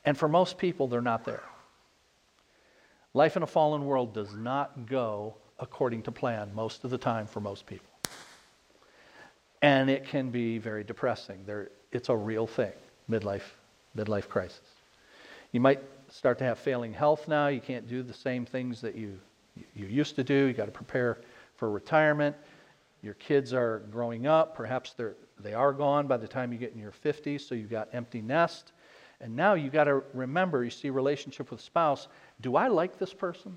And 0.06 0.16
for 0.16 0.28
most 0.28 0.56
people, 0.56 0.88
they're 0.88 1.02
not 1.02 1.24
there. 1.24 1.42
Life 3.12 3.36
in 3.36 3.42
a 3.42 3.46
fallen 3.46 3.84
world 3.84 4.14
does 4.14 4.34
not 4.34 4.86
go 4.86 5.34
according 5.58 6.02
to 6.04 6.12
plan 6.12 6.50
most 6.54 6.84
of 6.84 6.90
the 6.90 6.96
time 6.96 7.26
for 7.26 7.40
most 7.40 7.66
people. 7.66 7.86
And 9.60 9.90
it 9.90 10.06
can 10.06 10.30
be 10.30 10.56
very 10.56 10.84
depressing. 10.84 11.40
There, 11.44 11.70
it's 11.92 12.08
a 12.08 12.16
real 12.16 12.46
thing, 12.46 12.72
midlife, 13.10 13.42
midlife 13.94 14.28
crisis. 14.28 14.62
You 15.52 15.60
might 15.60 15.80
start 16.10 16.38
to 16.38 16.44
have 16.44 16.58
failing 16.58 16.92
health 16.92 17.28
now. 17.28 17.48
You 17.48 17.60
can't 17.60 17.88
do 17.88 18.02
the 18.02 18.12
same 18.12 18.44
things 18.44 18.80
that 18.80 18.94
you, 18.94 19.18
you 19.74 19.86
used 19.86 20.16
to 20.16 20.24
do. 20.24 20.46
You 20.46 20.52
got 20.52 20.66
to 20.66 20.72
prepare 20.72 21.18
for 21.56 21.70
retirement. 21.70 22.36
Your 23.02 23.14
kids 23.14 23.54
are 23.54 23.82
growing 23.90 24.26
up. 24.26 24.54
Perhaps 24.54 24.94
they're, 24.94 25.14
they 25.38 25.54
are 25.54 25.72
gone 25.72 26.06
by 26.06 26.16
the 26.16 26.28
time 26.28 26.52
you 26.52 26.58
get 26.58 26.72
in 26.72 26.78
your 26.78 26.92
50s, 26.92 27.40
so 27.40 27.54
you've 27.54 27.70
got 27.70 27.88
empty 27.92 28.20
nest. 28.20 28.72
And 29.20 29.34
now 29.36 29.54
you 29.54 29.70
got 29.70 29.84
to 29.84 30.02
remember, 30.14 30.64
you 30.64 30.70
see 30.70 30.90
relationship 30.90 31.50
with 31.50 31.60
spouse. 31.60 32.08
Do 32.40 32.56
I 32.56 32.68
like 32.68 32.98
this 32.98 33.12
person? 33.12 33.56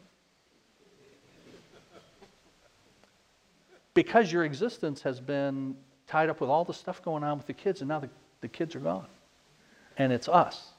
Because 3.94 4.32
your 4.32 4.44
existence 4.44 5.02
has 5.04 5.20
been 5.20 5.76
tied 6.08 6.30
up 6.30 6.42
with 6.42 6.50
all 6.50 6.66
the 6.66 6.74
stuff 6.74 7.02
going 7.04 7.24
on 7.24 7.38
with 7.38 7.48
the 7.48 7.54
kids, 7.54 7.82
and 7.82 7.88
now 7.88 8.00
the, 8.00 8.10
the 8.42 8.48
kids 8.48 8.76
are 8.76 8.80
gone. 8.80 9.08
And 9.98 10.12
it's 10.12 10.28
us. 10.28 10.73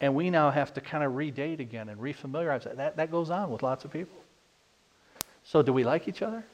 And 0.00 0.14
we 0.14 0.30
now 0.30 0.50
have 0.50 0.74
to 0.74 0.80
kind 0.80 1.04
of 1.04 1.12
redate 1.12 1.60
again 1.60 1.88
and 1.88 2.00
refamiliarize. 2.00 2.74
That, 2.76 2.96
that 2.96 3.10
goes 3.10 3.30
on 3.30 3.50
with 3.50 3.62
lots 3.62 3.84
of 3.84 3.92
people. 3.92 4.16
So, 5.44 5.62
do 5.62 5.72
we 5.72 5.84
like 5.84 6.08
each 6.08 6.22
other? 6.22 6.44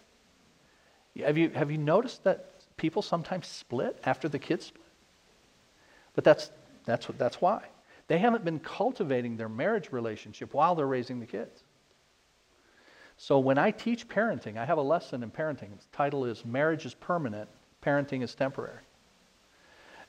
Have 1.18 1.38
you, 1.38 1.51
have 1.51 1.70
you 1.70 1.78
noticed 1.78 2.24
that 2.24 2.51
people 2.76 3.03
sometimes 3.03 3.47
split 3.47 3.99
after 4.05 4.28
the 4.28 4.38
kids 4.38 4.66
split? 4.66 4.84
But 6.14 6.24
that's, 6.24 6.51
that's, 6.84 7.09
what, 7.09 7.18
that's 7.18 7.41
why. 7.41 7.62
They 8.09 8.18
haven't 8.18 8.45
been 8.45 8.59
cultivating 8.59 9.36
their 9.36 9.49
marriage 9.49 9.93
relationship 9.93 10.53
while 10.55 10.74
they're 10.74 10.86
raising 10.86 11.20
the 11.20 11.26
kids. 11.26 11.62
So 13.16 13.38
when 13.38 13.59
I 13.59 13.70
teach 13.70 14.09
parenting, 14.09 14.57
I 14.57 14.64
have 14.64 14.78
a 14.78 14.82
lesson 14.82 15.22
in 15.22 15.30
parenting. 15.30 15.78
The 15.78 15.84
title 15.93 16.24
is 16.24 16.45
Marriage 16.45 16.86
is 16.86 16.95
Permanent, 16.95 17.49
Parenting 17.82 18.22
is 18.22 18.34
Temporary. 18.34 18.80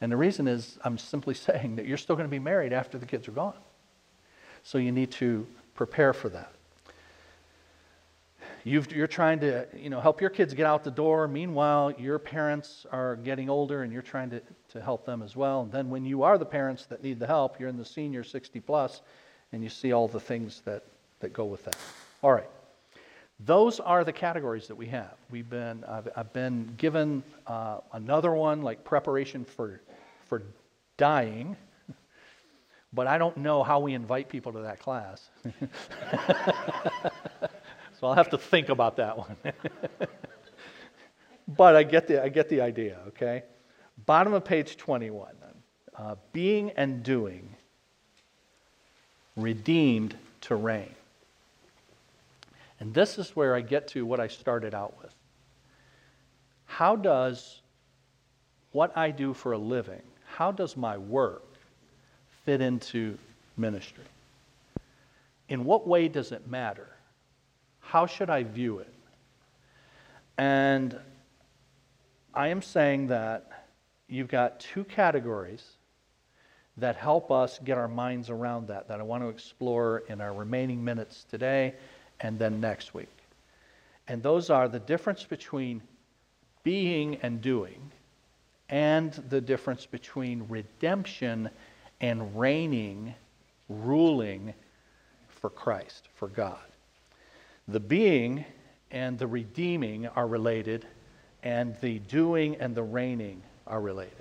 And 0.01 0.11
the 0.11 0.17
reason 0.17 0.47
is 0.47 0.77
I'm 0.83 0.97
simply 0.97 1.33
saying 1.47 1.77
that 1.77 1.85
you're 1.85 1.97
still 1.97 2.15
going 2.15 2.27
to 2.27 2.31
be 2.31 2.39
married 2.39 2.73
after 2.73 2.97
the 2.97 3.05
kids 3.05 3.27
are 3.27 3.33
gone. 3.33 3.55
So 4.63 4.77
you 4.77 4.91
need 4.91 5.11
to 5.11 5.47
prepare 5.73 6.13
for 6.13 6.29
that. 6.29 6.51
you 8.63 8.83
are 8.97 9.07
trying 9.07 9.39
to 9.39 9.65
you 9.75 9.89
know, 9.89 9.99
help 9.99 10.21
your 10.21 10.29
kids 10.29 10.53
get 10.53 10.65
out 10.65 10.83
the 10.83 10.91
door. 10.91 11.27
Meanwhile, 11.27 11.93
your 11.97 12.19
parents 12.19 12.85
are 12.91 13.15
getting 13.15 13.49
older 13.49 13.83
and 13.83 13.91
you're 13.91 14.01
trying 14.01 14.29
to, 14.31 14.41
to 14.69 14.81
help 14.81 15.05
them 15.05 15.23
as 15.23 15.35
well. 15.35 15.61
And 15.61 15.71
then 15.71 15.89
when 15.89 16.05
you 16.05 16.23
are 16.23 16.37
the 16.37 16.45
parents 16.45 16.85
that 16.87 17.01
need 17.01 17.19
the 17.19 17.27
help, 17.27 17.59
you're 17.59 17.69
in 17.69 17.77
the 17.77 17.85
senior 17.85 18.23
60 18.23 18.59
plus, 18.59 19.01
and 19.51 19.63
you 19.63 19.69
see 19.69 19.91
all 19.91 20.07
the 20.07 20.19
things 20.19 20.61
that, 20.65 20.83
that 21.19 21.33
go 21.33 21.45
with 21.45 21.63
that. 21.65 21.75
All 22.21 22.31
right. 22.31 22.49
Those 23.43 23.79
are 23.79 24.03
the 24.03 24.13
categories 24.13 24.67
that 24.67 24.75
we 24.75 24.85
have. 24.87 25.15
We've 25.31 25.49
been, 25.49 25.83
I've, 25.85 26.07
I've 26.15 26.31
been 26.31 26.75
given 26.77 27.23
uh, 27.47 27.79
another 27.93 28.33
one 28.33 28.61
like 28.61 28.83
preparation 28.83 29.45
for, 29.45 29.81
for 30.31 30.43
dying, 30.95 31.57
but 32.93 33.05
I 33.05 33.17
don't 33.17 33.35
know 33.35 33.63
how 33.63 33.81
we 33.81 33.93
invite 33.93 34.29
people 34.29 34.53
to 34.53 34.59
that 34.59 34.79
class. 34.79 35.29
so 37.99 38.07
I'll 38.07 38.13
have 38.13 38.29
to 38.29 38.37
think 38.37 38.69
about 38.69 38.95
that 38.95 39.17
one. 39.17 39.35
but 41.49 41.75
I 41.75 41.83
get, 41.83 42.07
the, 42.07 42.23
I 42.23 42.29
get 42.29 42.47
the 42.47 42.61
idea, 42.61 42.99
okay? 43.09 43.43
Bottom 44.05 44.31
of 44.31 44.45
page 44.45 44.77
21. 44.77 45.33
Uh, 45.97 46.15
being 46.31 46.71
and 46.77 47.03
doing, 47.03 47.53
redeemed 49.35 50.15
to 50.39 50.55
reign. 50.55 50.95
And 52.79 52.93
this 52.93 53.17
is 53.17 53.35
where 53.35 53.53
I 53.53 53.59
get 53.59 53.89
to 53.89 54.05
what 54.05 54.21
I 54.21 54.29
started 54.29 54.73
out 54.73 54.97
with. 55.03 55.13
How 56.67 56.95
does 56.95 57.59
what 58.71 58.95
I 58.97 59.11
do 59.11 59.33
for 59.33 59.51
a 59.51 59.57
living, 59.57 60.03
how 60.41 60.51
does 60.51 60.75
my 60.75 60.97
work 60.97 61.43
fit 62.45 62.61
into 62.61 63.15
ministry? 63.57 64.03
In 65.49 65.65
what 65.65 65.87
way 65.87 66.07
does 66.07 66.31
it 66.31 66.49
matter? 66.49 66.87
How 67.79 68.07
should 68.07 68.31
I 68.31 68.41
view 68.41 68.79
it? 68.79 68.91
And 70.39 70.97
I 72.33 72.47
am 72.47 72.63
saying 72.63 73.09
that 73.09 73.67
you've 74.07 74.29
got 74.29 74.59
two 74.59 74.83
categories 74.83 75.63
that 76.75 76.95
help 76.95 77.29
us 77.29 77.59
get 77.63 77.77
our 77.77 77.87
minds 77.87 78.31
around 78.31 78.67
that, 78.69 78.87
that 78.87 78.99
I 78.99 79.03
want 79.03 79.21
to 79.21 79.29
explore 79.29 80.01
in 80.07 80.21
our 80.21 80.33
remaining 80.33 80.83
minutes 80.83 81.23
today 81.29 81.75
and 82.19 82.39
then 82.39 82.59
next 82.59 82.95
week. 82.95 83.15
And 84.07 84.23
those 84.23 84.49
are 84.49 84.67
the 84.67 84.79
difference 84.79 85.23
between 85.23 85.83
being 86.63 87.17
and 87.21 87.41
doing, 87.41 87.91
and 88.71 89.11
the 89.29 89.41
difference 89.41 89.85
between 89.85 90.45
redemption 90.47 91.49
and 91.99 92.39
reigning, 92.39 93.13
ruling 93.69 94.53
for 95.27 95.49
Christ, 95.49 96.07
for 96.15 96.29
God. 96.29 96.57
The 97.67 97.81
being 97.81 98.45
and 98.89 99.19
the 99.19 99.27
redeeming 99.27 100.07
are 100.07 100.27
related, 100.27 100.87
and 101.43 101.75
the 101.81 101.99
doing 101.99 102.55
and 102.55 102.73
the 102.73 102.83
reigning 102.83 103.41
are 103.67 103.81
related. 103.81 104.13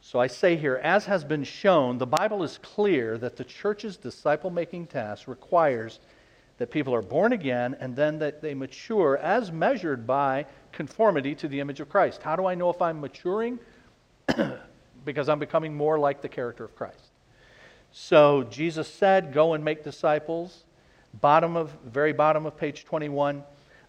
So 0.00 0.20
I 0.20 0.26
say 0.26 0.56
here, 0.56 0.80
as 0.82 1.06
has 1.06 1.24
been 1.24 1.42
shown, 1.42 1.98
the 1.98 2.06
Bible 2.06 2.42
is 2.42 2.58
clear 2.58 3.18
that 3.18 3.36
the 3.36 3.44
church's 3.44 3.96
disciple 3.96 4.50
making 4.50 4.86
task 4.86 5.26
requires 5.26 6.00
that 6.58 6.70
people 6.70 6.94
are 6.94 7.02
born 7.02 7.32
again 7.32 7.76
and 7.80 7.94
then 7.94 8.18
that 8.18 8.40
they 8.40 8.54
mature 8.54 9.18
as 9.18 9.52
measured 9.52 10.06
by 10.06 10.46
conformity 10.72 11.34
to 11.34 11.48
the 11.48 11.60
image 11.60 11.80
of 11.80 11.88
Christ. 11.88 12.22
How 12.22 12.36
do 12.36 12.46
I 12.46 12.54
know 12.54 12.70
if 12.70 12.80
I'm 12.80 13.00
maturing? 13.00 13.58
because 15.04 15.28
I'm 15.28 15.38
becoming 15.38 15.74
more 15.74 15.98
like 15.98 16.22
the 16.22 16.28
character 16.28 16.64
of 16.64 16.74
Christ. 16.74 17.10
So 17.92 18.42
Jesus 18.44 18.88
said, 18.88 19.32
Go 19.32 19.54
and 19.54 19.64
make 19.64 19.84
disciples. 19.84 20.64
Bottom 21.20 21.56
of, 21.56 21.72
very 21.84 22.12
bottom 22.12 22.44
of 22.44 22.56
page 22.56 22.84
21. 22.84 23.42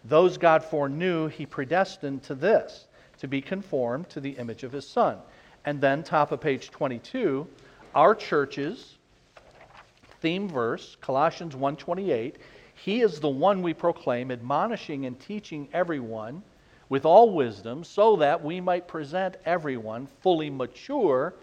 Those 0.04 0.38
God 0.38 0.62
foreknew, 0.62 1.28
he 1.28 1.44
predestined 1.44 2.22
to 2.24 2.34
this, 2.34 2.86
to 3.18 3.28
be 3.28 3.42
conformed 3.42 4.08
to 4.10 4.20
the 4.20 4.30
image 4.30 4.62
of 4.62 4.72
his 4.72 4.88
Son. 4.88 5.18
And 5.64 5.80
then, 5.80 6.02
top 6.02 6.32
of 6.32 6.40
page 6.40 6.70
22, 6.70 7.46
our 7.94 8.14
churches, 8.14 8.94
theme 10.20 10.48
verse, 10.48 10.96
Colossians 11.00 11.54
1:28, 11.54 12.36
he 12.84 13.00
is 13.02 13.20
the 13.20 13.28
one 13.28 13.62
we 13.62 13.74
proclaim, 13.74 14.30
admonishing 14.30 15.06
and 15.06 15.18
teaching 15.18 15.68
everyone 15.72 16.42
with 16.88 17.04
all 17.04 17.34
wisdom, 17.34 17.84
so 17.84 18.16
that 18.16 18.42
we 18.42 18.60
might 18.60 18.88
present 18.88 19.36
everyone 19.44 20.06
fully 20.22 20.48
mature 20.48 21.34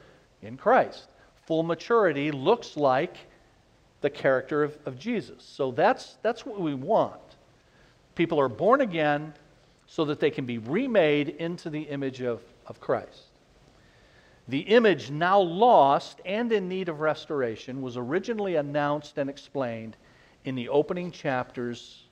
in 0.41 0.57
Christ. 0.57 1.07
Full 1.45 1.63
maturity 1.63 2.31
looks 2.31 2.75
like 2.75 3.17
the 4.01 4.09
character 4.09 4.63
of, 4.63 4.77
of 4.85 4.97
Jesus. 4.97 5.43
So 5.43 5.71
that's, 5.71 6.17
that's 6.21 6.45
what 6.45 6.59
we 6.59 6.73
want. 6.73 7.19
People 8.15 8.39
are 8.39 8.49
born 8.49 8.81
again 8.81 9.33
so 9.87 10.05
that 10.05 10.19
they 10.19 10.31
can 10.31 10.45
be 10.45 10.57
remade 10.57 11.29
into 11.29 11.69
the 11.69 11.81
image 11.81 12.21
of, 12.21 12.41
of 12.65 12.79
Christ. 12.79 13.29
The 14.47 14.59
image, 14.59 15.11
now 15.11 15.39
lost 15.39 16.21
and 16.25 16.51
in 16.51 16.67
need 16.69 16.89
of 16.89 17.01
restoration, 17.01 17.81
was 17.81 17.97
originally 17.97 18.55
announced 18.55 19.17
and 19.17 19.29
explained 19.29 19.97
in 20.45 20.55
the 20.55 20.69
opening 20.69 21.11
chapters 21.11 22.03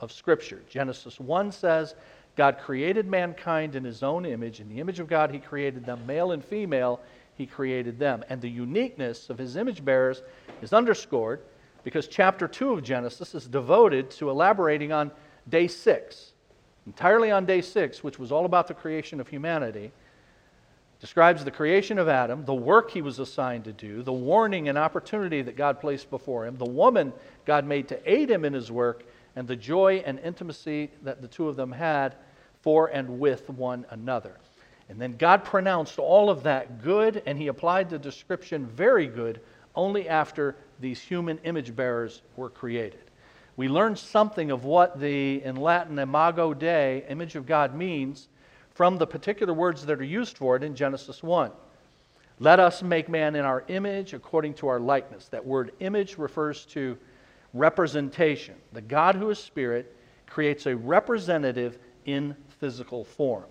of 0.00 0.10
Scripture. 0.10 0.62
Genesis 0.68 1.20
1 1.20 1.52
says, 1.52 1.94
God 2.36 2.58
created 2.58 3.06
mankind 3.06 3.76
in 3.76 3.84
his 3.84 4.02
own 4.02 4.24
image. 4.24 4.60
In 4.60 4.68
the 4.68 4.80
image 4.80 4.98
of 4.98 5.06
God, 5.06 5.30
he 5.30 5.38
created 5.38 5.84
them, 5.84 6.04
male 6.06 6.32
and 6.32 6.44
female, 6.44 7.00
he 7.34 7.46
created 7.46 7.98
them. 7.98 8.24
And 8.28 8.40
the 8.40 8.48
uniqueness 8.48 9.30
of 9.30 9.38
his 9.38 9.56
image 9.56 9.84
bearers 9.84 10.22
is 10.62 10.72
underscored 10.72 11.40
because 11.84 12.08
chapter 12.08 12.48
2 12.48 12.72
of 12.72 12.82
Genesis 12.82 13.34
is 13.34 13.46
devoted 13.46 14.10
to 14.12 14.30
elaborating 14.30 14.92
on 14.92 15.10
day 15.48 15.66
6, 15.66 16.32
entirely 16.86 17.30
on 17.30 17.44
day 17.44 17.60
6, 17.60 18.02
which 18.02 18.18
was 18.18 18.32
all 18.32 18.46
about 18.46 18.66
the 18.66 18.74
creation 18.74 19.20
of 19.20 19.28
humanity 19.28 19.92
describes 21.02 21.44
the 21.44 21.50
creation 21.50 21.98
of 21.98 22.08
Adam, 22.08 22.44
the 22.44 22.54
work 22.54 22.88
he 22.92 23.02
was 23.02 23.18
assigned 23.18 23.64
to 23.64 23.72
do, 23.72 24.04
the 24.04 24.12
warning 24.12 24.68
and 24.68 24.78
opportunity 24.78 25.42
that 25.42 25.56
God 25.56 25.80
placed 25.80 26.08
before 26.10 26.46
him, 26.46 26.56
the 26.56 26.64
woman 26.64 27.12
God 27.44 27.64
made 27.64 27.88
to 27.88 27.98
aid 28.08 28.30
him 28.30 28.44
in 28.44 28.52
his 28.52 28.70
work, 28.70 29.02
and 29.34 29.48
the 29.48 29.56
joy 29.56 30.04
and 30.06 30.20
intimacy 30.20 30.92
that 31.02 31.20
the 31.20 31.26
two 31.26 31.48
of 31.48 31.56
them 31.56 31.72
had 31.72 32.14
for 32.60 32.86
and 32.86 33.18
with 33.18 33.50
one 33.50 33.84
another. 33.90 34.36
And 34.88 35.00
then 35.00 35.16
God 35.16 35.42
pronounced 35.42 35.98
all 35.98 36.30
of 36.30 36.44
that 36.44 36.84
good, 36.84 37.20
and 37.26 37.36
he 37.36 37.48
applied 37.48 37.90
the 37.90 37.98
description 37.98 38.64
very 38.64 39.08
good 39.08 39.40
only 39.74 40.08
after 40.08 40.54
these 40.78 41.00
human 41.00 41.38
image 41.38 41.74
bearers 41.74 42.22
were 42.36 42.48
created. 42.48 43.10
We 43.56 43.68
learned 43.68 43.98
something 43.98 44.52
of 44.52 44.64
what 44.64 45.00
the, 45.00 45.42
in 45.42 45.56
Latin, 45.56 45.98
imago 45.98 46.54
Dei, 46.54 47.04
image 47.08 47.34
of 47.34 47.44
God, 47.44 47.74
means 47.74 48.28
from 48.74 48.96
the 48.96 49.06
particular 49.06 49.52
words 49.54 49.84
that 49.86 50.00
are 50.00 50.04
used 50.04 50.38
for 50.38 50.56
it 50.56 50.62
in 50.62 50.74
Genesis 50.74 51.22
1. 51.22 51.50
Let 52.38 52.58
us 52.58 52.82
make 52.82 53.08
man 53.08 53.36
in 53.36 53.44
our 53.44 53.64
image 53.68 54.14
according 54.14 54.54
to 54.54 54.68
our 54.68 54.80
likeness. 54.80 55.28
That 55.28 55.44
word 55.44 55.72
image 55.80 56.18
refers 56.18 56.64
to 56.66 56.98
representation. 57.54 58.54
The 58.72 58.80
God 58.80 59.14
who 59.14 59.30
is 59.30 59.38
spirit 59.38 59.96
creates 60.26 60.66
a 60.66 60.74
representative 60.76 61.78
in 62.06 62.34
physical 62.58 63.04
form. 63.04 63.44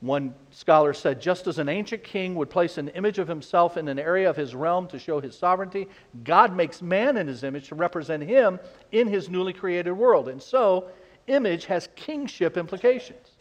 One 0.00 0.34
scholar 0.50 0.92
said, 0.92 1.20
just 1.20 1.46
as 1.46 1.58
an 1.58 1.68
ancient 1.68 2.02
king 2.02 2.34
would 2.34 2.50
place 2.50 2.76
an 2.76 2.88
image 2.88 3.18
of 3.18 3.28
himself 3.28 3.76
in 3.76 3.86
an 3.86 4.00
area 4.00 4.28
of 4.28 4.36
his 4.36 4.54
realm 4.54 4.88
to 4.88 4.98
show 4.98 5.20
his 5.20 5.38
sovereignty, 5.38 5.86
God 6.24 6.56
makes 6.56 6.82
man 6.82 7.16
in 7.16 7.28
his 7.28 7.44
image 7.44 7.68
to 7.68 7.76
represent 7.76 8.22
him 8.22 8.58
in 8.90 9.06
his 9.06 9.28
newly 9.28 9.52
created 9.52 9.92
world. 9.92 10.28
And 10.28 10.42
so, 10.42 10.88
image 11.28 11.66
has 11.66 11.88
kingship 11.94 12.56
implications. 12.56 13.31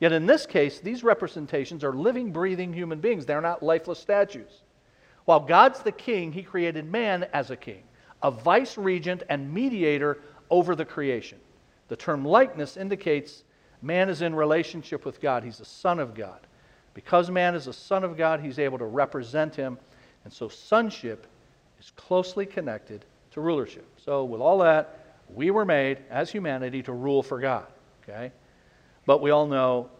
Yet 0.00 0.12
in 0.12 0.26
this 0.26 0.46
case, 0.46 0.80
these 0.80 1.04
representations 1.04 1.84
are 1.84 1.92
living, 1.92 2.32
breathing 2.32 2.72
human 2.72 3.00
beings. 3.00 3.26
They're 3.26 3.42
not 3.42 3.62
lifeless 3.62 3.98
statues. 3.98 4.62
While 5.26 5.40
God's 5.40 5.80
the 5.80 5.92
king, 5.92 6.32
he 6.32 6.42
created 6.42 6.90
man 6.90 7.26
as 7.34 7.50
a 7.50 7.56
king, 7.56 7.82
a 8.22 8.30
vice 8.30 8.78
regent 8.78 9.22
and 9.28 9.52
mediator 9.52 10.22
over 10.48 10.74
the 10.74 10.86
creation. 10.86 11.38
The 11.88 11.96
term 11.96 12.24
likeness 12.24 12.76
indicates 12.76 13.44
man 13.82 14.08
is 14.08 14.22
in 14.22 14.34
relationship 14.34 15.04
with 15.04 15.20
God. 15.20 15.44
He's 15.44 15.60
a 15.60 15.64
son 15.64 15.98
of 15.98 16.14
God. 16.14 16.40
Because 16.94 17.30
man 17.30 17.54
is 17.54 17.66
a 17.66 17.72
son 17.72 18.02
of 18.02 18.16
God, 18.16 18.40
he's 18.40 18.58
able 18.58 18.78
to 18.78 18.86
represent 18.86 19.54
him. 19.54 19.78
And 20.24 20.32
so 20.32 20.48
sonship 20.48 21.26
is 21.78 21.92
closely 21.96 22.46
connected 22.46 23.04
to 23.32 23.40
rulership. 23.40 23.86
So, 23.96 24.24
with 24.24 24.40
all 24.40 24.58
that, 24.58 25.18
we 25.32 25.50
were 25.50 25.64
made 25.64 25.98
as 26.10 26.30
humanity 26.30 26.82
to 26.82 26.92
rule 26.92 27.22
for 27.22 27.38
God. 27.38 27.66
Okay? 28.02 28.32
But 29.06 29.20
we 29.22 29.30
all 29.30 29.46
know 29.46 29.90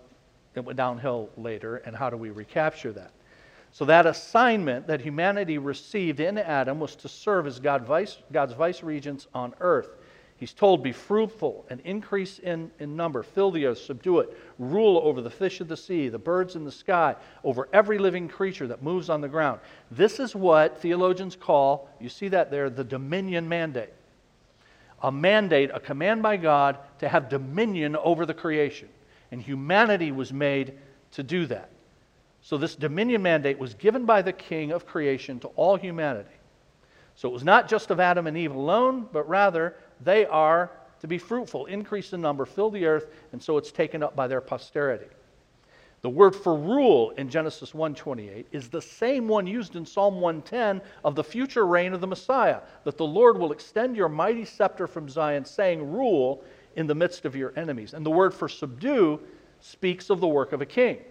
it 0.55 0.61
went 0.61 0.77
downhill 0.77 1.31
later, 1.37 1.77
and 1.77 1.95
how 1.95 2.11
do 2.11 2.17
we 2.17 2.31
recapture 2.31 2.93
that? 2.93 3.13
So, 3.73 3.85
that 3.85 4.05
assignment 4.05 4.89
that 4.89 5.01
humanity 5.01 5.59
received 5.59 6.19
in 6.19 6.39
Adam 6.39 6.81
was 6.81 6.97
to 6.97 7.09
serve 7.09 7.47
as 7.47 7.61
God 7.61 7.87
vice, 7.87 8.19
God's 8.33 8.53
vice 8.53 8.83
regents 8.83 9.29
on 9.33 9.55
earth. 9.61 9.91
He's 10.41 10.53
told, 10.55 10.83
Be 10.83 10.91
fruitful 10.91 11.67
and 11.69 11.81
increase 11.81 12.39
in, 12.41 12.71
in 12.81 12.97
number, 12.97 13.23
fill 13.23 13.51
the 13.51 13.67
earth, 13.67 13.79
subdue 13.79 14.21
it, 14.21 14.37
rule 14.59 14.99
over 15.05 15.21
the 15.21 15.31
fish 15.31 15.61
of 15.61 15.69
the 15.69 15.77
sea, 15.77 16.09
the 16.09 16.19
birds 16.19 16.57
in 16.57 16.65
the 16.65 16.73
sky, 16.73 17.15
over 17.45 17.69
every 17.75 17.99
living 17.99 18.27
creature 18.27 18.67
that 18.67 18.83
moves 18.83 19.11
on 19.11 19.21
the 19.21 19.29
ground. 19.29 19.61
This 19.91 20.19
is 20.19 20.35
what 20.35 20.81
theologians 20.81 21.37
call, 21.37 21.91
you 22.01 22.09
see 22.09 22.29
that 22.29 22.51
there, 22.51 22.71
the 22.71 22.83
dominion 22.83 23.49
mandate. 23.49 23.93
A 25.03 25.11
mandate, 25.11 25.71
a 25.73 25.81
command 25.81 26.23
by 26.23 26.37
God 26.37 26.79
to 26.99 27.09
have 27.09 27.29
dominion 27.29 27.97
over 27.97 28.27
the 28.27 28.35
creation. 28.35 28.89
And 29.31 29.41
humanity 29.41 30.13
was 30.13 30.33
made 30.33 30.79
to 31.13 31.23
do 31.23 31.47
that. 31.47 31.71
So, 32.43 32.57
this 32.57 32.75
dominion 32.75 33.23
mandate 33.23 33.59
was 33.59 33.75
given 33.75 34.07
by 34.07 34.23
the 34.23 34.33
king 34.33 34.73
of 34.73 34.87
creation 34.87 35.41
to 35.41 35.49
all 35.49 35.77
humanity. 35.77 36.31
So, 37.15 37.29
it 37.29 37.33
was 37.33 37.45
not 37.45 37.69
just 37.69 37.91
of 37.91 38.01
Adam 38.01 38.27
and 38.27 38.37
Eve 38.37 38.55
alone, 38.55 39.09
but 39.13 39.29
rather 39.29 39.77
they 40.01 40.25
are 40.27 40.71
to 41.01 41.07
be 41.07 41.19
fruitful, 41.19 41.67
increase 41.67 42.13
in 42.13 42.21
number, 42.21 42.45
fill 42.45 42.71
the 42.71 42.87
earth, 42.87 43.09
and 43.33 43.43
so 43.43 43.57
it's 43.57 43.73
taken 43.73 44.03
up 44.03 44.15
by 44.15 44.27
their 44.27 44.41
posterity. 44.41 45.07
The 46.03 46.09
word 46.09 46.35
for 46.35 46.55
rule 46.55 47.11
in 47.11 47.29
Genesis 47.29 47.73
1:28 47.73 48.47
is 48.53 48.69
the 48.69 48.81
same 48.81 49.29
one 49.29 49.47
used 49.47 49.77
in 49.77 49.85
Psalm 49.85 50.21
110 50.21 50.81
of 51.05 51.15
the 51.15 51.25
future 51.25 51.67
reign 51.67 51.93
of 51.93 52.01
the 52.01 52.07
Messiah, 52.07 52.61
that 52.85 52.97
the 52.97 53.07
Lord 53.07 53.37
will 53.37 53.53
extend 53.53 53.97
your 53.97 54.09
mighty 54.09 54.47
scepter 54.47 54.87
from 54.87 55.11
Zion, 55.11 55.45
saying, 55.45 55.93
"Rule 55.93 56.43
in 56.75 56.87
the 56.87 56.95
midst 56.95 57.27
of 57.27 57.37
your 57.37 57.53
enemies." 57.55 57.93
And 57.93 58.07
the 58.07 58.11
word 58.11 58.33
for 58.33 58.49
subdue 58.49 59.21
speaks 59.61 60.09
of 60.09 60.21
the 60.21 60.29
work 60.29 60.53
of 60.53 60.63
a 60.63 60.67
king. 60.67 61.05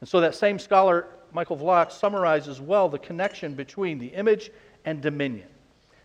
And 0.00 0.08
so 0.08 0.20
that 0.20 0.34
same 0.34 0.58
scholar 0.58 1.06
Michael 1.32 1.58
Vlach 1.58 1.92
summarizes 1.92 2.60
well 2.60 2.88
the 2.88 2.98
connection 2.98 3.54
between 3.54 3.98
the 3.98 4.08
image 4.08 4.50
and 4.86 5.02
dominion. 5.02 5.48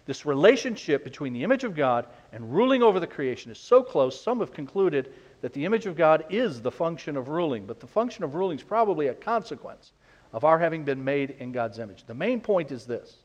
This 0.06 0.26
relationship 0.26 1.04
between 1.04 1.34
the 1.34 1.44
image 1.44 1.64
of 1.64 1.76
God 1.76 2.08
and 2.32 2.54
ruling 2.54 2.84
over 2.84 3.00
the 3.00 3.08
creation 3.08 3.52
is 3.52 3.58
so 3.58 3.82
close, 3.82 4.20
some 4.20 4.40
have 4.40 4.54
concluded 4.54 5.14
that 5.42 5.54
the 5.54 5.66
image 5.66 5.86
of 5.86 5.96
God 5.96 6.26
is 6.30 6.62
the 6.62 6.72
function 6.72 7.18
of 7.18 7.28
ruling, 7.28 7.66
but 7.66 7.80
the 7.80 7.88
function 7.88 8.24
of 8.24 8.36
ruling 8.36 8.58
is 8.58 8.64
probably 8.64 9.08
a 9.08 9.14
consequence 9.14 9.92
of 10.34 10.44
our 10.44 10.60
having 10.60 10.84
been 10.84 11.04
made 11.04 11.36
in 11.40 11.52
God's 11.52 11.80
image. 11.80 12.04
The 12.08 12.14
main 12.14 12.42
point 12.42 12.72
is 12.72 12.86
this 12.86 13.18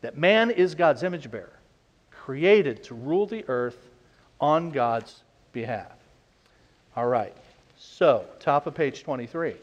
that 0.00 0.18
man 0.18 0.50
is 0.50 0.74
God's 0.74 1.02
image 1.02 1.30
bearer, 1.30 1.58
created 2.10 2.82
to 2.84 2.94
rule 2.94 3.26
the 3.26 3.44
earth 3.48 3.88
on 4.40 4.70
God's 4.70 5.22
behalf. 5.52 5.92
All 6.96 7.06
right, 7.06 7.34
so, 7.78 8.24
top 8.40 8.66
of 8.66 8.74
page 8.74 9.02
23. 9.02 9.54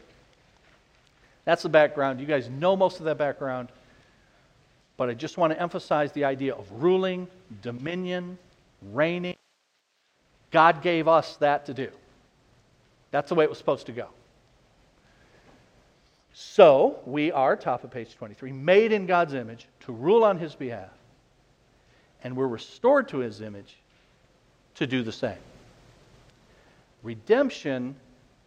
That's 1.44 1.62
the 1.62 1.68
background. 1.68 2.20
You 2.20 2.26
guys 2.26 2.48
know 2.48 2.76
most 2.76 2.98
of 2.98 3.04
that 3.06 3.18
background 3.18 3.68
but 4.96 5.08
I 5.08 5.14
just 5.14 5.36
want 5.36 5.52
to 5.52 5.60
emphasize 5.60 6.12
the 6.12 6.24
idea 6.24 6.54
of 6.54 6.70
ruling, 6.80 7.26
dominion, 7.60 8.38
reigning. 8.92 9.34
God 10.52 10.82
gave 10.82 11.08
us 11.08 11.36
that 11.36 11.66
to 11.66 11.74
do. 11.74 11.88
That's 13.10 13.28
the 13.28 13.34
way 13.34 13.44
it 13.44 13.50
was 13.50 13.58
supposed 13.58 13.86
to 13.86 13.92
go. 13.92 14.08
So, 16.34 17.00
we 17.04 17.32
are, 17.32 17.56
top 17.56 17.84
of 17.84 17.90
page 17.90 18.14
23, 18.14 18.52
made 18.52 18.92
in 18.92 19.06
God's 19.06 19.34
image 19.34 19.66
to 19.80 19.92
rule 19.92 20.24
on 20.24 20.38
His 20.38 20.54
behalf. 20.54 20.90
And 22.24 22.36
we're 22.36 22.46
restored 22.46 23.08
to 23.08 23.18
His 23.18 23.40
image 23.40 23.76
to 24.76 24.86
do 24.86 25.02
the 25.02 25.12
same. 25.12 25.36
Redemption 27.02 27.96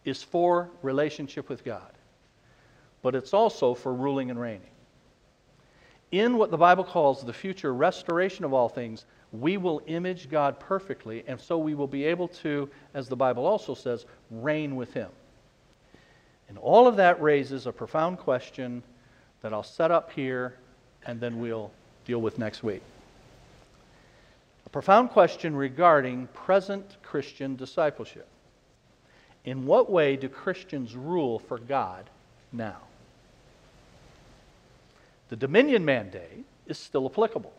is 0.04 0.22
for 0.22 0.70
relationship 0.82 1.48
with 1.48 1.64
God, 1.64 1.92
but 3.02 3.14
it's 3.14 3.34
also 3.34 3.74
for 3.74 3.92
ruling 3.92 4.30
and 4.30 4.40
reigning 4.40 4.70
in 6.12 6.38
what 6.38 6.50
the 6.50 6.56
Bible 6.56 6.84
calls 6.84 7.22
the 7.22 7.32
future 7.32 7.74
restoration 7.74 8.44
of 8.44 8.52
all 8.52 8.68
things, 8.68 9.04
we 9.32 9.56
will 9.56 9.82
image 9.86 10.30
God 10.30 10.60
perfectly, 10.60 11.24
and 11.26 11.40
so 11.40 11.58
we 11.58 11.74
will 11.74 11.88
be 11.88 12.04
able 12.04 12.28
to, 12.28 12.68
as 12.94 13.08
the 13.08 13.16
Bible 13.16 13.44
also 13.46 13.74
says, 13.74 14.06
reign 14.30 14.76
with 14.76 14.92
Him. 14.94 15.10
And 16.48 16.58
all 16.58 16.86
of 16.86 16.96
that 16.96 17.20
raises 17.20 17.66
a 17.66 17.72
profound 17.72 18.18
question 18.18 18.82
that 19.42 19.52
I'll 19.52 19.62
set 19.62 19.90
up 19.90 20.12
here 20.12 20.54
and 21.04 21.20
then 21.20 21.40
we'll 21.40 21.70
deal 22.04 22.20
with 22.20 22.38
next 22.38 22.62
week. 22.62 22.82
A 24.64 24.68
profound 24.68 25.10
question 25.10 25.54
regarding 25.54 26.26
present 26.28 26.96
Christian 27.02 27.56
discipleship. 27.56 28.28
In 29.44 29.66
what 29.66 29.90
way 29.90 30.16
do 30.16 30.28
Christians 30.28 30.96
rule 30.96 31.38
for 31.38 31.58
God 31.58 32.10
now? 32.52 32.78
The 35.28 35.36
dominion 35.36 35.84
mandate 35.84 36.44
is 36.66 36.78
still 36.78 37.06
applicable. 37.06 37.52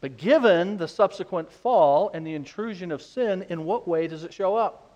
But 0.00 0.16
given 0.16 0.78
the 0.78 0.88
subsequent 0.88 1.52
fall 1.52 2.10
and 2.12 2.26
the 2.26 2.34
intrusion 2.34 2.90
of 2.90 3.02
sin, 3.02 3.46
in 3.48 3.64
what 3.64 3.86
way 3.86 4.08
does 4.08 4.24
it 4.24 4.32
show 4.32 4.56
up? 4.56 4.90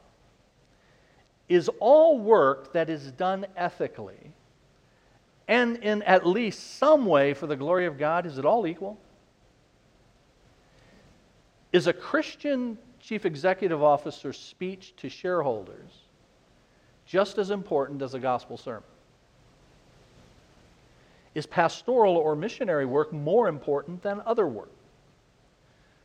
Is 1.49 1.71
all 1.79 2.19
work 2.19 2.73
that 2.73 2.91
is 2.91 3.13
done 3.13 3.47
ethically 3.57 4.33
and 5.49 5.77
in 5.77 6.03
at 6.03 6.27
least 6.27 6.79
some 6.79 7.07
way 7.07 7.35
for 7.35 7.47
the 7.47 7.57
glory 7.57 7.87
of 7.87 7.99
God, 7.99 8.27
is 8.27 8.37
it 8.37 8.45
all 8.45 8.67
equal? 8.67 8.99
Is 11.73 11.87
a 11.87 11.93
Christian 11.93 12.79
chief 12.99 13.25
executive 13.25 13.83
officer's 13.83 14.39
speech 14.39 14.95
to 14.97 15.09
shareholders 15.09 15.93
just 17.05 17.39
as 17.39 17.51
important 17.51 18.03
as 18.03 18.15
a 18.15 18.19
gospel 18.19 18.57
sermon? 18.57 18.83
Is 21.37 21.45
pastoral 21.45 22.17
or 22.17 22.35
missionary 22.35 22.87
work 22.87 23.13
more 23.13 23.47
important 23.47 24.03
than 24.03 24.23
other 24.25 24.47
work? 24.47 24.73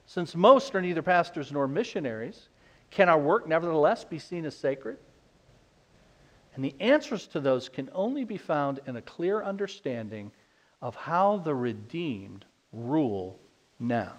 Since 0.05 0.35
most 0.35 0.75
are 0.75 0.81
neither 0.81 1.01
pastors 1.01 1.53
nor 1.53 1.69
missionaries, 1.69 2.49
can 2.89 3.07
our 3.07 3.17
work 3.17 3.47
nevertheless 3.47 4.03
be 4.03 4.19
seen 4.19 4.43
as 4.43 4.57
sacred? 4.57 4.97
And 6.53 6.65
the 6.65 6.75
answers 6.81 7.27
to 7.27 7.39
those 7.39 7.69
can 7.69 7.89
only 7.93 8.25
be 8.25 8.35
found 8.35 8.81
in 8.85 8.97
a 8.97 9.01
clear 9.01 9.41
understanding 9.41 10.33
of 10.81 10.97
how 10.97 11.37
the 11.37 11.55
redeemed 11.55 12.43
rule 12.73 13.39
now. 13.79 14.15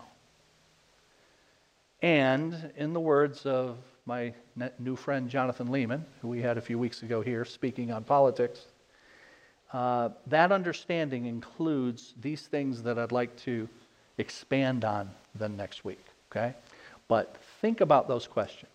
And 2.00 2.72
in 2.74 2.94
the 2.94 3.00
words 3.00 3.44
of 3.44 3.76
my 4.06 4.32
new 4.78 4.96
friend 4.96 5.28
Jonathan 5.28 5.68
Leeman, 5.68 6.04
who 6.22 6.28
we 6.28 6.40
had 6.40 6.56
a 6.56 6.62
few 6.62 6.78
weeks 6.78 7.02
ago 7.02 7.20
here 7.20 7.44
speaking 7.44 7.92
on 7.92 8.02
politics, 8.02 8.68
uh, 9.72 10.10
that 10.26 10.52
understanding 10.52 11.26
includes 11.26 12.14
these 12.20 12.42
things 12.42 12.82
that 12.82 12.98
I'd 12.98 13.12
like 13.12 13.34
to 13.44 13.68
expand 14.18 14.84
on 14.84 15.10
the 15.34 15.48
next 15.48 15.84
week. 15.84 16.04
Okay? 16.30 16.54
But 17.08 17.36
think 17.60 17.80
about 17.80 18.08
those 18.08 18.26
questions. 18.26 18.70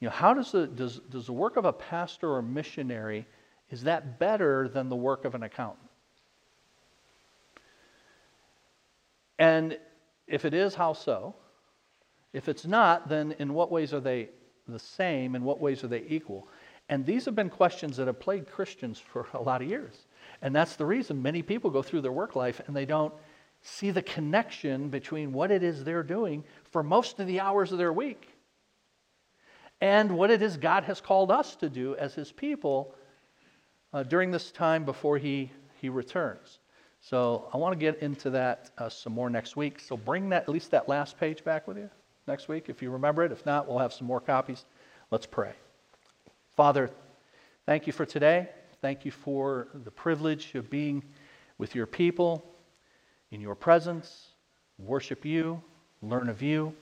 You 0.00 0.08
know, 0.08 0.12
how 0.12 0.34
does 0.34 0.52
the, 0.52 0.66
does, 0.66 0.98
does 1.10 1.26
the 1.26 1.32
work 1.32 1.56
of 1.56 1.64
a 1.64 1.72
pastor 1.72 2.32
or 2.32 2.42
missionary, 2.42 3.26
is 3.70 3.82
that 3.84 4.18
better 4.18 4.68
than 4.68 4.88
the 4.88 4.96
work 4.96 5.24
of 5.24 5.34
an 5.34 5.42
accountant? 5.44 5.88
And 9.38 9.78
if 10.26 10.44
it 10.44 10.54
is, 10.54 10.74
how 10.74 10.92
so? 10.92 11.34
If 12.32 12.48
it's 12.48 12.66
not, 12.66 13.08
then 13.08 13.34
in 13.38 13.54
what 13.54 13.70
ways 13.70 13.94
are 13.94 14.00
they 14.00 14.28
the 14.68 14.78
same? 14.78 15.34
In 15.34 15.44
what 15.44 15.60
ways 15.60 15.84
are 15.84 15.88
they 15.88 16.04
equal? 16.08 16.48
And 16.88 17.06
these 17.06 17.24
have 17.24 17.34
been 17.34 17.50
questions 17.50 17.96
that 17.96 18.06
have 18.06 18.20
plagued 18.20 18.50
Christians 18.50 18.98
for 18.98 19.26
a 19.32 19.40
lot 19.40 19.62
of 19.62 19.68
years. 19.68 20.06
And 20.42 20.54
that's 20.54 20.76
the 20.76 20.84
reason 20.84 21.22
many 21.22 21.42
people 21.42 21.70
go 21.70 21.82
through 21.82 22.02
their 22.02 22.12
work 22.12 22.36
life 22.36 22.60
and 22.66 22.76
they 22.76 22.84
don't 22.84 23.14
see 23.62 23.90
the 23.90 24.02
connection 24.02 24.90
between 24.90 25.32
what 25.32 25.50
it 25.50 25.62
is 25.62 25.82
they're 25.82 26.02
doing 26.02 26.44
for 26.70 26.82
most 26.82 27.18
of 27.18 27.26
the 27.26 27.40
hours 27.40 27.72
of 27.72 27.78
their 27.78 27.92
week 27.92 28.28
and 29.80 30.16
what 30.16 30.30
it 30.30 30.42
is 30.42 30.56
God 30.56 30.84
has 30.84 31.00
called 31.00 31.30
us 31.30 31.56
to 31.56 31.68
do 31.68 31.96
as 31.96 32.14
His 32.14 32.30
people 32.30 32.94
uh, 33.92 34.02
during 34.02 34.30
this 34.30 34.50
time 34.50 34.84
before 34.84 35.18
He, 35.18 35.50
he 35.80 35.88
returns. 35.88 36.58
So 37.00 37.48
I 37.52 37.58
want 37.58 37.72
to 37.72 37.78
get 37.78 38.00
into 38.00 38.30
that 38.30 38.70
uh, 38.78 38.88
some 38.88 39.12
more 39.12 39.28
next 39.28 39.56
week. 39.56 39.78
So 39.80 39.96
bring 39.96 40.30
that 40.30 40.44
at 40.44 40.48
least 40.48 40.70
that 40.70 40.88
last 40.88 41.18
page 41.18 41.44
back 41.44 41.68
with 41.68 41.76
you 41.76 41.90
next 42.26 42.48
week 42.48 42.68
if 42.68 42.80
you 42.82 42.90
remember 42.90 43.24
it. 43.24 43.32
If 43.32 43.44
not, 43.44 43.68
we'll 43.68 43.78
have 43.78 43.92
some 43.92 44.06
more 44.06 44.20
copies. 44.20 44.64
Let's 45.10 45.26
pray. 45.26 45.52
Father, 46.56 46.88
thank 47.66 47.88
you 47.88 47.92
for 47.92 48.06
today. 48.06 48.48
Thank 48.80 49.04
you 49.04 49.10
for 49.10 49.66
the 49.74 49.90
privilege 49.90 50.54
of 50.54 50.70
being 50.70 51.02
with 51.58 51.74
your 51.74 51.86
people 51.86 52.44
in 53.32 53.40
your 53.40 53.56
presence, 53.56 54.28
worship 54.78 55.24
you, 55.24 55.60
learn 56.00 56.28
of 56.28 56.42
you. 56.42 56.72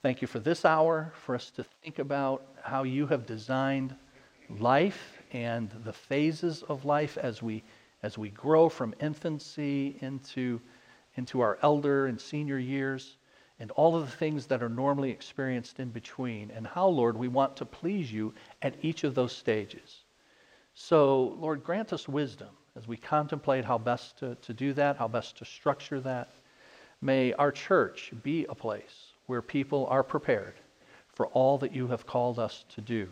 Thank 0.00 0.22
you 0.22 0.28
for 0.28 0.38
this 0.38 0.64
hour, 0.64 1.12
for 1.26 1.34
us 1.34 1.50
to 1.50 1.64
think 1.82 1.98
about 1.98 2.46
how 2.62 2.84
you 2.84 3.06
have 3.08 3.26
designed 3.26 3.94
life 4.58 5.20
and 5.30 5.70
the 5.84 5.92
phases 5.92 6.62
of 6.62 6.86
life 6.86 7.18
as 7.18 7.42
we, 7.42 7.62
as 8.02 8.16
we 8.16 8.30
grow 8.30 8.70
from 8.70 8.94
infancy 8.98 9.98
into, 10.00 10.58
into 11.16 11.42
our 11.42 11.58
elder 11.60 12.06
and 12.06 12.18
senior 12.18 12.58
years, 12.58 13.18
and 13.58 13.70
all 13.70 13.96
of 13.96 14.04
the 14.04 14.16
things 14.16 14.46
that 14.46 14.62
are 14.62 14.68
normally 14.68 15.10
experienced 15.10 15.80
in 15.80 15.88
between, 15.88 16.50
and 16.50 16.66
how, 16.66 16.88
Lord, 16.88 17.16
we 17.16 17.28
want 17.28 17.56
to 17.56 17.64
please 17.64 18.12
you 18.12 18.34
at 18.62 18.74
each 18.82 19.04
of 19.04 19.14
those 19.14 19.32
stages. 19.32 20.04
So, 20.74 21.36
Lord, 21.38 21.64
grant 21.64 21.92
us 21.92 22.06
wisdom 22.06 22.50
as 22.76 22.86
we 22.86 22.98
contemplate 22.98 23.64
how 23.64 23.78
best 23.78 24.18
to, 24.18 24.34
to 24.34 24.52
do 24.52 24.74
that, 24.74 24.96
how 24.98 25.08
best 25.08 25.38
to 25.38 25.44
structure 25.46 26.00
that. 26.00 26.30
May 27.00 27.32
our 27.32 27.50
church 27.50 28.12
be 28.22 28.44
a 28.46 28.54
place 28.54 29.12
where 29.26 29.42
people 29.42 29.86
are 29.86 30.02
prepared 30.02 30.54
for 31.14 31.28
all 31.28 31.56
that 31.58 31.74
you 31.74 31.86
have 31.88 32.06
called 32.06 32.38
us 32.38 32.64
to 32.74 32.82
do, 32.82 33.08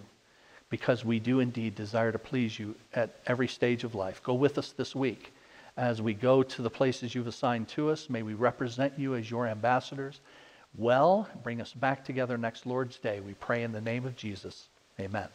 because 0.68 1.04
we 1.04 1.18
do 1.18 1.40
indeed 1.40 1.74
desire 1.74 2.12
to 2.12 2.18
please 2.18 2.58
you 2.58 2.74
at 2.92 3.16
every 3.26 3.48
stage 3.48 3.84
of 3.84 3.94
life. 3.94 4.22
Go 4.22 4.34
with 4.34 4.58
us 4.58 4.72
this 4.72 4.94
week 4.94 5.32
as 5.76 6.00
we 6.00 6.14
go 6.14 6.42
to 6.42 6.62
the 6.62 6.70
places 6.70 7.14
you've 7.14 7.26
assigned 7.26 7.68
to 7.68 7.90
us. 7.90 8.08
May 8.08 8.22
we 8.22 8.34
represent 8.34 8.98
you 8.98 9.14
as 9.14 9.30
your 9.30 9.46
ambassadors 9.46 10.20
well. 10.76 11.28
Bring 11.42 11.60
us 11.60 11.72
back 11.72 12.04
together 12.04 12.38
next 12.38 12.66
Lord's 12.66 12.98
Day. 12.98 13.20
We 13.20 13.34
pray 13.34 13.62
in 13.62 13.72
the 13.72 13.80
name 13.80 14.06
of 14.06 14.16
Jesus. 14.16 14.68
Amen. 15.00 15.28